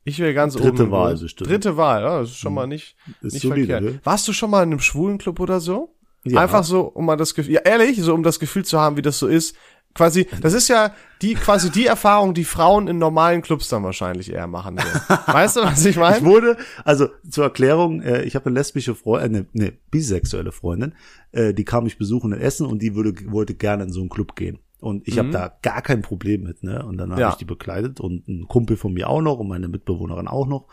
Ich 0.07 0.19
will 0.19 0.33
ganz 0.33 0.53
Dritte 0.55 0.83
oben. 0.83 0.91
Wahl 0.91 1.17
bestimmt. 1.17 1.49
Dritte 1.49 1.75
Wahl, 1.75 2.01
ja, 2.01 2.19
das 2.21 2.29
ist 2.29 2.37
schon 2.37 2.53
mal 2.53 2.65
nicht, 2.65 2.95
ist 3.21 3.33
nicht 3.33 3.41
solide, 3.41 3.73
verkehrt. 3.73 3.93
ne? 3.95 3.99
Warst 4.05 4.25
du 4.27 4.31
schon 4.31 4.49
mal 4.49 4.63
in 4.63 4.69
einem 4.71 4.79
schwulen 4.79 5.17
Club 5.17 5.39
oder 5.41 5.59
so? 5.59 5.93
Ja. 6.23 6.39
Einfach 6.41 6.63
so, 6.63 6.81
um 6.81 7.05
mal 7.05 7.17
das 7.17 7.35
Gefühl, 7.35 7.53
ja 7.55 7.61
ehrlich, 7.61 8.01
so 8.01 8.13
um 8.13 8.23
das 8.23 8.39
Gefühl 8.39 8.63
zu 8.63 8.79
haben, 8.79 8.95
wie 8.95 9.01
das 9.01 9.19
so 9.19 9.27
ist. 9.27 9.55
Quasi, 9.93 10.27
das 10.41 10.53
ist 10.53 10.67
ja 10.69 10.93
die, 11.21 11.33
quasi 11.33 11.71
die 11.71 11.87
Erfahrung, 11.87 12.33
die 12.33 12.43
Frauen 12.45 12.87
in 12.87 12.99
normalen 12.99 13.41
Clubs 13.41 13.67
dann 13.67 13.83
wahrscheinlich 13.83 14.31
eher 14.31 14.47
machen. 14.47 14.77
So. 14.77 15.15
Weißt 15.33 15.55
du, 15.57 15.61
was 15.63 15.83
ich 15.83 15.95
Ich 15.95 15.97
meine? 15.97 16.23
wurde, 16.23 16.55
also 16.85 17.09
zur 17.29 17.43
Erklärung, 17.45 18.01
äh, 18.01 18.21
ich 18.23 18.35
habe 18.35 18.45
eine 18.45 18.53
lesbische 18.59 18.95
Freundin, 18.95 19.33
äh, 19.33 19.47
eine, 19.53 19.65
eine 19.69 19.73
bisexuelle 19.91 20.51
Freundin, 20.51 20.93
äh, 21.31 21.53
die 21.53 21.65
kam 21.65 21.83
mich 21.83 21.97
besuchen 21.97 22.31
in 22.31 22.39
Essen 22.39 22.65
und 22.67 22.81
die 22.81 22.95
würde, 22.95 23.13
wollte 23.31 23.55
gerne 23.55 23.83
in 23.83 23.91
so 23.91 23.99
einen 23.99 24.09
Club 24.09 24.35
gehen. 24.35 24.59
Und 24.79 25.07
ich 25.07 25.17
habe 25.17 25.31
da 25.31 25.51
gar 25.61 25.81
kein 25.81 26.01
Problem 26.01 26.43
mit, 26.43 26.63
ne? 26.63 26.85
Und 26.85 26.97
dann 26.97 27.11
habe 27.11 27.21
Ja. 27.21 27.29
ich 27.29 27.35
die 27.35 27.45
begleitet 27.45 27.99
und 27.99 28.27
ein 28.27 28.47
Kumpel 28.47 28.77
von 28.77 28.93
mir 28.93 29.09
auch 29.09 29.21
noch 29.21 29.39
und 29.39 29.47
meine 29.47 29.67
Mitbewohnerin 29.67 30.27
auch 30.27 30.45
noch. 30.47 30.67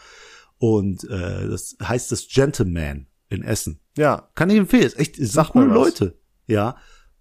Und 0.58 1.04
äh, 1.10 1.48
das 1.48 1.76
heißt 1.82 2.12
das 2.12 2.28
Gentleman 2.28 3.06
in 3.28 3.42
Essen. 3.42 3.80
Ja. 3.96 4.28
Kann 4.34 4.50
ich 4.50 4.56
empfehlen. 4.58 4.84
Ist 4.84 4.98
echt, 4.98 5.16
Sag 5.18 5.50
coole 5.50 5.70
was. 5.70 5.74
Leute. 5.74 6.18
Ja. 6.46 6.76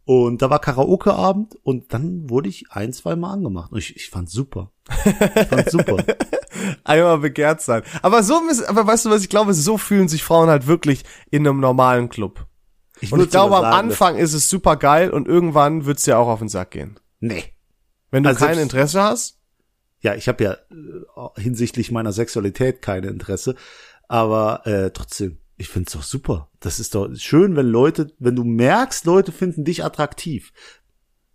Und 0.06 0.42
da 0.42 0.50
war 0.50 0.60
Karaoke-Abend 0.60 1.56
und 1.64 1.94
dann 1.94 2.30
wurde 2.30 2.50
ich 2.50 2.66
ein, 2.72 2.92
zwei 2.92 3.16
Mal 3.16 3.32
angemacht. 3.32 3.72
Und 3.72 3.78
ich, 3.78 3.96
ich 3.96 4.10
fand's 4.10 4.34
super. 4.34 4.72
Ich 5.36 5.48
fand's 5.48 5.72
super. 5.72 6.04
Einmal 6.84 7.20
begehrt 7.20 7.62
sein. 7.62 7.84
Aber 8.02 8.22
so, 8.24 8.40
aber 8.68 8.86
weißt 8.86 9.06
du 9.06 9.10
was, 9.10 9.22
ich 9.24 9.30
glaube, 9.30 9.54
so 9.54 9.78
fühlen 9.78 10.10
sich 10.10 10.22
Frauen 10.24 10.50
halt 10.50 10.68
wirklich 10.68 11.04
in 11.32 11.48
einem 11.48 11.62
normalen 11.62 12.10
Club. 12.10 12.46
Und 13.12 13.22
ich 13.22 13.30
glaube, 13.30 13.58
am 13.58 13.64
sagen, 13.64 13.76
Anfang 13.76 14.18
ist 14.18 14.34
es 14.34 14.50
super 14.50 14.78
geil 14.78 15.10
und 15.10 15.28
irgendwann 15.28 15.86
wird's 15.86 16.04
dir 16.04 16.18
auch 16.18 16.28
auf 16.28 16.40
den 16.40 16.50
Sack 16.50 16.72
gehen. 16.72 17.00
Nee. 17.20 17.44
Wenn 18.12 18.24
du 18.24 18.30
Also 18.30 18.46
kein 18.46 18.60
Interesse 18.60 19.02
hast, 19.02 19.40
Ja, 20.02 20.16
ich 20.16 20.28
habe 20.28 20.44
ja 20.44 20.54
äh, 20.54 21.42
hinsichtlich 21.42 21.92
meiner 21.92 22.12
Sexualität 22.12 22.82
keine 22.82 23.08
Interesse, 23.08 23.56
aber 24.08 24.68
äh, 24.68 24.92
trotzdem, 24.92 25.38
ich 25.58 25.70
find's 25.70 25.94
doch 25.94 26.04
super. 26.04 26.50
Das 26.60 26.80
ist 26.80 26.94
doch 26.94 27.10
schön, 27.16 27.56
wenn 27.56 27.68
Leute, 27.68 28.12
wenn 28.20 28.36
du 28.36 28.44
merkst, 28.44 29.06
Leute 29.06 29.32
finden 29.32 29.64
dich 29.64 29.84
attraktiv. 29.84 30.52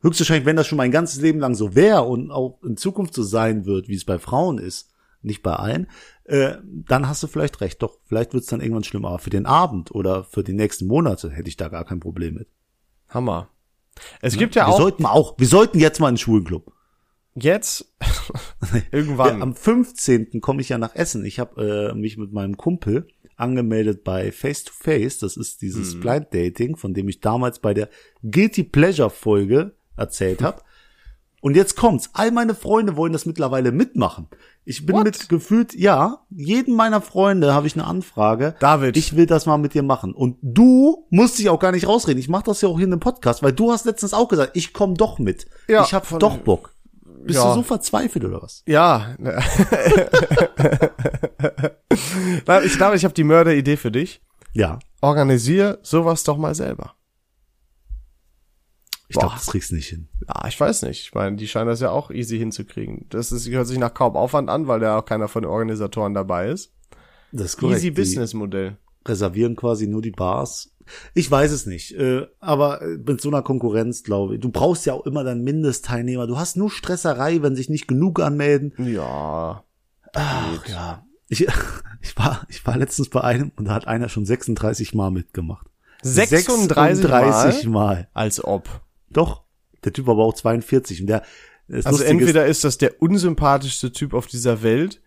Höchstwahrscheinlich, 0.03 0.47
wenn 0.47 0.57
das 0.57 0.67
schon 0.67 0.79
mein 0.79 0.93
ganzes 0.93 1.21
Leben 1.21 1.41
lang 1.41 1.55
so 1.55 1.75
wäre 1.75 2.03
und 2.03 2.31
auch 2.31 2.63
in 2.63 2.77
Zukunft 2.77 3.15
so 3.15 3.23
sein 3.23 3.65
wird, 3.67 3.89
wie 3.89 3.97
es 3.97 4.05
bei 4.05 4.19
Frauen 4.19 4.59
ist, 4.59 4.91
nicht 5.23 5.43
bei 5.43 5.55
allen, 5.55 5.89
äh, 6.25 6.55
dann 6.65 7.09
hast 7.09 7.23
du 7.23 7.27
vielleicht 7.27 7.61
recht. 7.61 7.83
Doch, 7.83 7.99
vielleicht 8.05 8.35
wird's 8.35 8.47
dann 8.47 8.61
irgendwann 8.61 8.85
schlimm. 8.85 9.05
Aber 9.05 9.19
für 9.19 9.31
den 9.31 9.47
Abend 9.47 9.91
oder 9.95 10.25
für 10.25 10.45
die 10.45 10.53
nächsten 10.53 10.87
Monate 10.87 11.31
hätte 11.31 11.49
ich 11.49 11.57
da 11.57 11.69
gar 11.69 11.85
kein 11.85 12.01
Problem 12.01 12.35
mit. 12.35 12.49
Hammer. 13.09 13.49
Es 14.21 14.37
gibt 14.37 14.55
ja 14.55 14.67
wir 14.67 14.69
auch 14.75 14.79
sollten 14.79 15.07
auch, 15.07 15.39
wir 15.39 15.47
sollten 15.49 15.79
jetzt 15.81 15.99
mal 16.01 16.09
in 16.09 16.15
den 16.15 16.19
Schwulenclub. 16.19 16.73
jetzt 17.35 17.93
irgendwann. 18.93 19.39
Ja, 19.39 19.43
am 19.43 19.55
15. 19.55 20.41
komme 20.41 20.61
ich 20.61 20.69
ja 20.69 20.79
nach 20.79 20.95
Essen. 20.95 21.25
Ich 21.25 21.39
habe 21.39 21.91
äh, 21.93 21.95
mich 21.99 22.17
mit 22.17 22.33
meinem 22.33 22.57
Kumpel 22.57 23.09
angemeldet 23.37 24.05
bei 24.05 24.33
Face 24.33 24.65
to 24.65 24.73
Face. 24.75 25.19
Das 25.19 25.37
ist 25.37 25.63
dieses 25.63 25.95
Mhm. 25.95 26.01
Blind 26.01 26.27
Dating, 26.33 26.77
von 26.77 26.95
dem 26.95 27.09
ich 27.09 27.21
damals 27.21 27.59
bei 27.61 27.75
der 27.75 27.89
Guilty 28.23 28.65
Pleasure 28.65 29.11
Folge 29.11 29.75
erzählt 29.97 30.43
habe. 30.43 30.63
Und 31.41 31.55
jetzt 31.57 31.77
kommt's. 31.77 32.11
All 32.15 32.31
meine 32.33 32.55
Freunde 32.55 32.97
wollen 32.97 33.13
das 33.13 33.25
mittlerweile 33.27 33.71
mitmachen. 33.73 34.27
Ich 34.65 34.85
bin 34.85 34.97
What? 34.97 35.05
mit 35.05 35.29
gefühlt, 35.29 35.73
ja, 35.75 36.19
jeden 36.31 36.75
meiner 36.75 37.01
Freunde 37.01 37.55
habe 37.55 37.67
ich 37.67 37.75
eine 37.75 37.87
Anfrage. 37.87 38.55
David. 38.61 38.97
Ich 38.97 39.15
will 39.17 39.27
das 39.27 39.47
mal 39.47 39.57
mit 39.57 39.73
dir 39.75 39.83
machen. 39.83 40.13
Und 40.15 40.37
du 40.43 41.07
musst 41.11 41.39
dich 41.39 41.49
auch 41.49 41.61
gar 41.61 41.73
nicht 41.73 41.87
rausreden. 41.87 42.19
Ich 42.21 42.29
mache 42.29 42.45
das 42.45 42.61
ja 42.61 42.69
auch 42.69 42.77
hier 42.77 42.85
in 42.85 42.91
dem 42.91 43.01
Podcast, 43.01 43.43
weil 43.43 43.53
du 43.53 43.71
hast 43.73 43.87
letztens 43.87 44.13
auch 44.15 44.29
gesagt, 44.29 44.51
ich 44.55 44.73
komme 44.73 44.95
doch 44.95 45.19
mit. 45.19 45.47
Ja, 45.69 45.85
ich 45.85 45.95
habe 45.95 46.07
doch 46.19 46.39
Bock. 46.39 46.75
Bist 47.25 47.39
Ja. 47.39 47.49
du 47.49 47.55
so 47.55 47.63
verzweifelt 47.63 48.25
oder 48.25 48.43
was? 48.43 48.63
Ja. 48.67 49.15
Ich 52.65 52.77
glaube, 52.77 52.97
ich 52.97 53.05
habe 53.05 53.15
die 53.15 53.25
Mörderidee 53.25 53.77
für 53.77 53.91
dich. 53.91 54.21
Ja. 54.53 54.79
Organisier 55.01 55.79
sowas 55.83 56.25
doch 56.25 56.37
mal 56.37 56.55
selber. 56.55 56.95
Ich 59.09 59.17
glaube, 59.17 59.35
das 59.35 59.47
kriegst 59.47 59.71
du 59.71 59.75
nicht 59.75 59.89
hin. 59.89 60.09
Ja, 60.27 60.47
ich 60.49 60.61
weiß 60.61 60.83
nicht. 60.83 61.01
Ich 61.01 61.15
meine, 61.15 61.37
die 61.37 61.49
scheinen 61.49 61.69
das 61.69 61.81
ja 61.81 61.91
auch 61.91 62.11
easy 62.11 62.37
hinzukriegen. 62.39 63.07
Das 63.09 63.33
ist, 63.33 63.49
hört 63.49 63.67
sich 63.67 63.79
nach 63.79 63.95
kaum 63.95 64.17
Aufwand 64.17 64.51
an, 64.51 64.69
weil 64.69 64.81
da 64.81 64.99
auch 64.99 65.05
keiner 65.05 65.29
von 65.29 65.43
den 65.43 65.51
Organisatoren 65.51 66.13
dabei 66.13 66.49
ist. 66.49 66.73
Das 67.33 67.47
ist 67.47 67.57
korrekt. 67.57 67.79
Easy 67.79 67.91
Business 67.91 68.35
Modell. 68.35 68.77
Reservieren 69.07 69.57
quasi 69.57 69.87
nur 69.87 70.03
die 70.03 70.11
Bars. 70.11 70.71
Ich 71.15 71.31
weiß 71.31 71.53
es 71.53 71.65
nicht. 71.65 71.93
Äh, 71.93 72.27
aber 72.41 72.81
mit 73.05 73.21
so 73.21 73.31
einer 73.31 73.43
Konkurrenz, 73.43 74.03
glaube 74.03 74.35
ich. 74.35 74.41
Du 74.41 74.51
brauchst 74.51 74.85
ja 74.85 74.93
auch 74.93 75.07
immer 75.07 75.25
dann 75.25 75.43
Mindestteilnehmer. 75.43 76.27
Du 76.27 76.39
hast 76.39 76.57
nur 76.57 76.71
Stresserei, 76.71 77.41
wenn 77.43 77.57
sich 77.57 77.71
nicht 77.71 77.89
genug 77.89 78.21
anmelden. 78.21 78.73
Ja. 78.79 79.65
Ach, 80.15 80.69
ja. 80.69 81.07
Ich, 81.29 81.47
ich 82.01 82.17
war, 82.17 82.47
ich 82.49 82.67
war 82.67 82.77
letztens 82.77 83.09
bei 83.09 83.23
einem 83.23 83.53
und 83.57 83.67
da 83.67 83.75
hat 83.75 83.87
einer 83.87 84.09
schon 84.09 84.27
36 84.27 84.95
Mal 84.95 85.11
mitgemacht. 85.11 85.67
36 86.03 87.03
36 87.03 87.67
Mal? 87.67 87.73
Mal. 87.73 88.09
Als 88.15 88.45
ob. 88.45 88.69
Doch. 89.11 89.43
Der 89.85 89.93
Typ 89.93 90.07
war 90.07 90.15
aber 90.15 90.25
auch 90.25 90.35
42 90.35 91.03
und 91.03 91.07
der, 91.07 91.23
Also 91.85 92.03
entweder 92.03 92.47
ist 92.47 92.65
das 92.65 92.79
der 92.79 93.01
unsympathischste 93.01 93.93
Typ 93.93 94.15
auf 94.15 94.27
dieser 94.27 94.63
Welt 94.63 95.01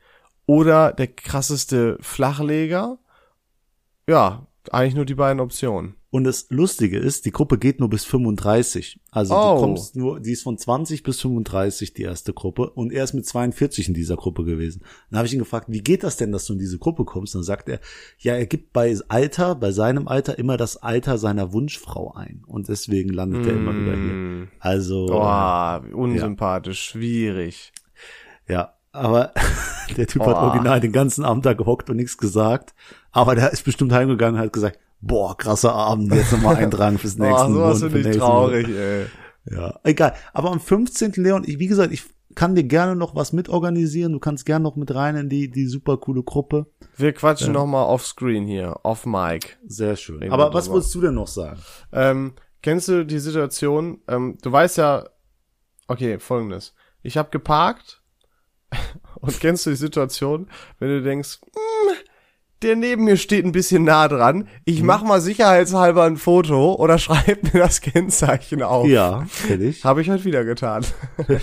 oder 0.45 0.93
der 0.93 1.07
krasseste 1.07 1.97
Flachleger. 2.01 2.97
Ja, 4.07 4.47
eigentlich 4.71 4.95
nur 4.95 5.05
die 5.05 5.15
beiden 5.15 5.39
Optionen. 5.39 5.95
Und 6.13 6.25
das 6.25 6.47
Lustige 6.49 6.99
ist, 6.99 7.23
die 7.25 7.31
Gruppe 7.31 7.57
geht 7.57 7.79
nur 7.79 7.89
bis 7.89 8.03
35. 8.03 8.99
Also 9.11 9.33
Oh. 9.33 9.55
du 9.55 9.61
kommst 9.61 9.95
nur, 9.95 10.19
die 10.19 10.33
ist 10.33 10.43
von 10.43 10.57
20 10.57 11.03
bis 11.03 11.21
35 11.21 11.93
die 11.93 12.01
erste 12.01 12.33
Gruppe 12.33 12.69
und 12.69 12.91
er 12.91 13.05
ist 13.05 13.13
mit 13.13 13.25
42 13.25 13.87
in 13.87 13.93
dieser 13.93 14.17
Gruppe 14.17 14.43
gewesen. 14.43 14.81
Dann 15.09 15.19
habe 15.19 15.27
ich 15.27 15.33
ihn 15.33 15.39
gefragt, 15.39 15.67
wie 15.69 15.79
geht 15.79 16.03
das 16.03 16.17
denn, 16.17 16.33
dass 16.33 16.45
du 16.45 16.51
in 16.53 16.59
diese 16.59 16.77
Gruppe 16.79 17.05
kommst? 17.05 17.33
Dann 17.33 17.43
sagt 17.43 17.69
er, 17.69 17.79
ja, 18.19 18.33
er 18.35 18.45
gibt 18.45 18.73
bei 18.73 18.93
Alter, 19.07 19.55
bei 19.55 19.71
seinem 19.71 20.09
Alter 20.09 20.37
immer 20.37 20.57
das 20.57 20.75
Alter 20.75 21.17
seiner 21.17 21.53
Wunschfrau 21.53 22.13
ein 22.13 22.43
und 22.45 22.67
deswegen 22.67 23.09
landet 23.13 23.45
er 23.47 23.53
immer 23.53 23.73
wieder 23.73 23.95
hier. 23.95 24.47
Also 24.59 25.05
Boah, 25.05 25.81
unsympathisch, 25.93 26.81
schwierig. 26.89 27.71
ja, 28.49 28.73
aber 28.91 29.31
der 29.95 30.07
Typ 30.07 30.23
hat 30.23 30.33
Boah. 30.35 30.41
original 30.49 30.81
den 30.81 30.91
ganzen 30.91 31.23
Abend 31.23 31.45
da 31.45 31.53
gehockt 31.53 31.89
und 31.89 31.95
nichts 31.95 32.17
gesagt, 32.17 32.73
aber 33.13 33.35
der 33.35 33.51
ist 33.53 33.63
bestimmt 33.63 33.93
heimgegangen 33.93 34.35
und 34.39 34.45
hat 34.45 34.51
gesagt, 34.51 34.77
boah, 35.01 35.35
krasser 35.37 35.73
Abend, 35.73 36.13
jetzt 36.13 36.31
nochmal 36.31 36.55
eintragen 36.57 36.97
fürs 36.97 37.17
nächste 37.17 37.47
Boah, 37.47 37.53
sowas 37.53 37.79
Monat, 37.79 37.91
finde 37.91 37.99
ich 37.99 38.05
nächsten 38.05 38.21
Monat. 38.21 38.49
traurig, 38.49 38.67
ey. 38.69 39.05
Ja, 39.49 39.79
egal. 39.83 40.13
Aber 40.33 40.51
am 40.51 40.59
15. 40.59 41.13
Leon, 41.17 41.43
ich, 41.45 41.57
wie 41.59 41.67
gesagt, 41.67 41.91
ich 41.91 42.03
kann 42.35 42.55
dir 42.55 42.63
gerne 42.63 42.95
noch 42.95 43.15
was 43.15 43.33
mitorganisieren. 43.33 44.13
Du 44.13 44.19
kannst 44.19 44.45
gerne 44.45 44.63
noch 44.63 44.75
mit 44.75 44.93
rein 44.93 45.15
in 45.15 45.29
die, 45.29 45.49
die 45.49 45.65
super 45.67 45.97
coole 45.97 46.23
Gruppe. 46.23 46.67
Wir 46.95 47.13
quatschen 47.13 47.53
noch 47.53 47.65
mal 47.65 47.83
off 47.83 48.05
screen 48.05 48.45
hier, 48.47 48.75
off 48.83 49.05
mic. 49.05 49.57
Sehr 49.65 49.95
schön. 49.95 50.19
Reden 50.19 50.31
Aber 50.31 50.53
was 50.53 50.65
drüber. 50.65 50.75
wolltest 50.75 50.95
du 50.95 51.01
denn 51.01 51.15
noch 51.15 51.27
sagen? 51.27 51.59
Ähm, 51.91 52.33
kennst 52.61 52.87
du 52.87 53.05
die 53.05 53.19
Situation? 53.19 54.01
Ähm, 54.07 54.37
du 54.41 54.51
weißt 54.51 54.77
ja, 54.77 55.05
okay, 55.87 56.19
folgendes. 56.19 56.73
Ich 57.01 57.17
habe 57.17 57.31
geparkt 57.31 58.01
und 59.15 59.39
kennst 59.39 59.65
du 59.65 59.71
die 59.71 59.75
Situation, 59.75 60.49
wenn 60.79 60.89
du 60.89 61.01
denkst, 61.01 61.39
hm, 61.41 61.95
der 62.61 62.75
neben 62.75 63.05
mir 63.05 63.17
steht 63.17 63.45
ein 63.45 63.51
bisschen 63.51 63.83
nah 63.83 64.07
dran. 64.07 64.47
Ich 64.65 64.83
mach 64.83 65.03
mal 65.03 65.21
sicherheitshalber 65.21 66.03
ein 66.03 66.17
Foto 66.17 66.75
oder 66.75 66.97
schreib 66.99 67.53
mir 67.53 67.59
das 67.59 67.81
Kennzeichen 67.81 68.61
auf. 68.61 68.87
Ja, 68.87 69.25
ich. 69.59 69.83
Habe 69.83 70.01
ich 70.01 70.09
heute 70.09 70.25
wieder 70.25 70.43
getan. 70.45 70.85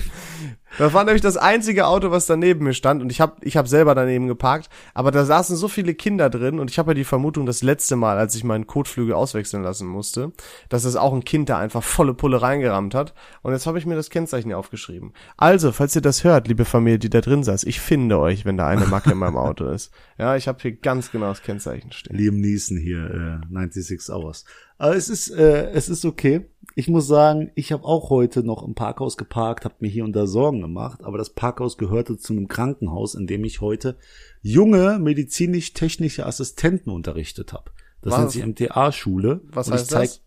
Das 0.78 0.92
war 0.92 1.04
nämlich 1.04 1.22
das 1.22 1.36
einzige 1.36 1.86
Auto, 1.86 2.10
was 2.12 2.26
daneben 2.26 2.64
mir 2.64 2.72
stand 2.72 3.02
und 3.02 3.10
ich 3.10 3.20
habe 3.20 3.36
ich 3.42 3.56
hab 3.56 3.66
selber 3.66 3.94
daneben 3.94 4.28
geparkt, 4.28 4.70
aber 4.94 5.10
da 5.10 5.24
saßen 5.24 5.56
so 5.56 5.66
viele 5.66 5.94
Kinder 5.94 6.30
drin 6.30 6.60
und 6.60 6.70
ich 6.70 6.78
habe 6.78 6.92
ja 6.92 6.94
die 6.94 7.04
Vermutung, 7.04 7.46
das 7.46 7.62
letzte 7.62 7.96
Mal, 7.96 8.16
als 8.16 8.34
ich 8.36 8.44
meinen 8.44 8.66
Kotflügel 8.66 9.12
auswechseln 9.12 9.64
lassen 9.64 9.88
musste, 9.88 10.32
dass 10.68 10.84
es 10.84 10.94
auch 10.94 11.12
ein 11.12 11.24
Kind 11.24 11.48
da 11.48 11.58
einfach 11.58 11.82
volle 11.82 12.14
Pulle 12.14 12.40
reingerammt 12.40 12.94
hat 12.94 13.12
und 13.42 13.52
jetzt 13.52 13.66
habe 13.66 13.78
ich 13.78 13.86
mir 13.86 13.96
das 13.96 14.08
Kennzeichen 14.08 14.52
aufgeschrieben. 14.52 15.12
Also, 15.36 15.72
falls 15.72 15.96
ihr 15.96 16.02
das 16.02 16.22
hört, 16.22 16.46
liebe 16.46 16.64
Familie, 16.64 17.00
die 17.00 17.10
da 17.10 17.20
drin 17.20 17.42
saß, 17.42 17.64
ich 17.64 17.80
finde 17.80 18.18
euch, 18.18 18.44
wenn 18.44 18.56
da 18.56 18.68
eine 18.68 18.86
Macke 18.86 19.10
in 19.10 19.18
meinem 19.18 19.36
Auto 19.36 19.68
ist. 19.68 19.90
Ja, 20.16 20.36
ich 20.36 20.46
habe 20.46 20.58
hier 20.62 20.72
ganz 20.72 21.10
genau 21.10 21.28
das 21.28 21.42
Kennzeichen 21.42 21.90
stehen. 21.90 22.16
Liam 22.16 22.40
Neeson 22.40 22.76
hier, 22.76 23.40
äh, 23.50 23.52
96 23.52 24.14
Hours. 24.14 24.44
Aber 24.78 24.94
es 24.94 25.08
ist, 25.08 25.30
äh, 25.30 25.70
es 25.70 25.88
ist 25.88 26.04
okay. 26.04 26.46
Ich 26.78 26.86
muss 26.86 27.08
sagen, 27.08 27.50
ich 27.56 27.72
habe 27.72 27.82
auch 27.82 28.08
heute 28.08 28.44
noch 28.44 28.62
im 28.62 28.76
Parkhaus 28.76 29.16
geparkt, 29.16 29.64
habe 29.64 29.74
mir 29.80 29.88
hier 29.88 30.04
und 30.04 30.12
da 30.12 30.28
Sorgen 30.28 30.60
gemacht, 30.60 31.02
aber 31.02 31.18
das 31.18 31.30
Parkhaus 31.30 31.76
gehörte 31.76 32.16
zu 32.18 32.32
einem 32.32 32.46
Krankenhaus, 32.46 33.16
in 33.16 33.26
dem 33.26 33.42
ich 33.42 33.60
heute 33.60 33.96
junge 34.42 35.00
medizinisch-technische 35.00 36.24
Assistenten 36.24 36.90
unterrichtet 36.90 37.52
habe. 37.52 37.72
Das 38.00 38.12
Was? 38.12 38.20
nennt 38.20 38.30
sich 38.30 38.46
MTA-Schule. 38.46 39.40
Was 39.46 39.68
heißt 39.72 39.90
zeig- 39.90 40.20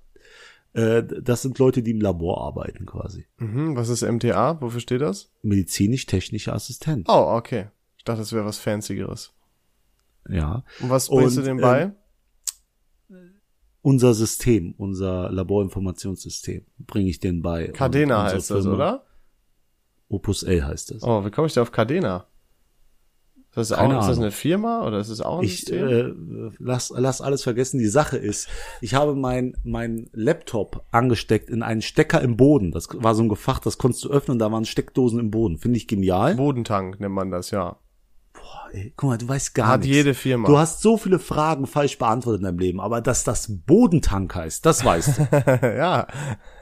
das? 0.74 0.84
Äh, 0.84 1.22
das 1.24 1.42
sind 1.42 1.58
Leute, 1.58 1.84
die 1.84 1.92
im 1.92 2.02
Labor 2.02 2.42
arbeiten 2.42 2.86
quasi. 2.86 3.28
Mhm, 3.38 3.78
was 3.78 3.88
ist 3.88 4.02
MTA? 4.02 4.60
Wofür 4.62 4.82
steht 4.82 5.00
das? 5.00 5.32
Medizinisch-technische 5.44 6.52
Assistent. 6.52 7.08
Oh, 7.08 7.28
okay. 7.34 7.68
Ich 7.98 8.04
dachte, 8.04 8.20
das 8.20 8.34
wäre 8.34 8.44
was 8.44 8.58
Fancyeres. 8.58 9.32
Ja. 10.28 10.66
Und 10.82 10.90
was 10.90 11.08
bringst 11.08 11.38
Und, 11.38 11.44
du 11.46 11.50
dem 11.50 11.62
bei? 11.62 11.82
ähm, 11.84 11.96
Unser 13.82 14.14
System, 14.14 14.76
unser 14.78 15.32
Laborinformationssystem, 15.32 16.66
bringe 16.80 17.10
ich 17.10 17.20
denen 17.20 17.42
bei. 17.42 17.74
Unsere 18.22 18.36
heißt 18.36 18.52
das, 18.52 18.64
Firma- 18.64 18.76
oder? 18.76 19.06
Opus 20.08 20.44
L 20.44 20.64
heißt 20.64 20.92
es. 20.92 21.04
Oh, 21.04 21.26
wie 21.26 21.32
komme 21.32 21.48
ich 21.48 21.54
da 21.54 21.62
auf 21.62 21.72
Cadena? 21.72 22.26
Ist 23.54 23.58
das, 23.58 23.72
auch, 23.74 23.78
Keine 23.80 24.00
ist 24.00 24.08
das 24.08 24.18
eine 24.18 24.32
Firma 24.32 24.88
oder 24.88 25.00
ist 25.00 25.12
das 25.12 25.20
auch 25.20 25.40
ein 25.40 25.44
Ich 25.44 25.58
System? 25.66 25.88
äh, 26.48 26.52
lass, 26.60 26.94
lass 26.96 27.20
alles 27.20 27.44
vergessen. 27.44 27.80
Die 27.80 27.88
Sache 27.88 28.16
ist, 28.18 28.48
ich 28.80 28.94
habe 28.94 29.14
mein, 29.14 29.58
mein 29.66 30.10
Laptop 30.14 30.86
angesteckt 30.92 31.50
in 31.50 31.62
einen 31.62 31.82
Stecker 31.82 32.22
im 32.22 32.38
Boden. 32.38 32.72
Das 32.72 32.88
war 32.94 33.14
so 33.14 33.24
ein 33.24 33.28
Gefach, 33.28 33.60
das 33.60 33.78
konntest 33.78 34.06
du 34.06 34.10
öffnen, 34.10 34.40
da 34.40 34.50
waren 34.54 34.64
Steckdosen 34.64 35.20
im 35.20 35.32
Boden. 35.32 35.58
Finde 35.58 35.76
ich 35.76 35.90
genial. 35.90 36.36
Bodentank 36.36 37.02
nennt 37.02 37.14
man 37.14 37.30
das, 37.30 37.52
ja. 37.52 37.78
Boah, 38.52 38.68
ey, 38.74 38.94
guck 38.98 39.10
mal, 39.10 39.18
du 39.18 39.28
weißt 39.30 39.56
gar 39.56 39.68
Hat 39.68 39.82
nichts. 39.82 39.96
jede 39.96 40.14
Firma. 40.14 40.48
Du 40.48 40.58
hast 40.58 40.82
so 40.82 40.98
viele 40.98 41.20
Fragen 41.20 41.68
falsch 41.68 41.98
beantwortet 41.98 42.42
in 42.42 42.46
deinem 42.46 42.60
Leben, 42.60 42.82
aber 42.82 43.00
dass 43.02 43.24
das 43.24 43.48
Bodentank 43.66 44.36
heißt, 44.36 44.66
das 44.66 44.84
weißt 44.84 45.20
du. 45.20 45.28
ja. 45.78 46.08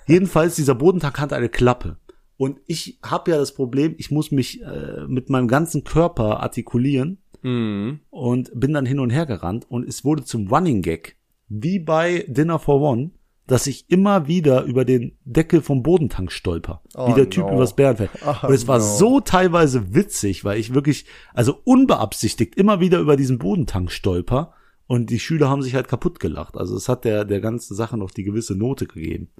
Jedenfalls, 0.05 0.55
dieser 0.55 0.75
Bodentank 0.75 1.19
hat 1.19 1.33
eine 1.33 1.49
Klappe. 1.49 1.97
Und 2.37 2.59
ich 2.67 2.99
habe 3.03 3.31
ja 3.31 3.37
das 3.37 3.53
Problem, 3.53 3.95
ich 3.97 4.11
muss 4.11 4.31
mich 4.31 4.61
äh, 4.61 5.05
mit 5.07 5.29
meinem 5.29 5.47
ganzen 5.47 5.83
Körper 5.83 6.39
artikulieren 6.41 7.17
Mhm. 7.41 8.01
und 8.09 8.51
bin 8.53 8.73
dann 8.73 8.85
hin 8.85 8.99
und 8.99 9.11
her 9.11 9.25
gerannt 9.25 9.65
und 9.69 9.87
es 9.87 10.03
wurde 10.03 10.25
zum 10.25 10.47
Running 10.49 10.81
Gag. 10.81 11.15
Wie 11.47 11.79
bei 11.79 12.25
Dinner 12.27 12.59
for 12.59 12.81
One. 12.81 13.11
Dass 13.50 13.68
ich 13.68 13.89
immer 13.89 14.28
wieder 14.28 14.64
über 14.64 14.86
den 14.86 15.18
Deckel 15.26 15.62
vom 15.62 15.82
Bodentank 15.82 16.32
stolper. 16.32 16.82
Oh, 16.95 17.10
wie 17.10 17.16
der 17.16 17.30
Typ 17.30 17.45
no. 17.45 17.56
übers 17.56 17.76
Bärenfeld. 17.76 18.12
Oh, 18.26 18.47
Und 18.47 18.54
es 18.54 18.68
war 18.68 18.78
no. 18.78 18.84
so 18.84 19.20
teilweise 19.20 19.93
witzig, 19.93 20.45
weil 20.45 20.60
ich 20.60 20.74
wirklich, 20.74 21.06
also 21.34 21.60
unbeabsichtigt 21.64 22.56
immer 22.56 22.80
wieder 22.80 23.00
über 23.00 23.16
diesen 23.16 23.39
Bodentank 23.39 23.91
stolper. 23.91 24.54
Und 24.86 25.10
die 25.10 25.20
Schüler 25.20 25.50
haben 25.50 25.62
sich 25.62 25.76
halt 25.76 25.88
kaputt 25.88 26.20
gelacht. 26.20 26.58
Also 26.58 26.76
es 26.76 26.89
hat 26.89 27.06
der, 27.06 27.26
der 27.26 27.41
ganzen 27.41 27.76
Sache 27.76 27.97
noch 27.97 28.12
die 28.12 28.24
gewisse 28.24 28.56
Note 28.56 28.86
gegeben. 28.86 29.30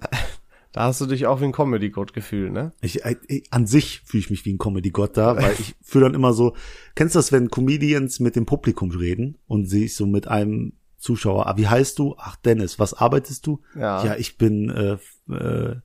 Da 0.72 0.84
hast 0.84 1.00
du 1.00 1.06
dich 1.06 1.26
auch 1.26 1.40
wie 1.40 1.46
ein 1.46 1.52
Comedy-Gott 1.52 2.12
gefühlt, 2.12 2.52
ne? 2.52 2.72
Ich, 2.80 3.00
ich, 3.26 3.52
an 3.52 3.66
sich 3.66 4.02
fühle 4.04 4.20
ich 4.20 4.30
mich 4.30 4.44
wie 4.44 4.52
ein 4.52 4.58
Comedy-Gott 4.58 5.16
da, 5.16 5.36
weil 5.36 5.52
ich 5.58 5.74
fühle 5.82 6.04
dann 6.04 6.14
immer 6.14 6.32
so, 6.32 6.54
kennst 6.94 7.16
du 7.16 7.18
das, 7.18 7.32
wenn 7.32 7.50
Comedians 7.50 8.20
mit 8.20 8.36
dem 8.36 8.46
Publikum 8.46 8.92
reden 8.92 9.36
und 9.48 9.66
sich 9.66 9.96
so 9.96 10.06
mit 10.06 10.28
einem 10.28 10.74
Zuschauer, 11.00 11.46
ah, 11.48 11.56
wie 11.56 11.66
heißt 11.66 11.98
du? 11.98 12.14
Ach, 12.18 12.36
Dennis, 12.36 12.78
was 12.78 12.94
arbeitest 12.94 13.46
du? 13.46 13.60
Ja. 13.74 14.04
Ja, 14.04 14.14
ich 14.16 14.38
bin 14.38 14.68
äh, 14.70 15.32
äh, 15.34 15.76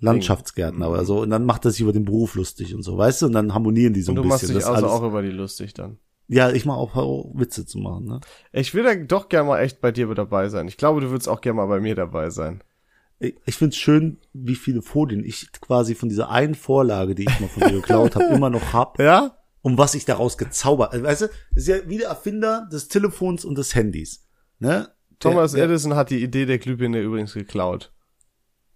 Landschaftsgärtner 0.00 0.90
oder 0.90 1.04
so. 1.04 1.20
Und 1.20 1.30
dann 1.30 1.44
macht 1.44 1.64
er 1.64 1.70
sich 1.70 1.80
über 1.80 1.92
den 1.92 2.04
Beruf 2.04 2.34
lustig 2.34 2.74
und 2.74 2.82
so, 2.82 2.98
weißt 2.98 3.22
du? 3.22 3.26
Und 3.26 3.32
dann 3.32 3.54
harmonieren 3.54 3.94
die 3.94 4.02
so 4.02 4.12
Und 4.12 4.18
ein 4.18 4.22
du 4.22 4.28
machst 4.28 4.42
bisschen. 4.42 4.56
dich 4.56 4.64
Das 4.64 4.74
also 4.74 4.86
alles- 4.88 5.00
auch 5.00 5.06
über 5.06 5.22
die 5.22 5.30
lustig 5.30 5.74
dann. 5.74 5.98
ja, 6.28 6.50
ich 6.50 6.64
mache 6.66 6.78
auch, 6.78 6.96
auch 6.96 7.30
Witze 7.34 7.66
zu 7.66 7.78
machen, 7.78 8.04
ne? 8.06 8.20
Ich 8.52 8.74
will 8.74 8.82
da 8.82 8.94
doch 8.94 9.28
gerne 9.28 9.48
mal 9.48 9.60
echt 9.60 9.80
bei 9.80 9.92
dir 9.92 10.12
dabei 10.14 10.48
sein. 10.48 10.66
Ich 10.68 10.76
glaube, 10.76 11.00
du 11.00 11.10
würdest 11.10 11.28
auch 11.28 11.40
gerne 11.40 11.56
mal 11.56 11.66
bei 11.66 11.80
mir 11.80 11.94
dabei 11.94 12.30
sein. 12.30 12.62
Ich, 13.18 13.36
ich 13.46 13.54
finde 13.56 13.70
es 13.70 13.76
schön, 13.76 14.18
wie 14.32 14.56
viele 14.56 14.82
Folien 14.82 15.24
ich 15.24 15.50
quasi 15.60 15.94
von 15.94 16.08
dieser 16.08 16.28
einen 16.30 16.54
Vorlage, 16.56 17.14
die 17.14 17.22
ich 17.28 17.40
mal 17.40 17.48
von 17.48 17.62
dir 17.68 17.74
geklaut 17.76 18.16
habe, 18.16 18.24
immer 18.34 18.50
noch 18.50 18.72
hab. 18.72 18.98
Ja? 18.98 19.36
Und 19.62 19.78
was 19.78 19.94
ich 19.94 20.04
daraus 20.04 20.36
gezaubert. 20.36 20.92
Also, 20.92 21.04
weißt 21.04 21.22
du, 21.22 21.26
ist 21.54 21.68
ja 21.68 21.76
wie 21.86 21.98
der 21.98 22.08
Erfinder 22.08 22.68
des 22.70 22.88
Telefons 22.88 23.44
und 23.44 23.56
des 23.56 23.74
Handys. 23.74 24.26
Ne? 24.58 24.88
Thomas 25.18 25.52
der, 25.52 25.64
Edison 25.64 25.94
hat 25.94 26.10
die 26.10 26.22
Idee 26.22 26.46
der 26.46 26.58
Glühbirne 26.58 27.00
übrigens 27.00 27.32
geklaut. 27.32 27.92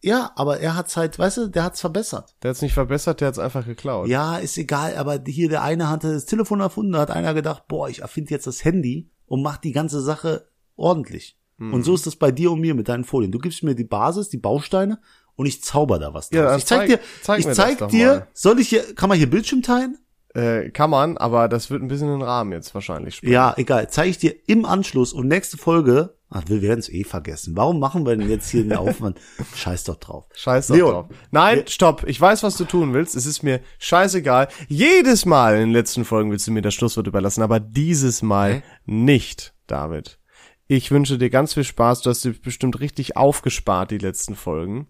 Ja, 0.01 0.30
aber 0.37 0.61
er 0.61 0.76
hat's 0.76 0.97
halt, 0.97 1.18
weißt 1.18 1.37
du, 1.39 1.47
der 1.49 1.64
hat's 1.64 1.80
verbessert. 1.80 2.37
Der 2.43 2.51
hat's 2.51 2.62
nicht 2.62 2.74
verbessert, 2.74 3.20
der 3.20 3.28
hat's 3.28 3.39
einfach 3.39 3.64
geklaut. 3.64 4.09
Ja, 4.09 4.37
ist 4.37 4.57
egal, 4.57 4.97
aber 4.97 5.20
hier 5.26 5.49
der 5.49 5.62
eine 5.62 5.89
hatte 5.89 6.12
das 6.12 6.26
Telefon 6.26 6.61
erfunden, 6.61 6.93
da 6.93 7.01
hat 7.01 7.11
einer 7.11 7.34
gedacht, 7.34 7.66
boah, 7.66 7.89
ich 7.89 8.03
erfinde 8.03 8.30
jetzt 8.30 8.47
das 8.47 8.64
Handy 8.64 9.11
und 9.26 9.43
mach 9.43 9.57
die 9.57 9.72
ganze 9.72 10.01
Sache 10.01 10.49
ordentlich. 10.76 11.39
Hm. 11.59 11.72
Und 11.72 11.82
so 11.82 11.95
ist 11.95 12.07
das 12.07 12.16
bei 12.16 12.30
dir 12.30 12.53
und 12.53 12.61
mir 12.61 12.74
mit 12.74 12.89
deinen 12.89 13.05
Folien. 13.05 13.32
Du 13.32 13.39
gibst 13.39 13.62
mir 13.62 13.74
die 13.74 13.84
Basis, 13.84 14.28
die 14.28 14.39
Bausteine 14.39 15.01
und 15.34 15.47
ich 15.47 15.62
zauber 15.62 15.99
da 15.99 16.14
was 16.14 16.28
draus. 16.28 16.39
Ja, 16.39 16.57
ich 16.57 16.66
zeig, 16.66 16.80
zeig- 16.80 16.87
dir, 16.89 17.01
zeig 17.22 17.41
ich 17.41 17.53
zeig 17.53 17.89
dir, 17.89 18.07
mal. 18.07 18.28
soll 18.34 18.61
ich 18.61 18.68
hier, 18.68 18.95
kann 18.95 19.09
man 19.09 19.18
hier 19.18 19.30
Bildschirm 19.30 19.62
teilen? 19.62 19.99
Äh, 20.37 20.70
kann 20.70 20.91
man, 20.91 21.16
aber 21.16 21.49
das 21.49 21.70
wird 21.70 21.82
ein 21.82 21.89
bisschen 21.89 22.09
den 22.09 22.20
Rahmen 22.20 22.53
jetzt 22.53 22.74
wahrscheinlich 22.74 23.16
sprengen. 23.16 23.32
Ja, 23.32 23.55
egal. 23.57 23.89
Zeige 23.89 24.11
ich 24.11 24.18
dir 24.18 24.34
im 24.47 24.66
Anschluss 24.66 25.14
und 25.14 25.28
nächste 25.28 25.57
Folge. 25.57 26.14
Ach, 26.28 26.43
wir 26.47 26.61
werden 26.61 26.80
es 26.80 26.91
eh 26.91 27.05
vergessen. 27.05 27.57
Warum 27.57 27.80
machen 27.80 28.05
wir 28.05 28.14
denn 28.14 28.28
jetzt 28.28 28.51
hier 28.51 28.62
den 28.62 28.76
Aufwand? 28.76 29.18
Scheiß 29.55 29.84
doch 29.84 29.97
drauf. 29.97 30.26
Scheiß 30.34 30.66
doch 30.66 30.74
Leon, 30.74 30.93
drauf. 30.93 31.07
Nein, 31.30 31.62
stopp. 31.68 32.05
Ich 32.07 32.20
weiß, 32.20 32.43
was 32.43 32.59
du 32.59 32.66
tun 32.66 32.93
willst. 32.93 33.16
Es 33.16 33.24
ist 33.24 33.45
mir 33.45 33.61
scheißegal. 33.78 34.49
Jedes 34.68 35.24
Mal 35.24 35.55
in 35.55 35.61
den 35.61 35.70
letzten 35.70 36.05
Folgen 36.05 36.30
willst 36.30 36.47
du 36.47 36.51
mir 36.51 36.61
das 36.61 36.74
Schlusswort 36.74 37.07
überlassen, 37.07 37.41
aber 37.41 37.59
dieses 37.59 38.20
Mal 38.20 38.57
Hä? 38.57 38.62
nicht, 38.84 39.55
David. 39.66 40.18
Ich 40.66 40.91
wünsche 40.91 41.16
dir 41.16 41.30
ganz 41.30 41.55
viel 41.55 41.64
Spaß. 41.64 42.03
Du 42.03 42.11
hast 42.11 42.26
dich 42.26 42.43
bestimmt 42.43 42.78
richtig 42.80 43.16
aufgespart, 43.16 43.91
die 43.91 43.99
letzten 43.99 44.34
Folgen. 44.34 44.89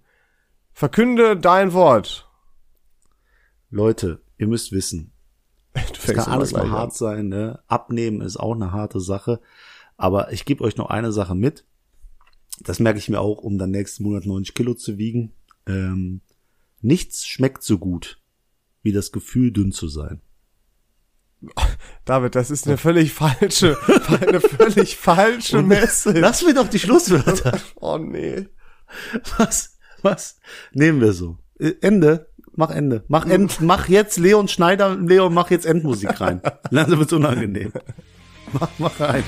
Verkünde 0.72 1.36
dein 1.36 1.72
Wort. 1.72 2.28
Leute, 3.70 4.22
ihr 4.38 4.49
müsst 4.49 4.72
wissen, 4.72 5.12
Fängst 5.99 6.24
kann 6.24 6.33
alles 6.33 6.53
mal 6.53 6.61
gleich 6.61 6.72
an. 6.72 6.79
hart 6.79 6.95
sein. 6.95 7.29
Ne? 7.29 7.61
Abnehmen 7.66 8.20
ist 8.20 8.37
auch 8.37 8.55
eine 8.55 8.72
harte 8.72 9.01
Sache. 9.01 9.41
Aber 9.97 10.33
ich 10.33 10.45
gebe 10.45 10.64
euch 10.64 10.77
noch 10.77 10.91
eine 10.91 11.12
Sache 11.12 11.35
mit. 11.35 11.64
Das 12.61 12.81
merke 12.81 12.99
ich 12.99 13.09
mir 13.09 13.20
auch, 13.20 13.39
um 13.39 13.59
dann 13.59 13.70
nächsten 13.70 14.03
Monat 14.03 14.27
90 14.27 14.55
Kilo 14.55 14.74
zu 14.74 14.99
wiegen. 14.99 15.33
Ähm, 15.66 16.20
nichts 16.81 17.27
schmeckt 17.27 17.62
so 17.62 17.79
gut 17.79 18.20
wie 18.83 18.93
das 18.93 19.11
Gefühl, 19.11 19.51
dünn 19.51 19.72
zu 19.72 19.89
sein. 19.89 20.20
David, 22.05 22.37
das 22.37 22.51
ist 22.53 22.66
eine 22.66 22.79
völlig 22.79 23.12
falsche, 23.12 23.77
eine 24.20 24.41
völlig 24.41 24.97
falsche 24.97 25.61
Message. 25.62 26.20
Lass 26.20 26.45
mir 26.45 26.55
doch 26.55 26.68
die 26.68 26.79
Schlusswörter. 26.79 27.59
Oh 27.74 27.99
nee. 27.99 28.47
Was? 29.39 29.77
Was? 30.03 30.39
Nehmen 30.72 31.01
wir 31.01 31.12
so. 31.12 31.39
Äh, 31.59 31.72
Ende. 31.81 32.31
Mach 32.57 32.71
Ende. 32.71 33.05
Mach 33.09 33.27
End, 33.27 33.61
mach 33.61 33.89
jetzt 33.89 34.19
Leon 34.19 34.49
Schneider, 34.49 34.97
Leon, 34.97 35.35
mach 35.35 35.51
jetzt 35.51 35.67
Endmusik 35.67 36.21
rein. 36.21 36.41
Langsam 36.71 36.99
wird's 36.99 37.13
unangenehm. 37.13 37.71
Mach, 38.53 38.71
mach 38.79 38.99
rein. 38.99 39.25